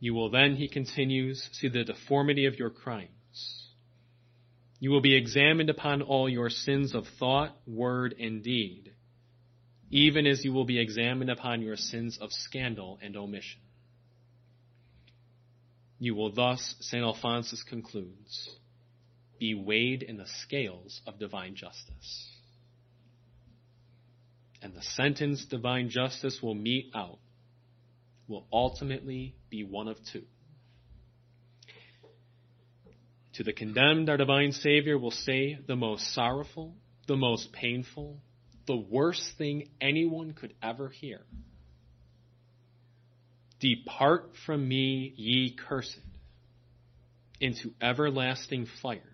You 0.00 0.14
will 0.14 0.30
then, 0.30 0.56
he 0.56 0.68
continues, 0.68 1.50
see 1.52 1.68
the 1.68 1.84
deformity 1.84 2.46
of 2.46 2.58
your 2.58 2.70
crimes. 2.70 3.10
You 4.80 4.90
will 4.90 5.02
be 5.02 5.14
examined 5.14 5.68
upon 5.68 6.00
all 6.00 6.30
your 6.30 6.48
sins 6.48 6.94
of 6.94 7.04
thought, 7.18 7.54
word, 7.66 8.14
and 8.18 8.42
deed, 8.42 8.94
even 9.90 10.26
as 10.26 10.42
you 10.46 10.54
will 10.54 10.64
be 10.64 10.80
examined 10.80 11.30
upon 11.30 11.60
your 11.60 11.76
sins 11.76 12.16
of 12.18 12.32
scandal 12.32 12.98
and 13.02 13.14
omission. 13.18 13.60
You 15.98 16.14
will 16.14 16.32
thus, 16.32 16.74
St. 16.80 17.04
Alphonsus 17.04 17.62
concludes, 17.62 18.48
be 19.38 19.52
weighed 19.54 20.02
in 20.02 20.16
the 20.16 20.26
scales 20.40 21.02
of 21.06 21.18
divine 21.18 21.54
justice. 21.54 22.33
And 24.64 24.74
the 24.74 24.82
sentence 24.82 25.44
divine 25.44 25.90
justice 25.90 26.42
will 26.42 26.54
mete 26.54 26.90
out 26.94 27.18
will 28.26 28.46
ultimately 28.50 29.34
be 29.50 29.62
one 29.62 29.88
of 29.88 29.98
two. 30.10 30.24
To 33.34 33.42
the 33.42 33.52
condemned, 33.52 34.08
our 34.08 34.16
divine 34.16 34.52
Savior 34.52 34.96
will 34.96 35.10
say 35.10 35.58
the 35.66 35.76
most 35.76 36.14
sorrowful, 36.14 36.74
the 37.06 37.16
most 37.16 37.52
painful, 37.52 38.22
the 38.66 38.76
worst 38.76 39.36
thing 39.36 39.68
anyone 39.82 40.32
could 40.32 40.54
ever 40.62 40.88
hear. 40.88 41.20
Depart 43.60 44.30
from 44.46 44.66
me, 44.66 45.12
ye 45.14 45.54
cursed, 45.54 45.98
into 47.38 47.74
everlasting 47.82 48.66
fire, 48.80 49.12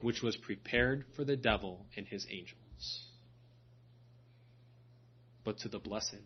which 0.00 0.20
was 0.20 0.36
prepared 0.36 1.04
for 1.14 1.24
the 1.24 1.36
devil 1.36 1.86
and 1.96 2.08
his 2.08 2.26
angels. 2.28 3.11
But 5.44 5.58
to 5.60 5.68
the 5.68 5.78
blessed, 5.78 6.20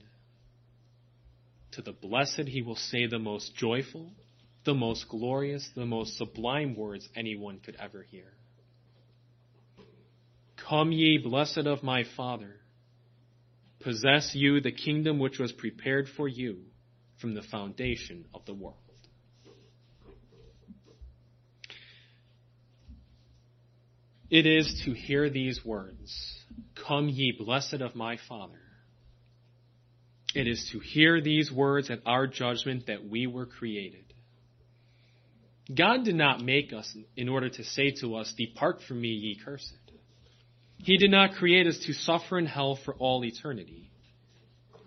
to 1.72 1.82
the 1.82 1.92
blessed 1.92 2.48
he 2.48 2.62
will 2.62 2.76
say 2.76 3.06
the 3.06 3.18
most 3.18 3.54
joyful, 3.56 4.12
the 4.64 4.74
most 4.74 5.08
glorious, 5.08 5.68
the 5.74 5.86
most 5.86 6.16
sublime 6.18 6.76
words 6.76 7.08
anyone 7.16 7.60
could 7.60 7.76
ever 7.76 8.02
hear. 8.02 8.32
Come 10.68 10.92
ye 10.92 11.18
blessed 11.18 11.66
of 11.66 11.82
my 11.82 12.04
Father, 12.16 12.56
possess 13.80 14.32
you 14.34 14.60
the 14.60 14.72
kingdom 14.72 15.18
which 15.18 15.38
was 15.38 15.52
prepared 15.52 16.08
for 16.16 16.28
you 16.28 16.64
from 17.20 17.34
the 17.34 17.42
foundation 17.42 18.26
of 18.34 18.44
the 18.46 18.54
world. 18.54 18.76
It 24.28 24.44
is 24.44 24.82
to 24.84 24.92
hear 24.92 25.30
these 25.30 25.64
words, 25.64 26.36
Come 26.86 27.08
ye 27.08 27.32
blessed 27.38 27.74
of 27.74 27.94
my 27.94 28.18
Father. 28.28 28.65
It 30.36 30.46
is 30.46 30.68
to 30.72 30.80
hear 30.80 31.22
these 31.22 31.50
words 31.50 31.88
at 31.88 32.00
our 32.04 32.26
judgment 32.26 32.88
that 32.88 33.08
we 33.08 33.26
were 33.26 33.46
created. 33.46 34.04
God 35.74 36.04
did 36.04 36.14
not 36.14 36.44
make 36.44 36.74
us 36.74 36.94
in 37.16 37.30
order 37.30 37.48
to 37.48 37.64
say 37.64 37.92
to 38.02 38.16
us, 38.16 38.34
Depart 38.36 38.82
from 38.86 39.00
me, 39.00 39.08
ye 39.08 39.40
cursed. 39.42 39.72
He 40.76 40.98
did 40.98 41.10
not 41.10 41.36
create 41.36 41.66
us 41.66 41.78
to 41.86 41.94
suffer 41.94 42.38
in 42.38 42.44
hell 42.44 42.78
for 42.84 42.94
all 42.96 43.24
eternity. 43.24 43.90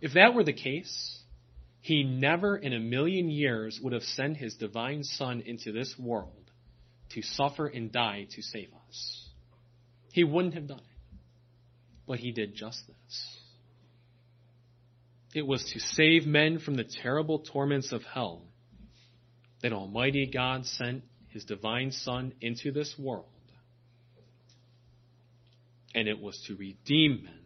If 0.02 0.14
that 0.14 0.36
were 0.36 0.44
the 0.44 0.54
case, 0.54 1.20
he 1.82 2.04
never 2.04 2.56
in 2.56 2.74
a 2.74 2.80
million 2.80 3.32
years 3.32 3.80
would 3.82 3.94
have 3.94 4.04
sent 4.04 4.38
his 4.38 4.54
divine 4.54 5.04
Son 5.04 5.42
into 5.44 5.72
this 5.72 5.96
world 5.98 6.52
to 7.14 7.24
suffer 7.24 7.66
and 7.66 7.92
die 7.92 8.28
to 8.36 8.44
save 8.44 8.70
us. 8.88 9.30
He 10.14 10.24
wouldn't 10.24 10.54
have 10.54 10.68
done 10.68 10.78
it. 10.78 11.18
But 12.06 12.20
he 12.20 12.32
did 12.32 12.54
just 12.54 12.86
this. 12.86 13.39
It 15.34 15.46
was 15.46 15.64
to 15.74 15.80
save 15.80 16.26
men 16.26 16.60
from 16.60 16.76
the 16.76 16.84
terrible 16.84 17.40
torments 17.40 17.92
of 17.92 18.04
hell 18.04 18.44
that 19.62 19.74
Almighty 19.74 20.26
God 20.26 20.66
sent 20.66 21.04
his 21.28 21.46
divine 21.46 21.92
Son 21.92 22.34
into 22.42 22.72
this 22.72 22.96
world. 22.98 23.26
And 25.94 26.08
it 26.08 26.20
was 26.20 26.42
to 26.48 26.56
redeem 26.56 27.26
men 27.26 27.40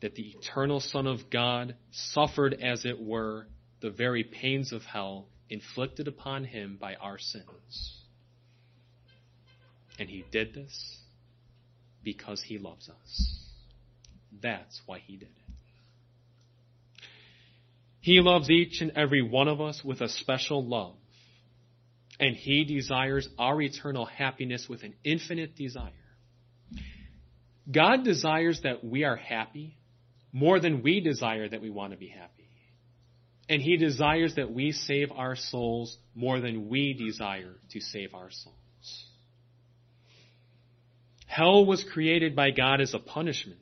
that 0.00 0.14
the 0.14 0.34
eternal 0.38 0.80
Son 0.80 1.06
of 1.06 1.30
God 1.30 1.74
suffered, 1.90 2.54
as 2.54 2.84
it 2.84 3.00
were, 3.00 3.48
the 3.80 3.90
very 3.90 4.22
pains 4.22 4.72
of 4.72 4.82
hell 4.82 5.26
inflicted 5.50 6.06
upon 6.06 6.44
him 6.44 6.76
by 6.80 6.94
our 6.96 7.18
sins. 7.18 7.96
And 9.98 10.08
he 10.08 10.24
did 10.30 10.54
this 10.54 10.98
because 12.04 12.42
he 12.42 12.58
loves 12.58 12.88
us. 12.88 13.38
That's 14.40 14.80
why 14.86 15.00
he 15.00 15.16
did 15.16 15.28
it. 15.28 15.37
He 18.00 18.20
loves 18.20 18.50
each 18.50 18.80
and 18.80 18.92
every 18.96 19.22
one 19.22 19.48
of 19.48 19.60
us 19.60 19.82
with 19.84 20.00
a 20.00 20.08
special 20.08 20.64
love. 20.64 20.94
And 22.20 22.34
he 22.34 22.64
desires 22.64 23.28
our 23.38 23.60
eternal 23.60 24.04
happiness 24.04 24.66
with 24.68 24.82
an 24.82 24.94
infinite 25.04 25.56
desire. 25.56 25.92
God 27.70 28.04
desires 28.04 28.60
that 28.62 28.82
we 28.82 29.04
are 29.04 29.16
happy 29.16 29.76
more 30.32 30.60
than 30.60 30.82
we 30.82 31.00
desire 31.00 31.48
that 31.48 31.60
we 31.60 31.70
want 31.70 31.92
to 31.92 31.98
be 31.98 32.08
happy. 32.08 32.48
And 33.48 33.62
He 33.62 33.76
desires 33.76 34.34
that 34.36 34.52
we 34.52 34.72
save 34.72 35.10
our 35.12 35.36
souls 35.36 35.96
more 36.14 36.40
than 36.40 36.68
we 36.68 36.92
desire 36.92 37.54
to 37.70 37.80
save 37.80 38.14
our 38.14 38.30
souls. 38.30 38.54
Hell 41.26 41.64
was 41.64 41.84
created 41.84 42.36
by 42.36 42.50
God 42.50 42.80
as 42.80 42.94
a 42.94 42.98
punishment 42.98 43.60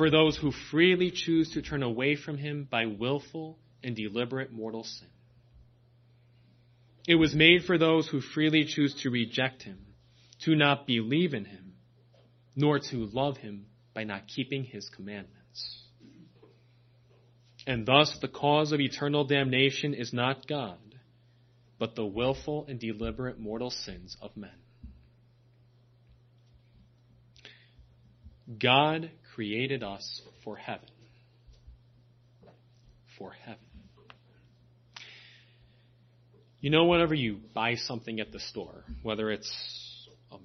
for 0.00 0.08
those 0.08 0.34
who 0.34 0.50
freely 0.70 1.10
choose 1.10 1.50
to 1.50 1.60
turn 1.60 1.82
away 1.82 2.16
from 2.16 2.38
Him 2.38 2.66
by 2.70 2.86
willful 2.86 3.58
and 3.84 3.94
deliberate 3.94 4.50
mortal 4.50 4.82
sin. 4.82 5.08
It 7.06 7.16
was 7.16 7.34
made 7.34 7.64
for 7.66 7.76
those 7.76 8.08
who 8.08 8.22
freely 8.22 8.64
choose 8.64 8.94
to 9.02 9.10
reject 9.10 9.62
Him, 9.62 9.78
to 10.46 10.54
not 10.54 10.86
believe 10.86 11.34
in 11.34 11.44
Him, 11.44 11.74
nor 12.56 12.78
to 12.78 12.96
love 13.12 13.36
Him 13.36 13.66
by 13.92 14.04
not 14.04 14.26
keeping 14.26 14.64
His 14.64 14.88
commandments. 14.88 15.82
And 17.66 17.84
thus 17.84 18.16
the 18.22 18.28
cause 18.28 18.72
of 18.72 18.80
eternal 18.80 19.26
damnation 19.26 19.92
is 19.92 20.14
not 20.14 20.48
God, 20.48 20.78
but 21.78 21.94
the 21.94 22.06
willful 22.06 22.64
and 22.70 22.80
deliberate 22.80 23.38
mortal 23.38 23.70
sins 23.70 24.16
of 24.22 24.34
men. 24.34 24.48
God 28.58 29.10
created 29.34 29.82
us 29.82 30.22
for 30.44 30.56
heaven. 30.56 30.88
For 33.18 33.32
heaven. 33.32 33.58
You 36.60 36.70
know, 36.70 36.84
whenever 36.84 37.14
you 37.14 37.38
buy 37.54 37.76
something 37.76 38.20
at 38.20 38.32
the 38.32 38.40
store, 38.40 38.84
whether 39.02 39.30
it's 39.30 39.50
a 40.30 40.36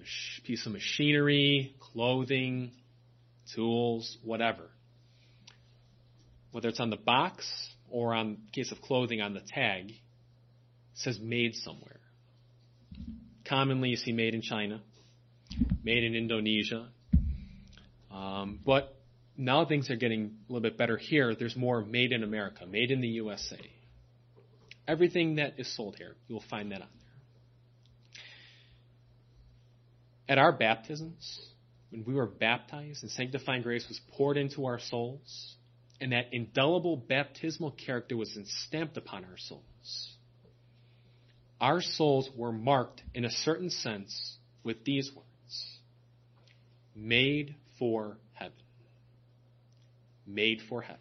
piece 0.46 0.66
of 0.66 0.72
machinery, 0.72 1.76
clothing, 1.80 2.72
tools, 3.54 4.18
whatever, 4.24 4.64
whether 6.52 6.70
it's 6.70 6.80
on 6.80 6.90
the 6.90 6.98
box 6.98 7.46
or 7.90 8.14
on 8.14 8.38
case 8.54 8.72
of 8.72 8.82
clothing 8.82 9.20
on 9.20 9.34
the 9.34 9.42
tag, 9.42 9.92
says 10.94 11.20
made 11.20 11.54
somewhere. 11.56 12.00
Commonly, 13.48 13.90
you 13.90 13.98
see 13.98 14.14
made 14.14 14.34
in 14.34 14.42
China, 14.42 14.82
made 15.84 16.04
in 16.04 16.16
Indonesia. 16.16 16.88
Um, 18.16 18.60
but 18.66 18.96
now 19.36 19.66
things 19.66 19.90
are 19.90 19.98
getting 19.98 20.38
a 20.50 20.54
little 20.54 20.62
bit 20.62 20.78
better 20.78 20.96
here. 20.96 21.36
There's 21.36 21.56
more 21.56 21.82
made 21.82 22.14
in 22.14 22.24
America, 22.24 22.66
made 22.66 22.92
in 22.92 23.02
the 23.02 23.10
USA. 23.10 23.60
Everything 24.88 25.36
that 25.36 25.56
is 25.58 25.76
sold 25.76 25.96
here, 25.98 26.16
you 26.28 26.36
will 26.36 26.44
find 26.50 26.72
that 26.72 26.82
on 26.82 26.88
there. 30.28 30.38
At 30.38 30.38
our 30.38 30.54
baptisms, 30.54 31.40
when 31.90 32.06
we 32.06 32.14
were 32.14 32.26
baptized 32.26 33.04
and 33.04 33.12
sanctifying 33.12 33.64
grace 33.64 33.86
was 33.88 34.00
poured 34.14 34.38
into 34.38 34.66
our 34.66 34.80
souls, 34.80 35.56
and 36.00 36.14
that 36.14 36.28
indelible 36.32 36.96
baptismal 36.96 37.72
character 37.72 38.16
was 38.16 38.38
stamped 38.66 38.96
upon 38.96 39.26
our 39.26 39.38
souls, 39.38 40.14
our 41.60 41.82
souls 41.82 42.30
were 42.36 42.52
marked 42.52 43.02
in 43.14 43.26
a 43.26 43.32
certain 43.32 43.70
sense 43.70 44.38
with 44.64 44.86
these 44.86 45.12
words 45.14 45.26
made 46.96 47.56
for 47.80 48.18
heaven. 48.34 48.54
Made 50.28 50.62
for 50.70 50.82
heaven. 50.82 51.00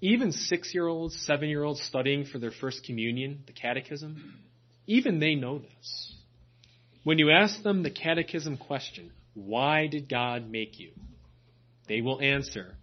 Even 0.00 0.32
six 0.32 0.74
year 0.74 0.86
olds, 0.86 1.16
seven 1.26 1.48
year 1.48 1.64
olds 1.64 1.80
studying 1.82 2.26
for 2.26 2.38
their 2.38 2.50
first 2.50 2.84
communion, 2.84 3.42
the 3.46 3.52
catechism, 3.52 4.34
even 4.86 5.18
they 5.18 5.34
know 5.34 5.58
this. 5.58 6.14
When 7.02 7.18
you 7.18 7.30
ask 7.30 7.62
them 7.62 7.82
the 7.82 7.90
catechism 7.90 8.56
question, 8.56 9.12
why 9.34 9.86
did 9.86 10.08
God 10.08 10.50
make 10.50 10.78
you? 10.78 10.90
They 11.88 12.00
will 12.00 12.20
answer, 12.20 12.74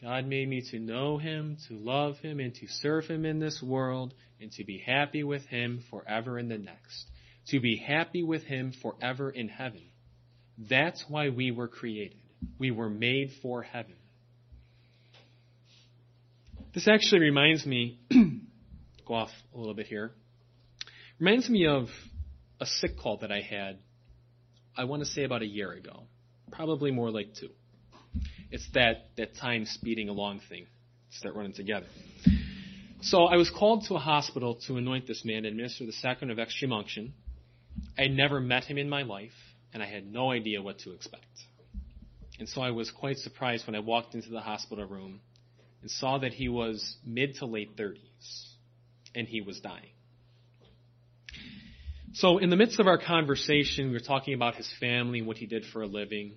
God 0.00 0.26
made 0.26 0.48
me 0.48 0.62
to 0.72 0.78
know 0.78 1.16
Him, 1.16 1.56
to 1.68 1.74
love 1.74 2.18
Him, 2.18 2.40
and 2.40 2.54
to 2.56 2.66
serve 2.68 3.06
Him 3.06 3.24
in 3.24 3.38
this 3.38 3.62
world, 3.62 4.14
and 4.40 4.50
to 4.52 4.64
be 4.64 4.78
happy 4.78 5.22
with 5.22 5.46
Him 5.46 5.84
forever 5.90 6.38
in 6.38 6.48
the 6.48 6.58
next. 6.58 7.06
To 7.48 7.60
be 7.60 7.76
happy 7.76 8.22
with 8.22 8.42
Him 8.42 8.72
forever 8.82 9.30
in 9.30 9.48
heaven. 9.48 9.82
That's 10.58 11.04
why 11.08 11.30
we 11.30 11.50
were 11.50 11.68
created. 11.68 12.18
We 12.58 12.70
were 12.70 12.90
made 12.90 13.30
for 13.42 13.62
heaven. 13.62 13.94
This 16.74 16.88
actually 16.88 17.20
reminds 17.20 17.66
me, 17.66 17.98
go 19.06 19.14
off 19.14 19.30
a 19.54 19.58
little 19.58 19.74
bit 19.74 19.86
here, 19.86 20.12
reminds 21.18 21.48
me 21.48 21.66
of 21.66 21.88
a 22.60 22.66
sick 22.66 22.98
call 22.98 23.18
that 23.18 23.30
I 23.30 23.40
had, 23.40 23.78
I 24.76 24.84
want 24.84 25.02
to 25.02 25.06
say 25.06 25.24
about 25.24 25.42
a 25.42 25.46
year 25.46 25.72
ago. 25.72 26.04
Probably 26.50 26.90
more 26.90 27.10
like 27.10 27.34
two. 27.38 27.50
It's 28.50 28.66
that, 28.74 29.10
that 29.16 29.36
time 29.36 29.66
speeding 29.66 30.08
along 30.08 30.40
thing. 30.48 30.66
Start 31.10 31.34
running 31.34 31.52
together. 31.52 31.86
So 33.02 33.24
I 33.24 33.36
was 33.36 33.50
called 33.50 33.84
to 33.88 33.96
a 33.96 33.98
hospital 33.98 34.58
to 34.66 34.76
anoint 34.76 35.06
this 35.06 35.24
man 35.24 35.38
and 35.38 35.46
administer 35.46 35.84
the 35.84 35.92
sacrament 35.92 36.38
of 36.38 36.42
extreme 36.42 36.72
unction. 36.72 37.14
I 37.98 38.06
never 38.06 38.40
met 38.40 38.64
him 38.64 38.78
in 38.78 38.88
my 38.88 39.02
life, 39.02 39.32
and 39.72 39.82
I 39.82 39.86
had 39.86 40.10
no 40.10 40.30
idea 40.30 40.62
what 40.62 40.80
to 40.80 40.92
expect. 40.92 41.26
And 42.38 42.48
so 42.48 42.60
I 42.60 42.70
was 42.70 42.90
quite 42.90 43.18
surprised 43.18 43.66
when 43.66 43.76
I 43.76 43.80
walked 43.80 44.14
into 44.14 44.30
the 44.30 44.40
hospital 44.40 44.84
room 44.86 45.20
and 45.80 45.90
saw 45.90 46.18
that 46.18 46.32
he 46.32 46.48
was 46.48 46.96
mid 47.04 47.36
to 47.36 47.46
late 47.46 47.76
30s 47.76 47.98
and 49.14 49.28
he 49.28 49.40
was 49.40 49.60
dying. 49.60 49.92
So 52.14 52.38
in 52.38 52.50
the 52.50 52.56
midst 52.56 52.78
of 52.78 52.86
our 52.86 52.98
conversation, 52.98 53.86
we 53.86 53.92
were 53.92 54.00
talking 54.00 54.34
about 54.34 54.56
his 54.56 54.70
family 54.80 55.20
and 55.20 55.26
what 55.28 55.38
he 55.38 55.46
did 55.46 55.64
for 55.72 55.82
a 55.82 55.86
living. 55.86 56.34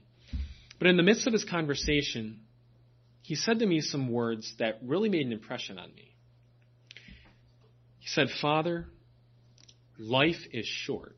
But 0.79 0.87
in 0.87 0.97
the 0.97 1.03
midst 1.03 1.27
of 1.27 1.33
his 1.33 1.43
conversation, 1.43 2.41
he 3.21 3.35
said 3.35 3.59
to 3.59 3.65
me 3.65 3.81
some 3.81 4.11
words 4.11 4.53
that 4.59 4.79
really 4.83 5.09
made 5.09 5.25
an 5.25 5.33
impression 5.33 5.77
on 5.77 5.93
me. 5.93 6.13
He 7.99 8.07
said, 8.07 8.27
Father, 8.41 8.85
life 9.97 10.41
is 10.53 10.65
short, 10.65 11.15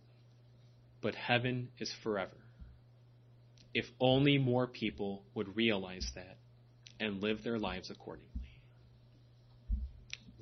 but 1.08 1.16
heaven 1.16 1.70
is 1.80 1.90
forever. 2.04 2.36
If 3.74 3.86
only 3.98 4.38
more 4.38 4.68
people 4.68 5.24
would 5.36 5.56
realize 5.56 6.06
that 6.16 6.38
and 7.00 7.24
live 7.24 7.46
their 7.46 7.58
lives 7.58 7.90
accordingly. 7.90 8.28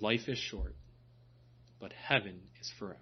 Life 0.01 0.27
is 0.27 0.39
short, 0.39 0.75
but 1.79 1.93
heaven 1.93 2.39
is 2.59 2.73
forever. 2.79 2.97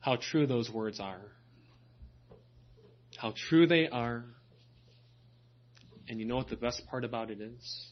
How 0.00 0.16
true 0.16 0.46
those 0.46 0.68
words 0.68 1.00
are. 1.00 1.32
How 3.16 3.32
true 3.48 3.66
they 3.66 3.88
are. 3.88 4.22
And 6.10 6.20
you 6.20 6.26
know 6.26 6.36
what 6.36 6.50
the 6.50 6.56
best 6.56 6.86
part 6.90 7.06
about 7.06 7.30
it 7.30 7.40
is? 7.40 7.86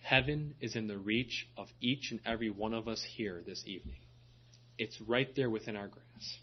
Heaven 0.00 0.56
is 0.60 0.74
in 0.74 0.88
the 0.88 0.98
reach 0.98 1.46
of 1.56 1.68
each 1.80 2.10
and 2.10 2.18
every 2.26 2.50
one 2.50 2.74
of 2.74 2.88
us 2.88 3.06
here 3.16 3.44
this 3.46 3.62
evening. 3.68 4.00
It's 4.78 5.00
right 5.00 5.34
there 5.34 5.50
within 5.50 5.76
our 5.76 5.88
grasp. 5.88 6.40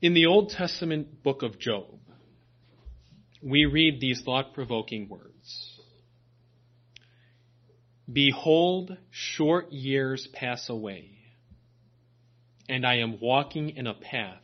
In 0.00 0.14
the 0.14 0.26
Old 0.26 0.50
Testament 0.50 1.22
book 1.22 1.42
of 1.42 1.58
Job, 1.58 1.98
we 3.40 3.66
read 3.66 4.00
these 4.00 4.22
thought 4.22 4.52
provoking 4.54 5.08
words 5.08 5.80
Behold, 8.12 8.96
short 9.10 9.72
years 9.72 10.28
pass 10.32 10.68
away, 10.68 11.10
and 12.68 12.84
I 12.84 12.96
am 12.96 13.20
walking 13.20 13.70
in 13.70 13.86
a 13.86 13.94
path 13.94 14.42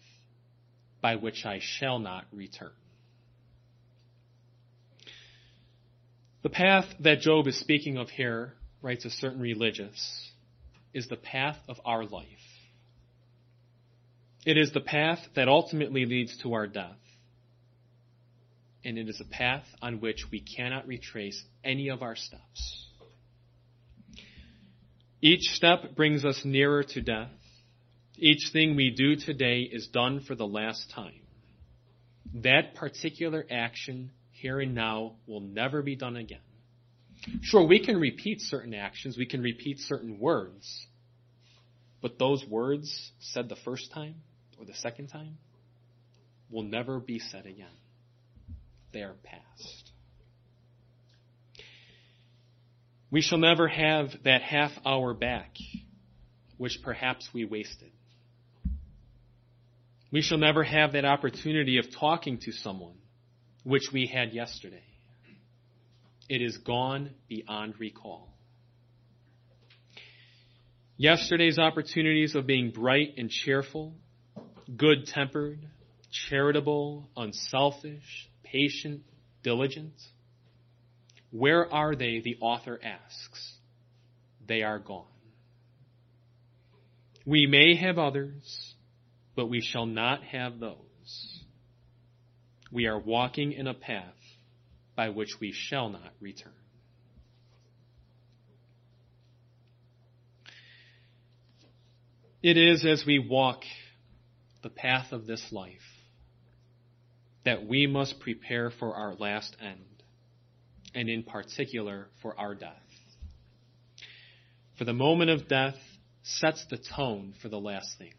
by 1.01 1.17
which 1.17 1.45
I 1.45 1.59
shall 1.61 1.99
not 1.99 2.27
return. 2.33 2.73
The 6.49 6.55
path 6.55 6.87
that 7.01 7.21
Job 7.21 7.47
is 7.47 7.61
speaking 7.61 7.99
of 7.99 8.09
here, 8.09 8.55
writes 8.81 9.05
a 9.05 9.11
certain 9.11 9.39
religious, 9.39 10.33
is 10.95 11.07
the 11.07 11.17
path 11.17 11.59
of 11.69 11.79
our 11.85 12.07
life. 12.07 12.25
It 14.47 14.57
is 14.57 14.73
the 14.73 14.81
path 14.81 15.19
that 15.37 15.47
ultimately 15.47 16.07
leads 16.07 16.39
to 16.39 16.55
our 16.55 16.67
death. 16.67 16.97
And 18.83 18.97
it 18.97 19.11
is 19.11 19.21
a 19.21 19.27
path 19.27 19.67
on 19.83 20.01
which 20.01 20.25
we 20.33 20.41
cannot 20.41 20.87
retrace 20.87 21.39
any 21.63 21.91
of 21.91 22.01
our 22.01 22.17
steps. 22.17 22.87
Each 25.21 25.51
step 25.51 25.97
brings 25.97 26.25
us 26.25 26.47
nearer 26.47 26.83
to 26.83 27.03
death. 27.03 27.29
Each 28.17 28.49
thing 28.55 28.75
we 28.75 28.89
do 28.89 29.17
today 29.17 29.69
is 29.71 29.89
done 29.89 30.21
for 30.21 30.35
the 30.35 30.47
last 30.47 30.91
time. 30.95 31.21
That 32.37 32.75
particular 32.75 33.45
action 33.51 34.13
here 34.41 34.61
and 34.61 34.75
now 34.75 35.15
will 35.27 35.41
never 35.41 35.83
be 35.83 35.97
done 35.97 36.17
again. 36.17 36.41
Sure, 37.43 37.67
we 37.67 37.85
can 37.85 37.99
repeat 37.99 38.41
certain 38.41 38.75
actions, 38.75 39.19
we 39.19 39.27
can 39.27 39.43
repeat 39.43 39.79
certain 39.81 40.19
words, 40.19 40.87
but 42.01 42.19
those 42.19 42.45
words 42.47 43.11
said 43.19 43.49
the 43.49 43.57
first 43.57 43.93
time 43.93 44.17
or 44.59 44.65
the 44.65 44.75
second 44.75 45.09
time 45.09 45.39
will 46.51 46.63
never 46.63 47.01
be 47.01 47.19
said 47.19 47.47
again. 47.47 47.67
They 48.93 49.01
are 49.01 49.15
past. 49.23 49.91
We 53.11 53.21
shall 53.23 53.39
never 53.39 53.69
have 53.69 54.11
that 54.25 54.43
half 54.43 54.73
hour 54.85 55.15
back, 55.15 55.57
which 56.57 56.81
perhaps 56.83 57.29
we 57.33 57.45
wasted. 57.45 57.91
We 60.11 60.23
shall 60.23 60.39
never 60.39 60.63
have 60.63 60.93
that 60.93 61.05
opportunity 61.05 61.79
of 61.79 61.87
talking 61.99 62.39
to 62.41 62.53
someone, 62.53 62.97
which 63.65 63.91
we 63.93 64.07
had 64.07 64.33
yesterday. 64.33 64.83
It 66.29 66.43
is 66.43 66.57
gone 66.59 67.11
beyond 67.29 67.75
recall. 67.79 68.29
Yesterday's 70.97 71.59
opportunities 71.59 72.35
of 72.35 72.47
being 72.47 72.71
bright 72.71 73.15
and 73.17 73.31
cheerful, 73.31 73.95
good 74.77 75.07
tempered, 75.07 75.61
charitable, 76.11 77.09
unselfish, 77.17 78.29
patient, 78.43 79.03
diligent, 79.43 79.95
where 81.31 81.73
are 81.73 81.95
they? 81.95 82.21
The 82.21 82.39
author 82.41 82.81
asks. 82.83 83.55
They 84.47 84.63
are 84.63 84.79
gone. 84.79 85.05
We 87.27 87.47
may 87.47 87.77
have 87.77 87.99
others, 87.99 88.75
but 89.37 89.47
we 89.47 89.61
shall 89.61 89.87
not 89.87 90.23
have 90.25 90.59
those. 90.59 90.88
We 92.71 92.87
are 92.87 92.99
walking 92.99 93.53
in 93.53 93.67
a 93.67 93.75
path 93.75 94.15
by 94.95 95.11
which 95.11 95.41
we 95.41 95.53
shall 95.53 95.89
not 95.89 96.13
return. 96.21 96.53
It 102.43 102.57
is 102.57 102.85
as 102.85 103.05
we 103.07 103.19
walk 103.19 103.63
the 104.63 104.71
path 104.71 105.13
of 105.13 105.27
this 105.27 105.45
life 105.51 105.81
that 107.45 107.67
we 107.67 107.87
must 107.87 108.21
prepare 108.21 108.71
for 108.71 108.95
our 108.95 109.15
last 109.15 109.57
end, 109.61 110.03
and 110.95 111.09
in 111.09 111.23
particular 111.23 112.09
for 112.23 112.39
our 112.39 112.55
death. 112.55 112.75
For 114.77 114.85
the 114.85 114.93
moment 114.93 115.31
of 115.31 115.49
death 115.49 115.77
sets 116.23 116.65
the 116.71 116.79
tone 116.79 117.35
for 117.41 117.49
the 117.49 117.59
last 117.59 117.99
things. 117.99 118.15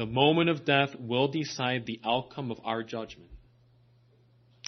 The 0.00 0.06
moment 0.06 0.48
of 0.48 0.64
death 0.64 0.94
will 0.98 1.28
decide 1.28 1.84
the 1.84 2.00
outcome 2.06 2.50
of 2.50 2.58
our 2.64 2.82
judgment, 2.82 3.28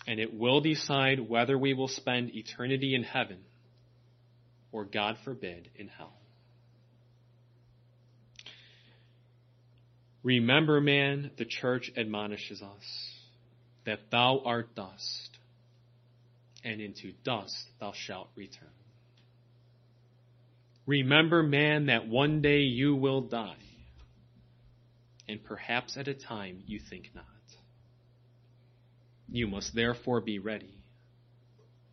and 0.07 0.21
it 0.21 0.39
will 0.39 0.61
decide 0.61 1.27
whether 1.27 1.57
we 1.57 1.73
will 1.73 1.89
spend 1.89 2.37
eternity 2.37 2.95
in 2.95 3.03
heaven 3.03 3.39
or, 4.73 4.85
God 4.85 5.17
forbid, 5.25 5.71
in 5.75 5.89
hell. 5.89 6.13
Remember, 10.23 10.83
man, 10.83 11.31
the 11.39 11.47
church 11.47 11.91
admonishes 11.97 12.61
us 12.61 13.15
that 13.87 14.11
thou 14.11 14.43
art 14.45 14.75
dust, 14.75 15.39
and 16.63 16.79
into 16.79 17.13
dust 17.25 17.71
thou 17.81 17.95
shalt 17.95 18.29
return. 18.37 18.69
Remember, 20.85 21.43
man, 21.43 21.87
that 21.87 22.07
one 22.07 22.43
day 22.43 22.65
you 22.65 22.95
will 22.95 23.23
die, 23.23 23.57
and 25.29 25.43
perhaps 25.43 25.97
at 25.97 26.09
a 26.09 26.15
time 26.15 26.63
you 26.67 26.81
think 26.91 27.11
not. 27.15 27.25
You 29.29 29.47
must 29.47 29.75
therefore 29.75 30.21
be 30.21 30.39
ready. 30.39 30.75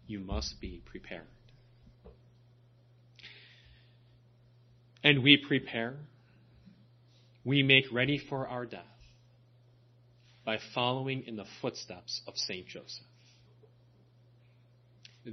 You 0.07 0.19
must 0.19 0.59
be 0.59 0.82
prepared. 0.86 1.27
And 5.03 5.23
we 5.23 5.38
prepare, 5.38 5.95
we 7.45 7.63
make 7.63 7.86
ready 7.91 8.17
for 8.17 8.47
our 8.47 8.65
death 8.65 8.84
by 10.43 10.57
following 10.73 11.23
in 11.27 11.36
the 11.36 11.45
footsteps 11.61 12.21
of 12.27 12.36
St. 12.36 12.67
Joseph. 12.67 13.05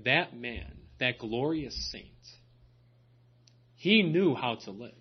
That 0.05 0.37
man, 0.37 0.73
that 1.01 1.19
glorious 1.19 1.91
saint, 1.91 2.05
he 3.77 4.03
knew 4.03 4.35
how 4.35 4.57
to 4.67 4.71
live, 4.71 4.93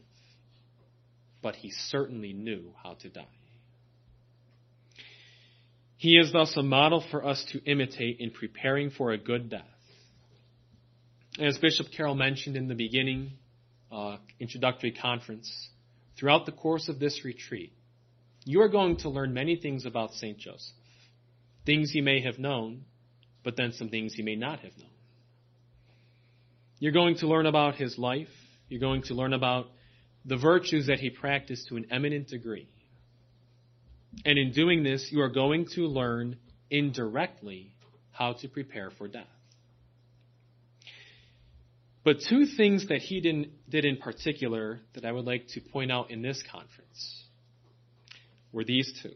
but 1.45 1.55
he 1.57 1.69
certainly 1.69 2.33
knew 2.33 2.73
how 2.81 2.95
to 2.95 3.07
die. 3.07 3.27
He 5.95 6.17
is 6.17 6.33
thus 6.33 6.57
a 6.57 6.63
model 6.63 7.05
for 7.11 7.23
us 7.23 7.45
to 7.51 7.63
imitate 7.65 8.17
in 8.19 8.31
preparing 8.31 8.89
for 8.89 9.11
a 9.11 9.19
good 9.19 9.51
death. 9.51 9.61
As 11.39 11.59
Bishop 11.59 11.85
Carroll 11.95 12.15
mentioned 12.15 12.55
in 12.57 12.67
the 12.67 12.73
beginning, 12.73 13.33
uh, 13.91 14.17
introductory 14.39 14.91
conference, 14.91 15.69
throughout 16.17 16.47
the 16.47 16.51
course 16.51 16.89
of 16.89 16.97
this 16.97 17.23
retreat, 17.23 17.73
you 18.43 18.61
are 18.61 18.69
going 18.69 18.97
to 18.97 19.09
learn 19.09 19.31
many 19.31 19.55
things 19.55 19.85
about 19.85 20.13
St. 20.13 20.39
Joseph. 20.39 20.73
Things 21.63 21.91
you 21.93 22.01
may 22.01 22.21
have 22.21 22.39
known, 22.39 22.85
but 23.43 23.55
then 23.55 23.71
some 23.73 23.89
things 23.89 24.17
you 24.17 24.23
may 24.23 24.35
not 24.35 24.61
have 24.61 24.75
known. 24.79 24.89
You're 26.79 26.91
going 26.91 27.17
to 27.17 27.27
learn 27.27 27.45
about 27.45 27.75
his 27.75 27.99
life. 27.99 28.33
You're 28.67 28.81
going 28.81 29.03
to 29.03 29.13
learn 29.13 29.33
about 29.33 29.67
the 30.25 30.37
virtues 30.37 30.87
that 30.87 30.99
he 30.99 31.09
practiced 31.09 31.67
to 31.67 31.77
an 31.77 31.85
eminent 31.91 32.27
degree. 32.27 32.67
And 34.25 34.37
in 34.37 34.51
doing 34.51 34.83
this, 34.83 35.09
you 35.11 35.21
are 35.21 35.29
going 35.29 35.67
to 35.75 35.81
learn 35.81 36.37
indirectly 36.69 37.71
how 38.11 38.33
to 38.33 38.47
prepare 38.47 38.91
for 38.97 39.07
death. 39.07 39.27
But 42.03 42.17
two 42.29 42.45
things 42.55 42.87
that 42.87 42.99
he 42.99 43.19
did 43.19 43.85
in 43.85 43.97
particular 43.97 44.79
that 44.93 45.05
I 45.05 45.11
would 45.11 45.25
like 45.25 45.47
to 45.49 45.61
point 45.61 45.91
out 45.91 46.11
in 46.11 46.21
this 46.21 46.41
conference 46.51 47.23
were 48.51 48.63
these 48.63 48.91
two. 49.01 49.15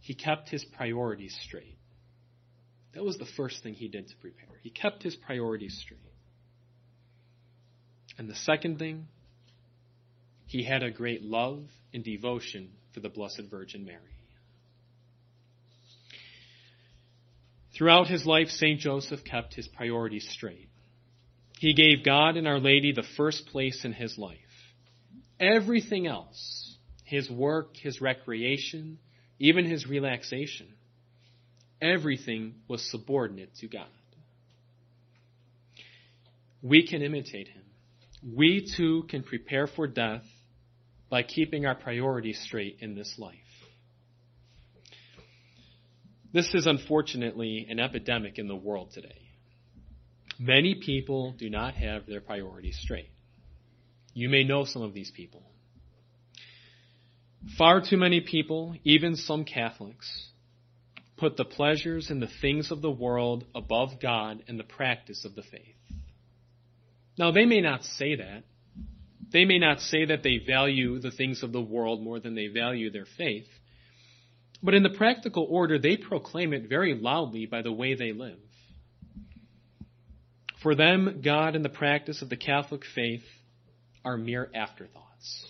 He 0.00 0.14
kept 0.14 0.48
his 0.48 0.64
priorities 0.64 1.36
straight. 1.46 1.76
That 2.94 3.04
was 3.04 3.18
the 3.18 3.26
first 3.36 3.62
thing 3.62 3.74
he 3.74 3.88
did 3.88 4.08
to 4.08 4.16
prepare. 4.16 4.56
He 4.62 4.70
kept 4.70 5.02
his 5.02 5.16
priorities 5.16 5.80
straight. 5.84 6.00
And 8.18 8.28
the 8.28 8.34
second 8.34 8.78
thing, 8.78 9.06
he 10.46 10.64
had 10.64 10.82
a 10.82 10.90
great 10.90 11.22
love 11.22 11.64
and 11.94 12.04
devotion 12.04 12.70
for 12.92 13.00
the 13.00 13.08
Blessed 13.08 13.44
Virgin 13.50 13.84
Mary. 13.84 13.98
Throughout 17.76 18.08
his 18.08 18.26
life, 18.26 18.48
St. 18.48 18.78
Joseph 18.78 19.24
kept 19.24 19.54
his 19.54 19.66
priorities 19.66 20.28
straight. 20.28 20.68
He 21.58 21.74
gave 21.74 22.04
God 22.04 22.36
and 22.36 22.46
Our 22.46 22.60
Lady 22.60 22.92
the 22.92 23.06
first 23.16 23.46
place 23.46 23.84
in 23.84 23.92
his 23.92 24.18
life. 24.18 24.38
Everything 25.40 26.06
else 26.06 26.62
his 27.12 27.30
work, 27.30 27.76
his 27.76 28.00
recreation, 28.00 28.98
even 29.38 29.66
his 29.66 29.86
relaxation, 29.86 30.66
everything 31.78 32.54
was 32.68 32.90
subordinate 32.90 33.54
to 33.56 33.68
God. 33.68 33.84
We 36.62 36.86
can 36.86 37.02
imitate 37.02 37.48
him. 37.48 37.64
We 38.22 38.68
too 38.76 39.04
can 39.08 39.22
prepare 39.22 39.66
for 39.66 39.86
death 39.86 40.24
by 41.10 41.22
keeping 41.22 41.66
our 41.66 41.74
priorities 41.74 42.40
straight 42.40 42.78
in 42.80 42.94
this 42.94 43.14
life. 43.18 43.36
This 46.32 46.54
is 46.54 46.66
unfortunately 46.66 47.66
an 47.68 47.78
epidemic 47.78 48.38
in 48.38 48.48
the 48.48 48.56
world 48.56 48.92
today. 48.92 49.18
Many 50.38 50.76
people 50.76 51.32
do 51.38 51.50
not 51.50 51.74
have 51.74 52.06
their 52.06 52.20
priorities 52.20 52.78
straight. 52.80 53.10
You 54.14 54.28
may 54.28 54.44
know 54.44 54.64
some 54.64 54.82
of 54.82 54.94
these 54.94 55.10
people. 55.10 55.42
Far 57.58 57.82
too 57.82 57.96
many 57.96 58.20
people, 58.20 58.76
even 58.84 59.16
some 59.16 59.44
Catholics, 59.44 60.28
put 61.16 61.36
the 61.36 61.44
pleasures 61.44 62.08
and 62.08 62.22
the 62.22 62.30
things 62.40 62.70
of 62.70 62.82
the 62.82 62.90
world 62.90 63.44
above 63.54 64.00
God 64.00 64.42
and 64.48 64.58
the 64.58 64.64
practice 64.64 65.24
of 65.24 65.34
the 65.34 65.42
faith. 65.42 65.76
Now, 67.18 67.30
they 67.30 67.44
may 67.44 67.60
not 67.60 67.84
say 67.84 68.16
that. 68.16 68.44
They 69.32 69.44
may 69.44 69.58
not 69.58 69.80
say 69.80 70.06
that 70.06 70.22
they 70.22 70.38
value 70.38 70.98
the 70.98 71.10
things 71.10 71.42
of 71.42 71.52
the 71.52 71.60
world 71.60 72.02
more 72.02 72.20
than 72.20 72.34
they 72.34 72.48
value 72.48 72.90
their 72.90 73.06
faith. 73.16 73.46
But 74.62 74.74
in 74.74 74.82
the 74.82 74.90
practical 74.90 75.46
order, 75.48 75.78
they 75.78 75.96
proclaim 75.96 76.52
it 76.52 76.68
very 76.68 76.94
loudly 76.94 77.46
by 77.46 77.62
the 77.62 77.72
way 77.72 77.94
they 77.94 78.12
live. 78.12 78.38
For 80.62 80.74
them, 80.74 81.22
God 81.24 81.56
and 81.56 81.64
the 81.64 81.70
practice 81.70 82.22
of 82.22 82.28
the 82.28 82.36
Catholic 82.36 82.82
faith 82.94 83.24
are 84.04 84.16
mere 84.16 84.48
afterthoughts. 84.54 85.46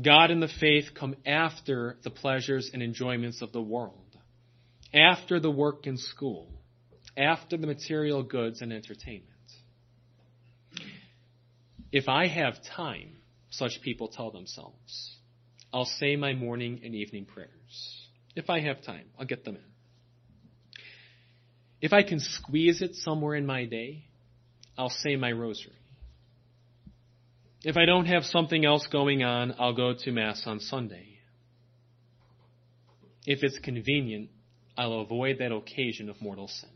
God 0.00 0.30
and 0.30 0.42
the 0.42 0.48
faith 0.48 0.86
come 0.98 1.16
after 1.26 1.96
the 2.02 2.10
pleasures 2.10 2.70
and 2.72 2.82
enjoyments 2.82 3.42
of 3.42 3.52
the 3.52 3.62
world, 3.62 4.16
after 4.94 5.40
the 5.40 5.50
work 5.50 5.86
and 5.86 5.98
school, 5.98 6.48
after 7.16 7.56
the 7.56 7.66
material 7.66 8.22
goods 8.22 8.62
and 8.62 8.72
entertainment. 8.72 9.35
If 11.96 12.10
I 12.10 12.26
have 12.26 12.56
time, 12.76 13.16
such 13.48 13.80
people 13.80 14.08
tell 14.08 14.30
themselves, 14.30 15.16
I'll 15.72 15.86
say 15.86 16.14
my 16.16 16.34
morning 16.34 16.82
and 16.84 16.94
evening 16.94 17.24
prayers. 17.24 18.06
If 18.34 18.50
I 18.50 18.60
have 18.60 18.82
time, 18.82 19.06
I'll 19.18 19.24
get 19.24 19.46
them 19.46 19.56
in. 19.56 19.62
If 21.80 21.94
I 21.94 22.02
can 22.02 22.20
squeeze 22.20 22.82
it 22.82 22.96
somewhere 22.96 23.34
in 23.34 23.46
my 23.46 23.64
day, 23.64 24.04
I'll 24.76 24.90
say 24.90 25.16
my 25.16 25.32
rosary. 25.32 25.72
If 27.64 27.78
I 27.78 27.86
don't 27.86 28.04
have 28.04 28.24
something 28.24 28.66
else 28.66 28.86
going 28.92 29.22
on, 29.22 29.54
I'll 29.58 29.72
go 29.72 29.94
to 29.98 30.12
Mass 30.12 30.42
on 30.44 30.60
Sunday. 30.60 31.20
If 33.24 33.42
it's 33.42 33.58
convenient, 33.60 34.28
I'll 34.76 35.00
avoid 35.00 35.38
that 35.38 35.50
occasion 35.50 36.10
of 36.10 36.20
mortal 36.20 36.48
sin. 36.48 36.75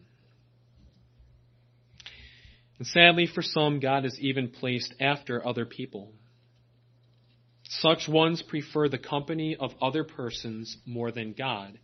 And 2.81 2.87
sadly, 2.87 3.27
for 3.27 3.43
some, 3.43 3.79
God 3.79 4.07
is 4.07 4.19
even 4.21 4.49
placed 4.49 4.95
after 4.99 5.47
other 5.47 5.67
people. 5.67 6.15
Such 7.65 8.09
ones 8.09 8.41
prefer 8.41 8.89
the 8.89 8.97
company 8.97 9.55
of 9.55 9.73
other 9.83 10.03
persons 10.03 10.79
more 10.87 11.13
than 11.13 11.35
God, 11.35 11.79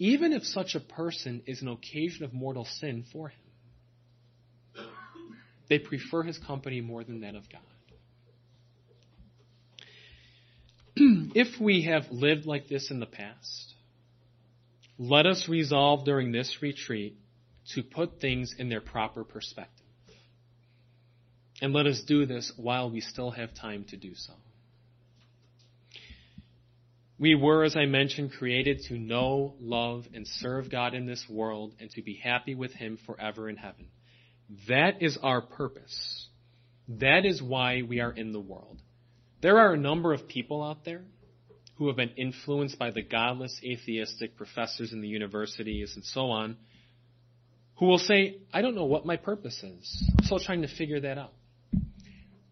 even 0.00 0.32
if 0.32 0.44
such 0.44 0.74
a 0.74 0.80
person 0.80 1.42
is 1.46 1.62
an 1.62 1.68
occasion 1.68 2.24
of 2.24 2.32
mortal 2.32 2.64
sin 2.64 3.04
for 3.12 3.28
him. 3.28 4.86
They 5.68 5.78
prefer 5.78 6.24
his 6.24 6.36
company 6.38 6.80
more 6.80 7.04
than 7.04 7.20
that 7.20 7.36
of 7.36 7.44
God. 7.48 7.62
if 11.36 11.60
we 11.60 11.84
have 11.84 12.10
lived 12.10 12.44
like 12.44 12.66
this 12.66 12.90
in 12.90 12.98
the 12.98 13.06
past, 13.06 13.74
let 14.98 15.26
us 15.26 15.48
resolve 15.48 16.04
during 16.04 16.32
this 16.32 16.56
retreat 16.60 17.16
to 17.74 17.84
put 17.84 18.20
things 18.20 18.52
in 18.58 18.68
their 18.68 18.80
proper 18.80 19.22
perspective. 19.22 19.79
And 21.60 21.72
let 21.72 21.86
us 21.86 22.02
do 22.06 22.26
this 22.26 22.52
while 22.56 22.90
we 22.90 23.00
still 23.00 23.30
have 23.30 23.54
time 23.54 23.84
to 23.90 23.96
do 23.96 24.14
so. 24.14 24.32
We 27.18 27.34
were, 27.34 27.64
as 27.64 27.76
I 27.76 27.84
mentioned, 27.84 28.32
created 28.32 28.80
to 28.88 28.94
know, 28.94 29.54
love, 29.60 30.06
and 30.14 30.26
serve 30.26 30.70
God 30.70 30.94
in 30.94 31.04
this 31.04 31.26
world 31.28 31.74
and 31.78 31.90
to 31.90 32.02
be 32.02 32.14
happy 32.14 32.54
with 32.54 32.72
Him 32.72 32.98
forever 33.04 33.50
in 33.50 33.56
heaven. 33.56 33.88
That 34.68 35.02
is 35.02 35.18
our 35.22 35.42
purpose. 35.42 36.28
That 36.88 37.26
is 37.26 37.42
why 37.42 37.82
we 37.82 38.00
are 38.00 38.10
in 38.10 38.32
the 38.32 38.40
world. 38.40 38.78
There 39.42 39.58
are 39.58 39.74
a 39.74 39.78
number 39.78 40.14
of 40.14 40.28
people 40.28 40.62
out 40.62 40.86
there 40.86 41.02
who 41.76 41.88
have 41.88 41.96
been 41.96 42.12
influenced 42.16 42.78
by 42.78 42.90
the 42.90 43.02
godless 43.02 43.60
atheistic 43.62 44.36
professors 44.36 44.92
in 44.92 45.02
the 45.02 45.08
universities 45.08 45.92
and 45.96 46.04
so 46.04 46.30
on, 46.30 46.56
who 47.76 47.86
will 47.86 47.98
say, 47.98 48.38
I 48.52 48.62
don't 48.62 48.74
know 48.74 48.84
what 48.84 49.04
my 49.04 49.16
purpose 49.16 49.62
is. 49.62 50.12
I'm 50.18 50.24
still 50.24 50.40
trying 50.40 50.62
to 50.62 50.68
figure 50.68 51.00
that 51.00 51.18
out. 51.18 51.32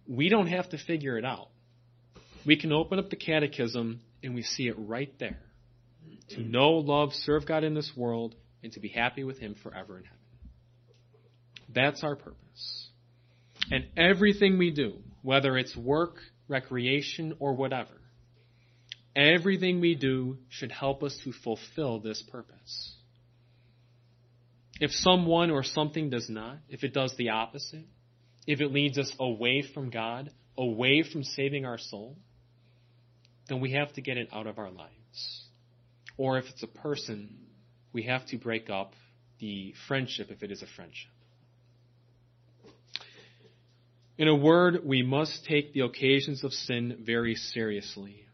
We 0.08 0.30
don't 0.30 0.48
have 0.48 0.70
to 0.70 0.78
figure 0.78 1.18
it 1.18 1.24
out. 1.24 1.48
We 2.46 2.56
can 2.58 2.72
open 2.72 2.98
up 2.98 3.10
the 3.10 3.16
catechism 3.16 4.00
and 4.22 4.34
we 4.34 4.42
see 4.42 4.66
it 4.66 4.74
right 4.78 5.12
there. 5.20 5.38
To 6.30 6.40
know, 6.40 6.72
love, 6.72 7.12
serve 7.12 7.46
God 7.46 7.64
in 7.64 7.74
this 7.74 7.92
world, 7.96 8.34
and 8.62 8.72
to 8.72 8.80
be 8.80 8.88
happy 8.88 9.24
with 9.24 9.38
Him 9.38 9.54
forever 9.62 9.96
in 9.98 10.04
heaven. 10.04 10.18
That's 11.74 12.02
our 12.02 12.16
purpose. 12.16 12.88
And 13.70 13.86
everything 13.96 14.58
we 14.58 14.70
do, 14.70 14.98
whether 15.22 15.56
it's 15.56 15.76
work, 15.76 16.16
recreation, 16.48 17.34
or 17.38 17.54
whatever, 17.54 18.00
everything 19.14 19.80
we 19.80 19.94
do 19.94 20.38
should 20.48 20.72
help 20.72 21.02
us 21.02 21.18
to 21.24 21.32
fulfill 21.32 22.00
this 22.00 22.22
purpose. 22.30 22.94
If 24.80 24.90
someone 24.92 25.50
or 25.50 25.62
something 25.62 26.10
does 26.10 26.28
not, 26.28 26.58
if 26.68 26.84
it 26.84 26.94
does 26.94 27.14
the 27.16 27.30
opposite, 27.30 27.86
if 28.48 28.62
it 28.62 28.72
leads 28.72 28.96
us 28.96 29.12
away 29.20 29.62
from 29.74 29.90
God, 29.90 30.30
away 30.56 31.02
from 31.02 31.22
saving 31.22 31.66
our 31.66 31.76
soul, 31.76 32.16
then 33.46 33.60
we 33.60 33.72
have 33.72 33.92
to 33.92 34.00
get 34.00 34.16
it 34.16 34.30
out 34.32 34.46
of 34.46 34.58
our 34.58 34.70
lives. 34.70 35.44
Or 36.16 36.38
if 36.38 36.46
it's 36.46 36.62
a 36.62 36.66
person, 36.66 37.28
we 37.92 38.04
have 38.04 38.24
to 38.28 38.38
break 38.38 38.70
up 38.70 38.94
the 39.38 39.74
friendship 39.86 40.30
if 40.30 40.42
it 40.42 40.50
is 40.50 40.62
a 40.62 40.66
friendship. 40.66 41.10
In 44.16 44.28
a 44.28 44.34
word, 44.34 44.80
we 44.82 45.02
must 45.02 45.44
take 45.44 45.74
the 45.74 45.80
occasions 45.80 46.42
of 46.42 46.54
sin 46.54 47.02
very 47.04 47.34
seriously, 47.34 48.24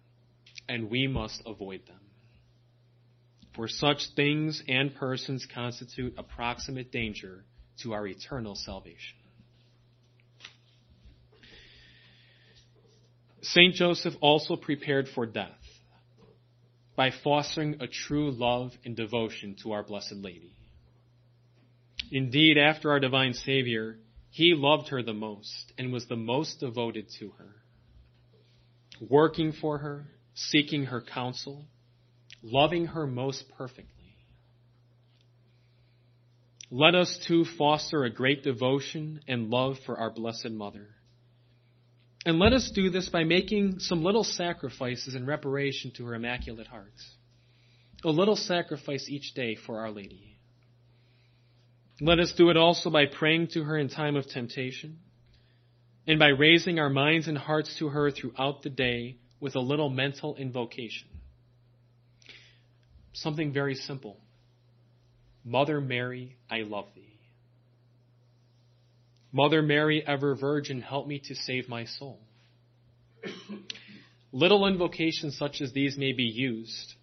and 0.68 0.90
we 0.90 1.08
must 1.08 1.42
avoid 1.44 1.88
them. 1.88 1.98
For 3.56 3.66
such 3.66 4.10
things 4.14 4.62
and 4.68 4.94
persons 4.94 5.44
constitute 5.52 6.14
a 6.16 6.22
proximate 6.22 6.92
danger 6.92 7.44
to 7.82 7.94
our 7.94 8.06
eternal 8.06 8.54
salvation. 8.54 9.16
St. 13.44 13.74
Joseph 13.74 14.14
also 14.22 14.56
prepared 14.56 15.06
for 15.14 15.26
death 15.26 15.50
by 16.96 17.10
fostering 17.10 17.76
a 17.80 17.86
true 17.86 18.30
love 18.30 18.72
and 18.84 18.96
devotion 18.96 19.56
to 19.62 19.72
our 19.72 19.82
Blessed 19.82 20.14
Lady. 20.14 20.54
Indeed, 22.10 22.56
after 22.56 22.90
our 22.90 23.00
divine 23.00 23.34
Savior, 23.34 23.98
he 24.30 24.54
loved 24.54 24.88
her 24.88 25.02
the 25.02 25.12
most 25.12 25.72
and 25.76 25.92
was 25.92 26.06
the 26.06 26.16
most 26.16 26.60
devoted 26.60 27.06
to 27.18 27.30
her, 27.38 27.54
working 29.00 29.52
for 29.52 29.78
her, 29.78 30.06
seeking 30.34 30.86
her 30.86 31.02
counsel, 31.02 31.66
loving 32.42 32.86
her 32.86 33.06
most 33.06 33.44
perfectly. 33.58 34.16
Let 36.70 36.94
us 36.94 37.18
too 37.26 37.44
foster 37.58 38.04
a 38.04 38.10
great 38.10 38.42
devotion 38.42 39.20
and 39.28 39.50
love 39.50 39.76
for 39.84 39.98
our 39.98 40.10
Blessed 40.10 40.50
Mother. 40.50 40.93
And 42.26 42.38
let 42.38 42.52
us 42.52 42.70
do 42.74 42.88
this 42.90 43.08
by 43.08 43.24
making 43.24 43.80
some 43.80 44.02
little 44.02 44.24
sacrifices 44.24 45.14
in 45.14 45.26
reparation 45.26 45.92
to 45.96 46.06
her 46.06 46.14
Immaculate 46.14 46.66
Heart. 46.66 46.94
A 48.04 48.08
little 48.08 48.36
sacrifice 48.36 49.08
each 49.08 49.34
day 49.34 49.56
for 49.56 49.80
Our 49.80 49.90
Lady. 49.90 50.38
Let 52.00 52.18
us 52.18 52.32
do 52.32 52.50
it 52.50 52.56
also 52.56 52.90
by 52.90 53.06
praying 53.06 53.48
to 53.48 53.62
her 53.64 53.76
in 53.76 53.88
time 53.88 54.16
of 54.16 54.26
temptation 54.26 54.98
and 56.06 56.18
by 56.18 56.28
raising 56.28 56.78
our 56.78 56.90
minds 56.90 57.28
and 57.28 57.38
hearts 57.38 57.76
to 57.78 57.88
her 57.88 58.10
throughout 58.10 58.62
the 58.62 58.70
day 58.70 59.16
with 59.40 59.54
a 59.54 59.60
little 59.60 59.90
mental 59.90 60.34
invocation. 60.36 61.08
Something 63.12 63.52
very 63.52 63.74
simple. 63.74 64.18
Mother 65.44 65.80
Mary, 65.80 66.36
I 66.50 66.62
love 66.62 66.86
thee. 66.94 67.13
Mother 69.34 69.62
Mary, 69.62 70.00
ever 70.06 70.36
virgin, 70.36 70.80
help 70.80 71.08
me 71.08 71.20
to 71.24 71.34
save 71.34 71.68
my 71.68 71.86
soul. 71.86 72.20
little 74.32 74.64
invocations 74.64 75.36
such 75.36 75.60
as 75.60 75.72
these 75.72 75.98
may 75.98 76.12
be 76.12 76.22
used, 76.22 76.94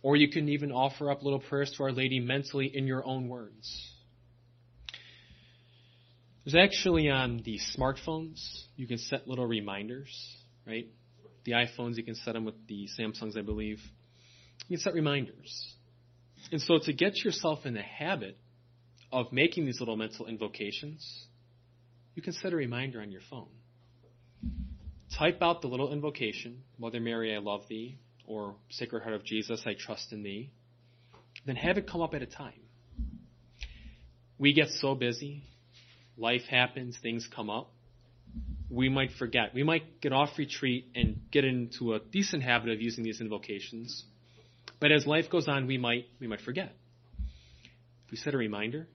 or 0.00 0.14
you 0.14 0.30
can 0.30 0.48
even 0.48 0.70
offer 0.70 1.10
up 1.10 1.24
little 1.24 1.40
prayers 1.40 1.72
to 1.72 1.82
Our 1.82 1.90
Lady 1.90 2.20
mentally 2.20 2.70
in 2.72 2.86
your 2.86 3.04
own 3.04 3.28
words. 3.28 3.90
There's 6.44 6.54
actually 6.54 7.10
on 7.10 7.42
the 7.44 7.58
smartphones, 7.76 8.40
you 8.76 8.86
can 8.86 8.98
set 8.98 9.26
little 9.26 9.46
reminders, 9.46 10.14
right? 10.64 10.86
The 11.44 11.52
iPhones, 11.52 11.96
you 11.96 12.04
can 12.04 12.14
set 12.14 12.34
them 12.34 12.44
with 12.44 12.68
the 12.68 12.88
Samsungs, 12.96 13.36
I 13.36 13.42
believe. 13.42 13.80
You 14.68 14.76
can 14.76 14.82
set 14.84 14.94
reminders. 14.94 15.74
And 16.52 16.60
so 16.60 16.78
to 16.84 16.92
get 16.92 17.24
yourself 17.24 17.66
in 17.66 17.74
the 17.74 17.82
habit 17.82 18.38
of 19.10 19.32
making 19.32 19.66
these 19.66 19.80
little 19.80 19.96
mental 19.96 20.26
invocations, 20.26 21.26
you 22.14 22.22
can 22.22 22.32
set 22.32 22.52
a 22.52 22.56
reminder 22.56 23.00
on 23.00 23.10
your 23.10 23.20
phone. 23.28 23.48
Type 25.18 25.42
out 25.42 25.62
the 25.62 25.68
little 25.68 25.92
invocation, 25.92 26.62
Mother 26.78 27.00
Mary, 27.00 27.34
I 27.34 27.38
love 27.38 27.62
thee, 27.68 27.98
or 28.26 28.56
Sacred 28.70 29.02
Heart 29.02 29.14
of 29.14 29.24
Jesus, 29.24 29.62
I 29.66 29.74
trust 29.74 30.12
in 30.12 30.22
thee. 30.22 30.50
Then 31.46 31.56
have 31.56 31.78
it 31.78 31.88
come 31.88 32.00
up 32.00 32.14
at 32.14 32.22
a 32.22 32.26
time. 32.26 32.52
We 34.38 34.52
get 34.52 34.68
so 34.68 34.94
busy, 34.94 35.42
life 36.16 36.42
happens, 36.50 36.98
things 37.00 37.28
come 37.32 37.50
up, 37.50 37.70
we 38.70 38.88
might 38.88 39.12
forget. 39.12 39.54
We 39.54 39.62
might 39.62 40.00
get 40.00 40.12
off 40.12 40.30
retreat 40.36 40.90
and 40.94 41.20
get 41.30 41.44
into 41.44 41.94
a 41.94 42.00
decent 42.00 42.42
habit 42.42 42.70
of 42.70 42.80
using 42.80 43.04
these 43.04 43.20
invocations. 43.20 44.04
But 44.80 44.90
as 44.90 45.06
life 45.06 45.30
goes 45.30 45.46
on, 45.48 45.66
we 45.66 45.78
might 45.78 46.06
we 46.20 46.26
might 46.26 46.40
forget. 46.40 46.74
If 48.06 48.10
we 48.10 48.16
set 48.16 48.34
a 48.34 48.36
reminder, 48.36 48.88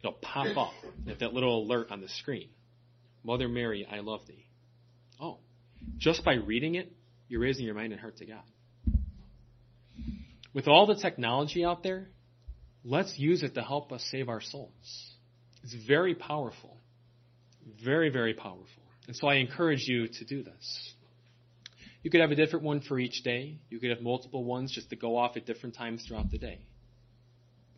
it'll 0.00 0.12
pop 0.12 0.56
up 0.56 0.72
at 1.08 1.20
that 1.20 1.32
little 1.32 1.62
alert 1.62 1.88
on 1.90 2.00
the 2.00 2.08
screen. 2.08 2.48
Mother 3.24 3.48
Mary, 3.48 3.86
I 3.90 4.00
love 4.00 4.20
thee. 4.26 4.46
Oh, 5.20 5.38
just 5.98 6.24
by 6.24 6.34
reading 6.34 6.76
it, 6.76 6.92
you're 7.28 7.40
raising 7.40 7.64
your 7.64 7.74
mind 7.74 7.92
and 7.92 8.00
heart 8.00 8.16
to 8.18 8.26
God. 8.26 8.42
With 10.54 10.66
all 10.66 10.86
the 10.86 10.96
technology 10.96 11.64
out 11.64 11.82
there, 11.82 12.08
let's 12.84 13.18
use 13.18 13.42
it 13.42 13.54
to 13.54 13.62
help 13.62 13.92
us 13.92 14.06
save 14.10 14.28
our 14.28 14.40
souls. 14.40 15.12
It's 15.62 15.74
very 15.86 16.14
powerful. 16.14 16.78
Very, 17.84 18.08
very 18.08 18.34
powerful. 18.34 18.82
And 19.06 19.16
so 19.16 19.28
I 19.28 19.36
encourage 19.36 19.86
you 19.86 20.08
to 20.08 20.24
do 20.24 20.42
this. 20.42 20.94
You 22.02 22.10
could 22.10 22.20
have 22.20 22.30
a 22.30 22.36
different 22.36 22.64
one 22.64 22.80
for 22.80 22.98
each 22.98 23.22
day. 23.22 23.58
You 23.68 23.78
could 23.80 23.90
have 23.90 24.00
multiple 24.00 24.44
ones 24.44 24.72
just 24.72 24.90
to 24.90 24.96
go 24.96 25.16
off 25.16 25.36
at 25.36 25.46
different 25.46 25.74
times 25.74 26.04
throughout 26.06 26.30
the 26.30 26.38
day. 26.38 26.60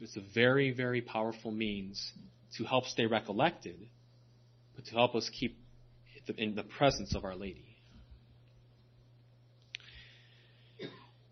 It's 0.01 0.17
a 0.17 0.23
very, 0.35 0.71
very 0.71 1.03
powerful 1.03 1.51
means 1.51 2.13
to 2.57 2.65
help 2.65 2.87
stay 2.87 3.07
recollected, 3.07 3.77
but 4.75 4.87
to 4.87 4.93
help 4.93 5.15
us 5.15 5.29
keep 5.29 5.59
in 6.37 6.55
the 6.55 6.63
presence 6.63 7.15
of 7.15 7.25
Our 7.25 7.37
Lady. 7.37 7.77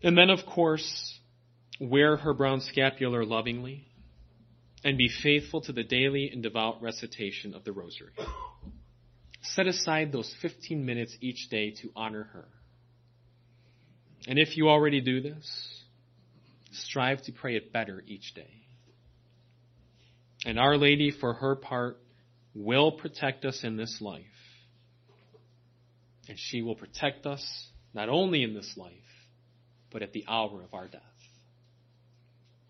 And 0.03 0.17
then, 0.17 0.31
of 0.31 0.45
course, 0.47 1.19
wear 1.81 2.17
her 2.17 2.35
brown 2.35 2.61
scapular 2.61 3.25
lovingly 3.25 3.87
and 4.85 4.97
be 4.97 5.09
faithful 5.23 5.61
to 5.63 5.73
the 5.73 5.83
daily 5.83 6.31
and 6.33 6.43
devout 6.43 6.83
recitation 6.83 7.55
of 7.55 7.65
the 7.65 7.73
Rosary. 7.73 8.13
Set 9.43 9.67
aside 9.67 10.13
those 10.13 10.33
15 10.43 10.85
minutes 10.85 11.17
each 11.21 11.49
day 11.51 11.71
to 11.83 11.91
honor 11.97 12.25
her. 12.33 12.49
And 14.27 14.39
if 14.39 14.57
you 14.57 14.69
already 14.69 15.01
do 15.01 15.21
this, 15.21 15.78
strive 16.73 17.23
to 17.25 17.33
pray 17.33 17.57
it 17.57 17.73
better 17.73 18.03
each 18.07 18.35
day. 18.35 18.63
And 20.45 20.59
Our 20.59 20.77
Lady, 20.77 21.11
for 21.11 21.35
her 21.35 21.57
part, 21.57 21.99
will 22.55 22.93
protect 22.93 23.45
us 23.45 23.61
in 23.65 23.77
this 23.77 23.99
life. 24.01 24.25
And 26.29 26.39
she 26.39 26.63
will 26.63 26.75
protect 26.75 27.27
us 27.27 27.45
not 27.95 28.09
only 28.09 28.43
in 28.43 28.55
this 28.55 28.75
life, 28.77 28.93
but 29.91 30.03
at 30.03 30.13
the 30.13 30.25
hour 30.29 30.63
of 30.63 30.75
our 30.75 30.89
death 30.89 31.03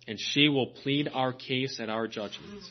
and 0.08 0.18
she 0.18 0.48
will 0.48 0.68
plead 0.68 1.06
our 1.12 1.34
case 1.34 1.78
at 1.80 1.90
our 1.90 2.08
judgment. 2.08 2.62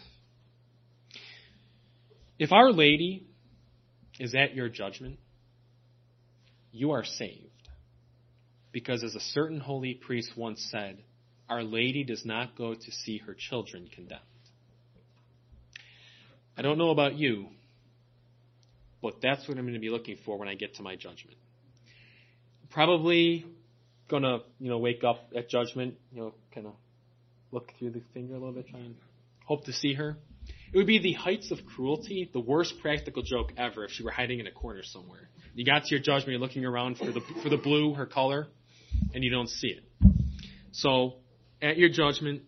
If 2.39 2.51
Our 2.51 2.71
Lady 2.71 3.27
is 4.19 4.33
at 4.33 4.55
your 4.55 4.69
judgment, 4.69 5.19
you 6.71 6.91
are 6.91 7.05
saved. 7.05 7.43
Because 8.71 9.03
as 9.03 9.13
a 9.13 9.19
certain 9.19 9.59
holy 9.59 9.93
priest 9.93 10.31
once 10.35 10.67
said, 10.71 11.03
Our 11.49 11.63
Lady 11.63 12.03
does 12.03 12.25
not 12.25 12.55
go 12.57 12.73
to 12.73 12.91
see 12.91 13.19
her 13.19 13.33
children 13.33 13.89
condemned. 13.93 14.21
I 16.57 16.61
don't 16.61 16.77
know 16.77 16.89
about 16.89 17.15
you, 17.15 17.47
but 19.01 19.21
that's 19.21 19.47
what 19.47 19.57
I'm 19.57 19.63
going 19.63 19.75
to 19.75 19.79
be 19.79 19.89
looking 19.89 20.17
for 20.25 20.37
when 20.37 20.47
I 20.47 20.55
get 20.55 20.75
to 20.75 20.83
my 20.83 20.95
judgment. 20.95 21.37
Probably 22.71 23.45
gonna, 24.09 24.39
you 24.59 24.69
know, 24.69 24.77
wake 24.77 25.03
up 25.03 25.29
at 25.35 25.49
judgment, 25.49 25.95
you 26.11 26.21
know, 26.21 26.33
kind 26.53 26.67
of 26.67 26.73
look 27.51 27.71
through 27.77 27.91
the 27.91 28.01
finger 28.13 28.35
a 28.35 28.37
little 28.37 28.53
bit, 28.53 28.67
try 28.67 28.79
and 28.79 28.95
hope 29.45 29.65
to 29.65 29.73
see 29.73 29.93
her. 29.93 30.17
It 30.73 30.77
would 30.77 30.87
be 30.87 30.99
the 30.99 31.13
heights 31.13 31.51
of 31.51 31.59
cruelty, 31.65 32.29
the 32.31 32.39
worst 32.39 32.75
practical 32.81 33.23
joke 33.23 33.53
ever 33.57 33.85
if 33.85 33.91
she 33.91 34.03
were 34.03 34.11
hiding 34.11 34.39
in 34.39 34.47
a 34.47 34.51
corner 34.51 34.83
somewhere. 34.83 35.29
You 35.53 35.65
got 35.65 35.85
to 35.85 35.89
your 35.89 35.99
judgment, 35.99 36.31
you're 36.31 36.39
looking 36.39 36.65
around 36.65 36.97
for 36.97 37.05
the 37.05 37.21
for 37.41 37.49
the 37.49 37.57
blue, 37.57 37.93
her 37.93 38.05
color, 38.05 38.47
and 39.13 39.23
you 39.23 39.29
don't 39.29 39.49
see 39.49 39.69
it. 39.69 39.83
So, 40.71 41.15
at 41.61 41.77
your 41.77 41.89
judgment, 41.89 42.43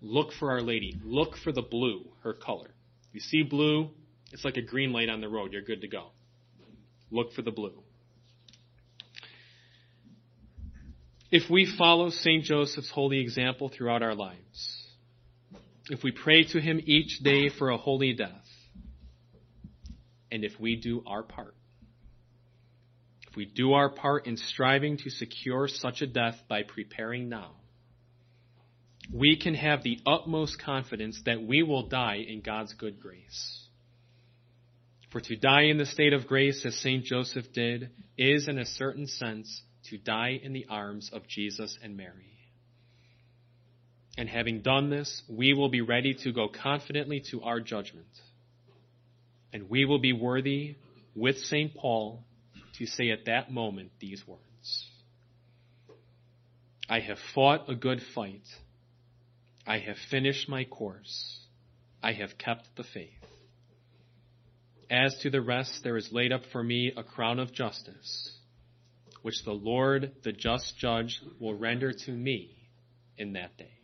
look 0.00 0.32
for 0.32 0.50
Our 0.50 0.62
Lady. 0.62 0.98
Look 1.04 1.36
for 1.36 1.52
the 1.52 1.62
blue, 1.62 2.04
her 2.22 2.34
color. 2.34 2.70
You 3.12 3.20
see 3.20 3.42
blue, 3.42 3.90
it's 4.32 4.44
like 4.44 4.56
a 4.56 4.62
green 4.62 4.92
light 4.92 5.08
on 5.08 5.20
the 5.20 5.28
road. 5.28 5.52
You're 5.52 5.62
good 5.62 5.80
to 5.80 5.88
go. 5.88 6.08
Look 7.10 7.32
for 7.32 7.42
the 7.42 7.50
blue. 7.50 7.82
If 11.30 11.48
we 11.48 11.72
follow 11.78 12.10
St. 12.10 12.44
Joseph's 12.44 12.90
holy 12.90 13.20
example 13.20 13.68
throughout 13.68 14.02
our 14.02 14.14
lives, 14.14 14.86
if 15.88 16.02
we 16.02 16.10
pray 16.12 16.44
to 16.44 16.60
him 16.60 16.80
each 16.84 17.20
day 17.20 17.48
for 17.48 17.70
a 17.70 17.76
holy 17.76 18.12
death, 18.14 18.46
and 20.30 20.44
if 20.44 20.58
we 20.60 20.76
do 20.76 21.02
our 21.06 21.22
part, 21.22 21.54
if 23.28 23.36
we 23.36 23.44
do 23.44 23.74
our 23.74 23.88
part 23.88 24.26
in 24.26 24.36
striving 24.36 24.96
to 24.98 25.10
secure 25.10 25.68
such 25.68 26.02
a 26.02 26.06
death 26.06 26.36
by 26.48 26.62
preparing 26.64 27.28
now, 27.28 27.52
we 29.12 29.36
can 29.36 29.54
have 29.54 29.82
the 29.82 29.98
utmost 30.06 30.60
confidence 30.62 31.20
that 31.26 31.42
we 31.42 31.62
will 31.62 31.88
die 31.88 32.24
in 32.26 32.40
God's 32.40 32.72
good 32.74 33.00
grace. 33.00 33.66
For 35.10 35.20
to 35.20 35.36
die 35.36 35.64
in 35.64 35.78
the 35.78 35.86
state 35.86 36.12
of 36.12 36.26
grace, 36.28 36.64
as 36.64 36.76
St. 36.76 37.04
Joseph 37.04 37.52
did, 37.52 37.90
is 38.16 38.46
in 38.46 38.58
a 38.58 38.64
certain 38.64 39.06
sense 39.06 39.62
to 39.90 39.98
die 39.98 40.40
in 40.40 40.52
the 40.52 40.66
arms 40.70 41.10
of 41.12 41.26
Jesus 41.26 41.76
and 41.82 41.96
Mary. 41.96 42.38
And 44.16 44.28
having 44.28 44.60
done 44.60 44.90
this, 44.90 45.22
we 45.28 45.54
will 45.54 45.68
be 45.68 45.80
ready 45.80 46.14
to 46.22 46.32
go 46.32 46.48
confidently 46.48 47.22
to 47.30 47.42
our 47.42 47.60
judgment. 47.60 48.06
And 49.52 49.68
we 49.68 49.84
will 49.84 49.98
be 49.98 50.12
worthy, 50.12 50.76
with 51.16 51.38
St. 51.38 51.74
Paul, 51.74 52.22
to 52.78 52.86
say 52.86 53.10
at 53.10 53.26
that 53.26 53.50
moment 53.50 53.90
these 53.98 54.22
words 54.26 54.40
I 56.88 57.00
have 57.00 57.18
fought 57.34 57.70
a 57.70 57.74
good 57.74 58.00
fight. 58.14 58.42
I 59.66 59.78
have 59.78 59.96
finished 60.10 60.48
my 60.48 60.64
course. 60.64 61.40
I 62.02 62.12
have 62.12 62.38
kept 62.38 62.76
the 62.76 62.84
faith. 62.84 63.24
As 64.90 65.16
to 65.18 65.30
the 65.30 65.40
rest, 65.40 65.84
there 65.84 65.96
is 65.96 66.12
laid 66.12 66.32
up 66.32 66.42
for 66.46 66.62
me 66.62 66.92
a 66.96 67.02
crown 67.02 67.38
of 67.38 67.52
justice, 67.52 68.36
which 69.22 69.44
the 69.44 69.52
Lord, 69.52 70.12
the 70.22 70.32
just 70.32 70.76
judge, 70.78 71.20
will 71.38 71.54
render 71.54 71.92
to 71.92 72.10
me 72.10 72.56
in 73.16 73.34
that 73.34 73.56
day. 73.56 73.79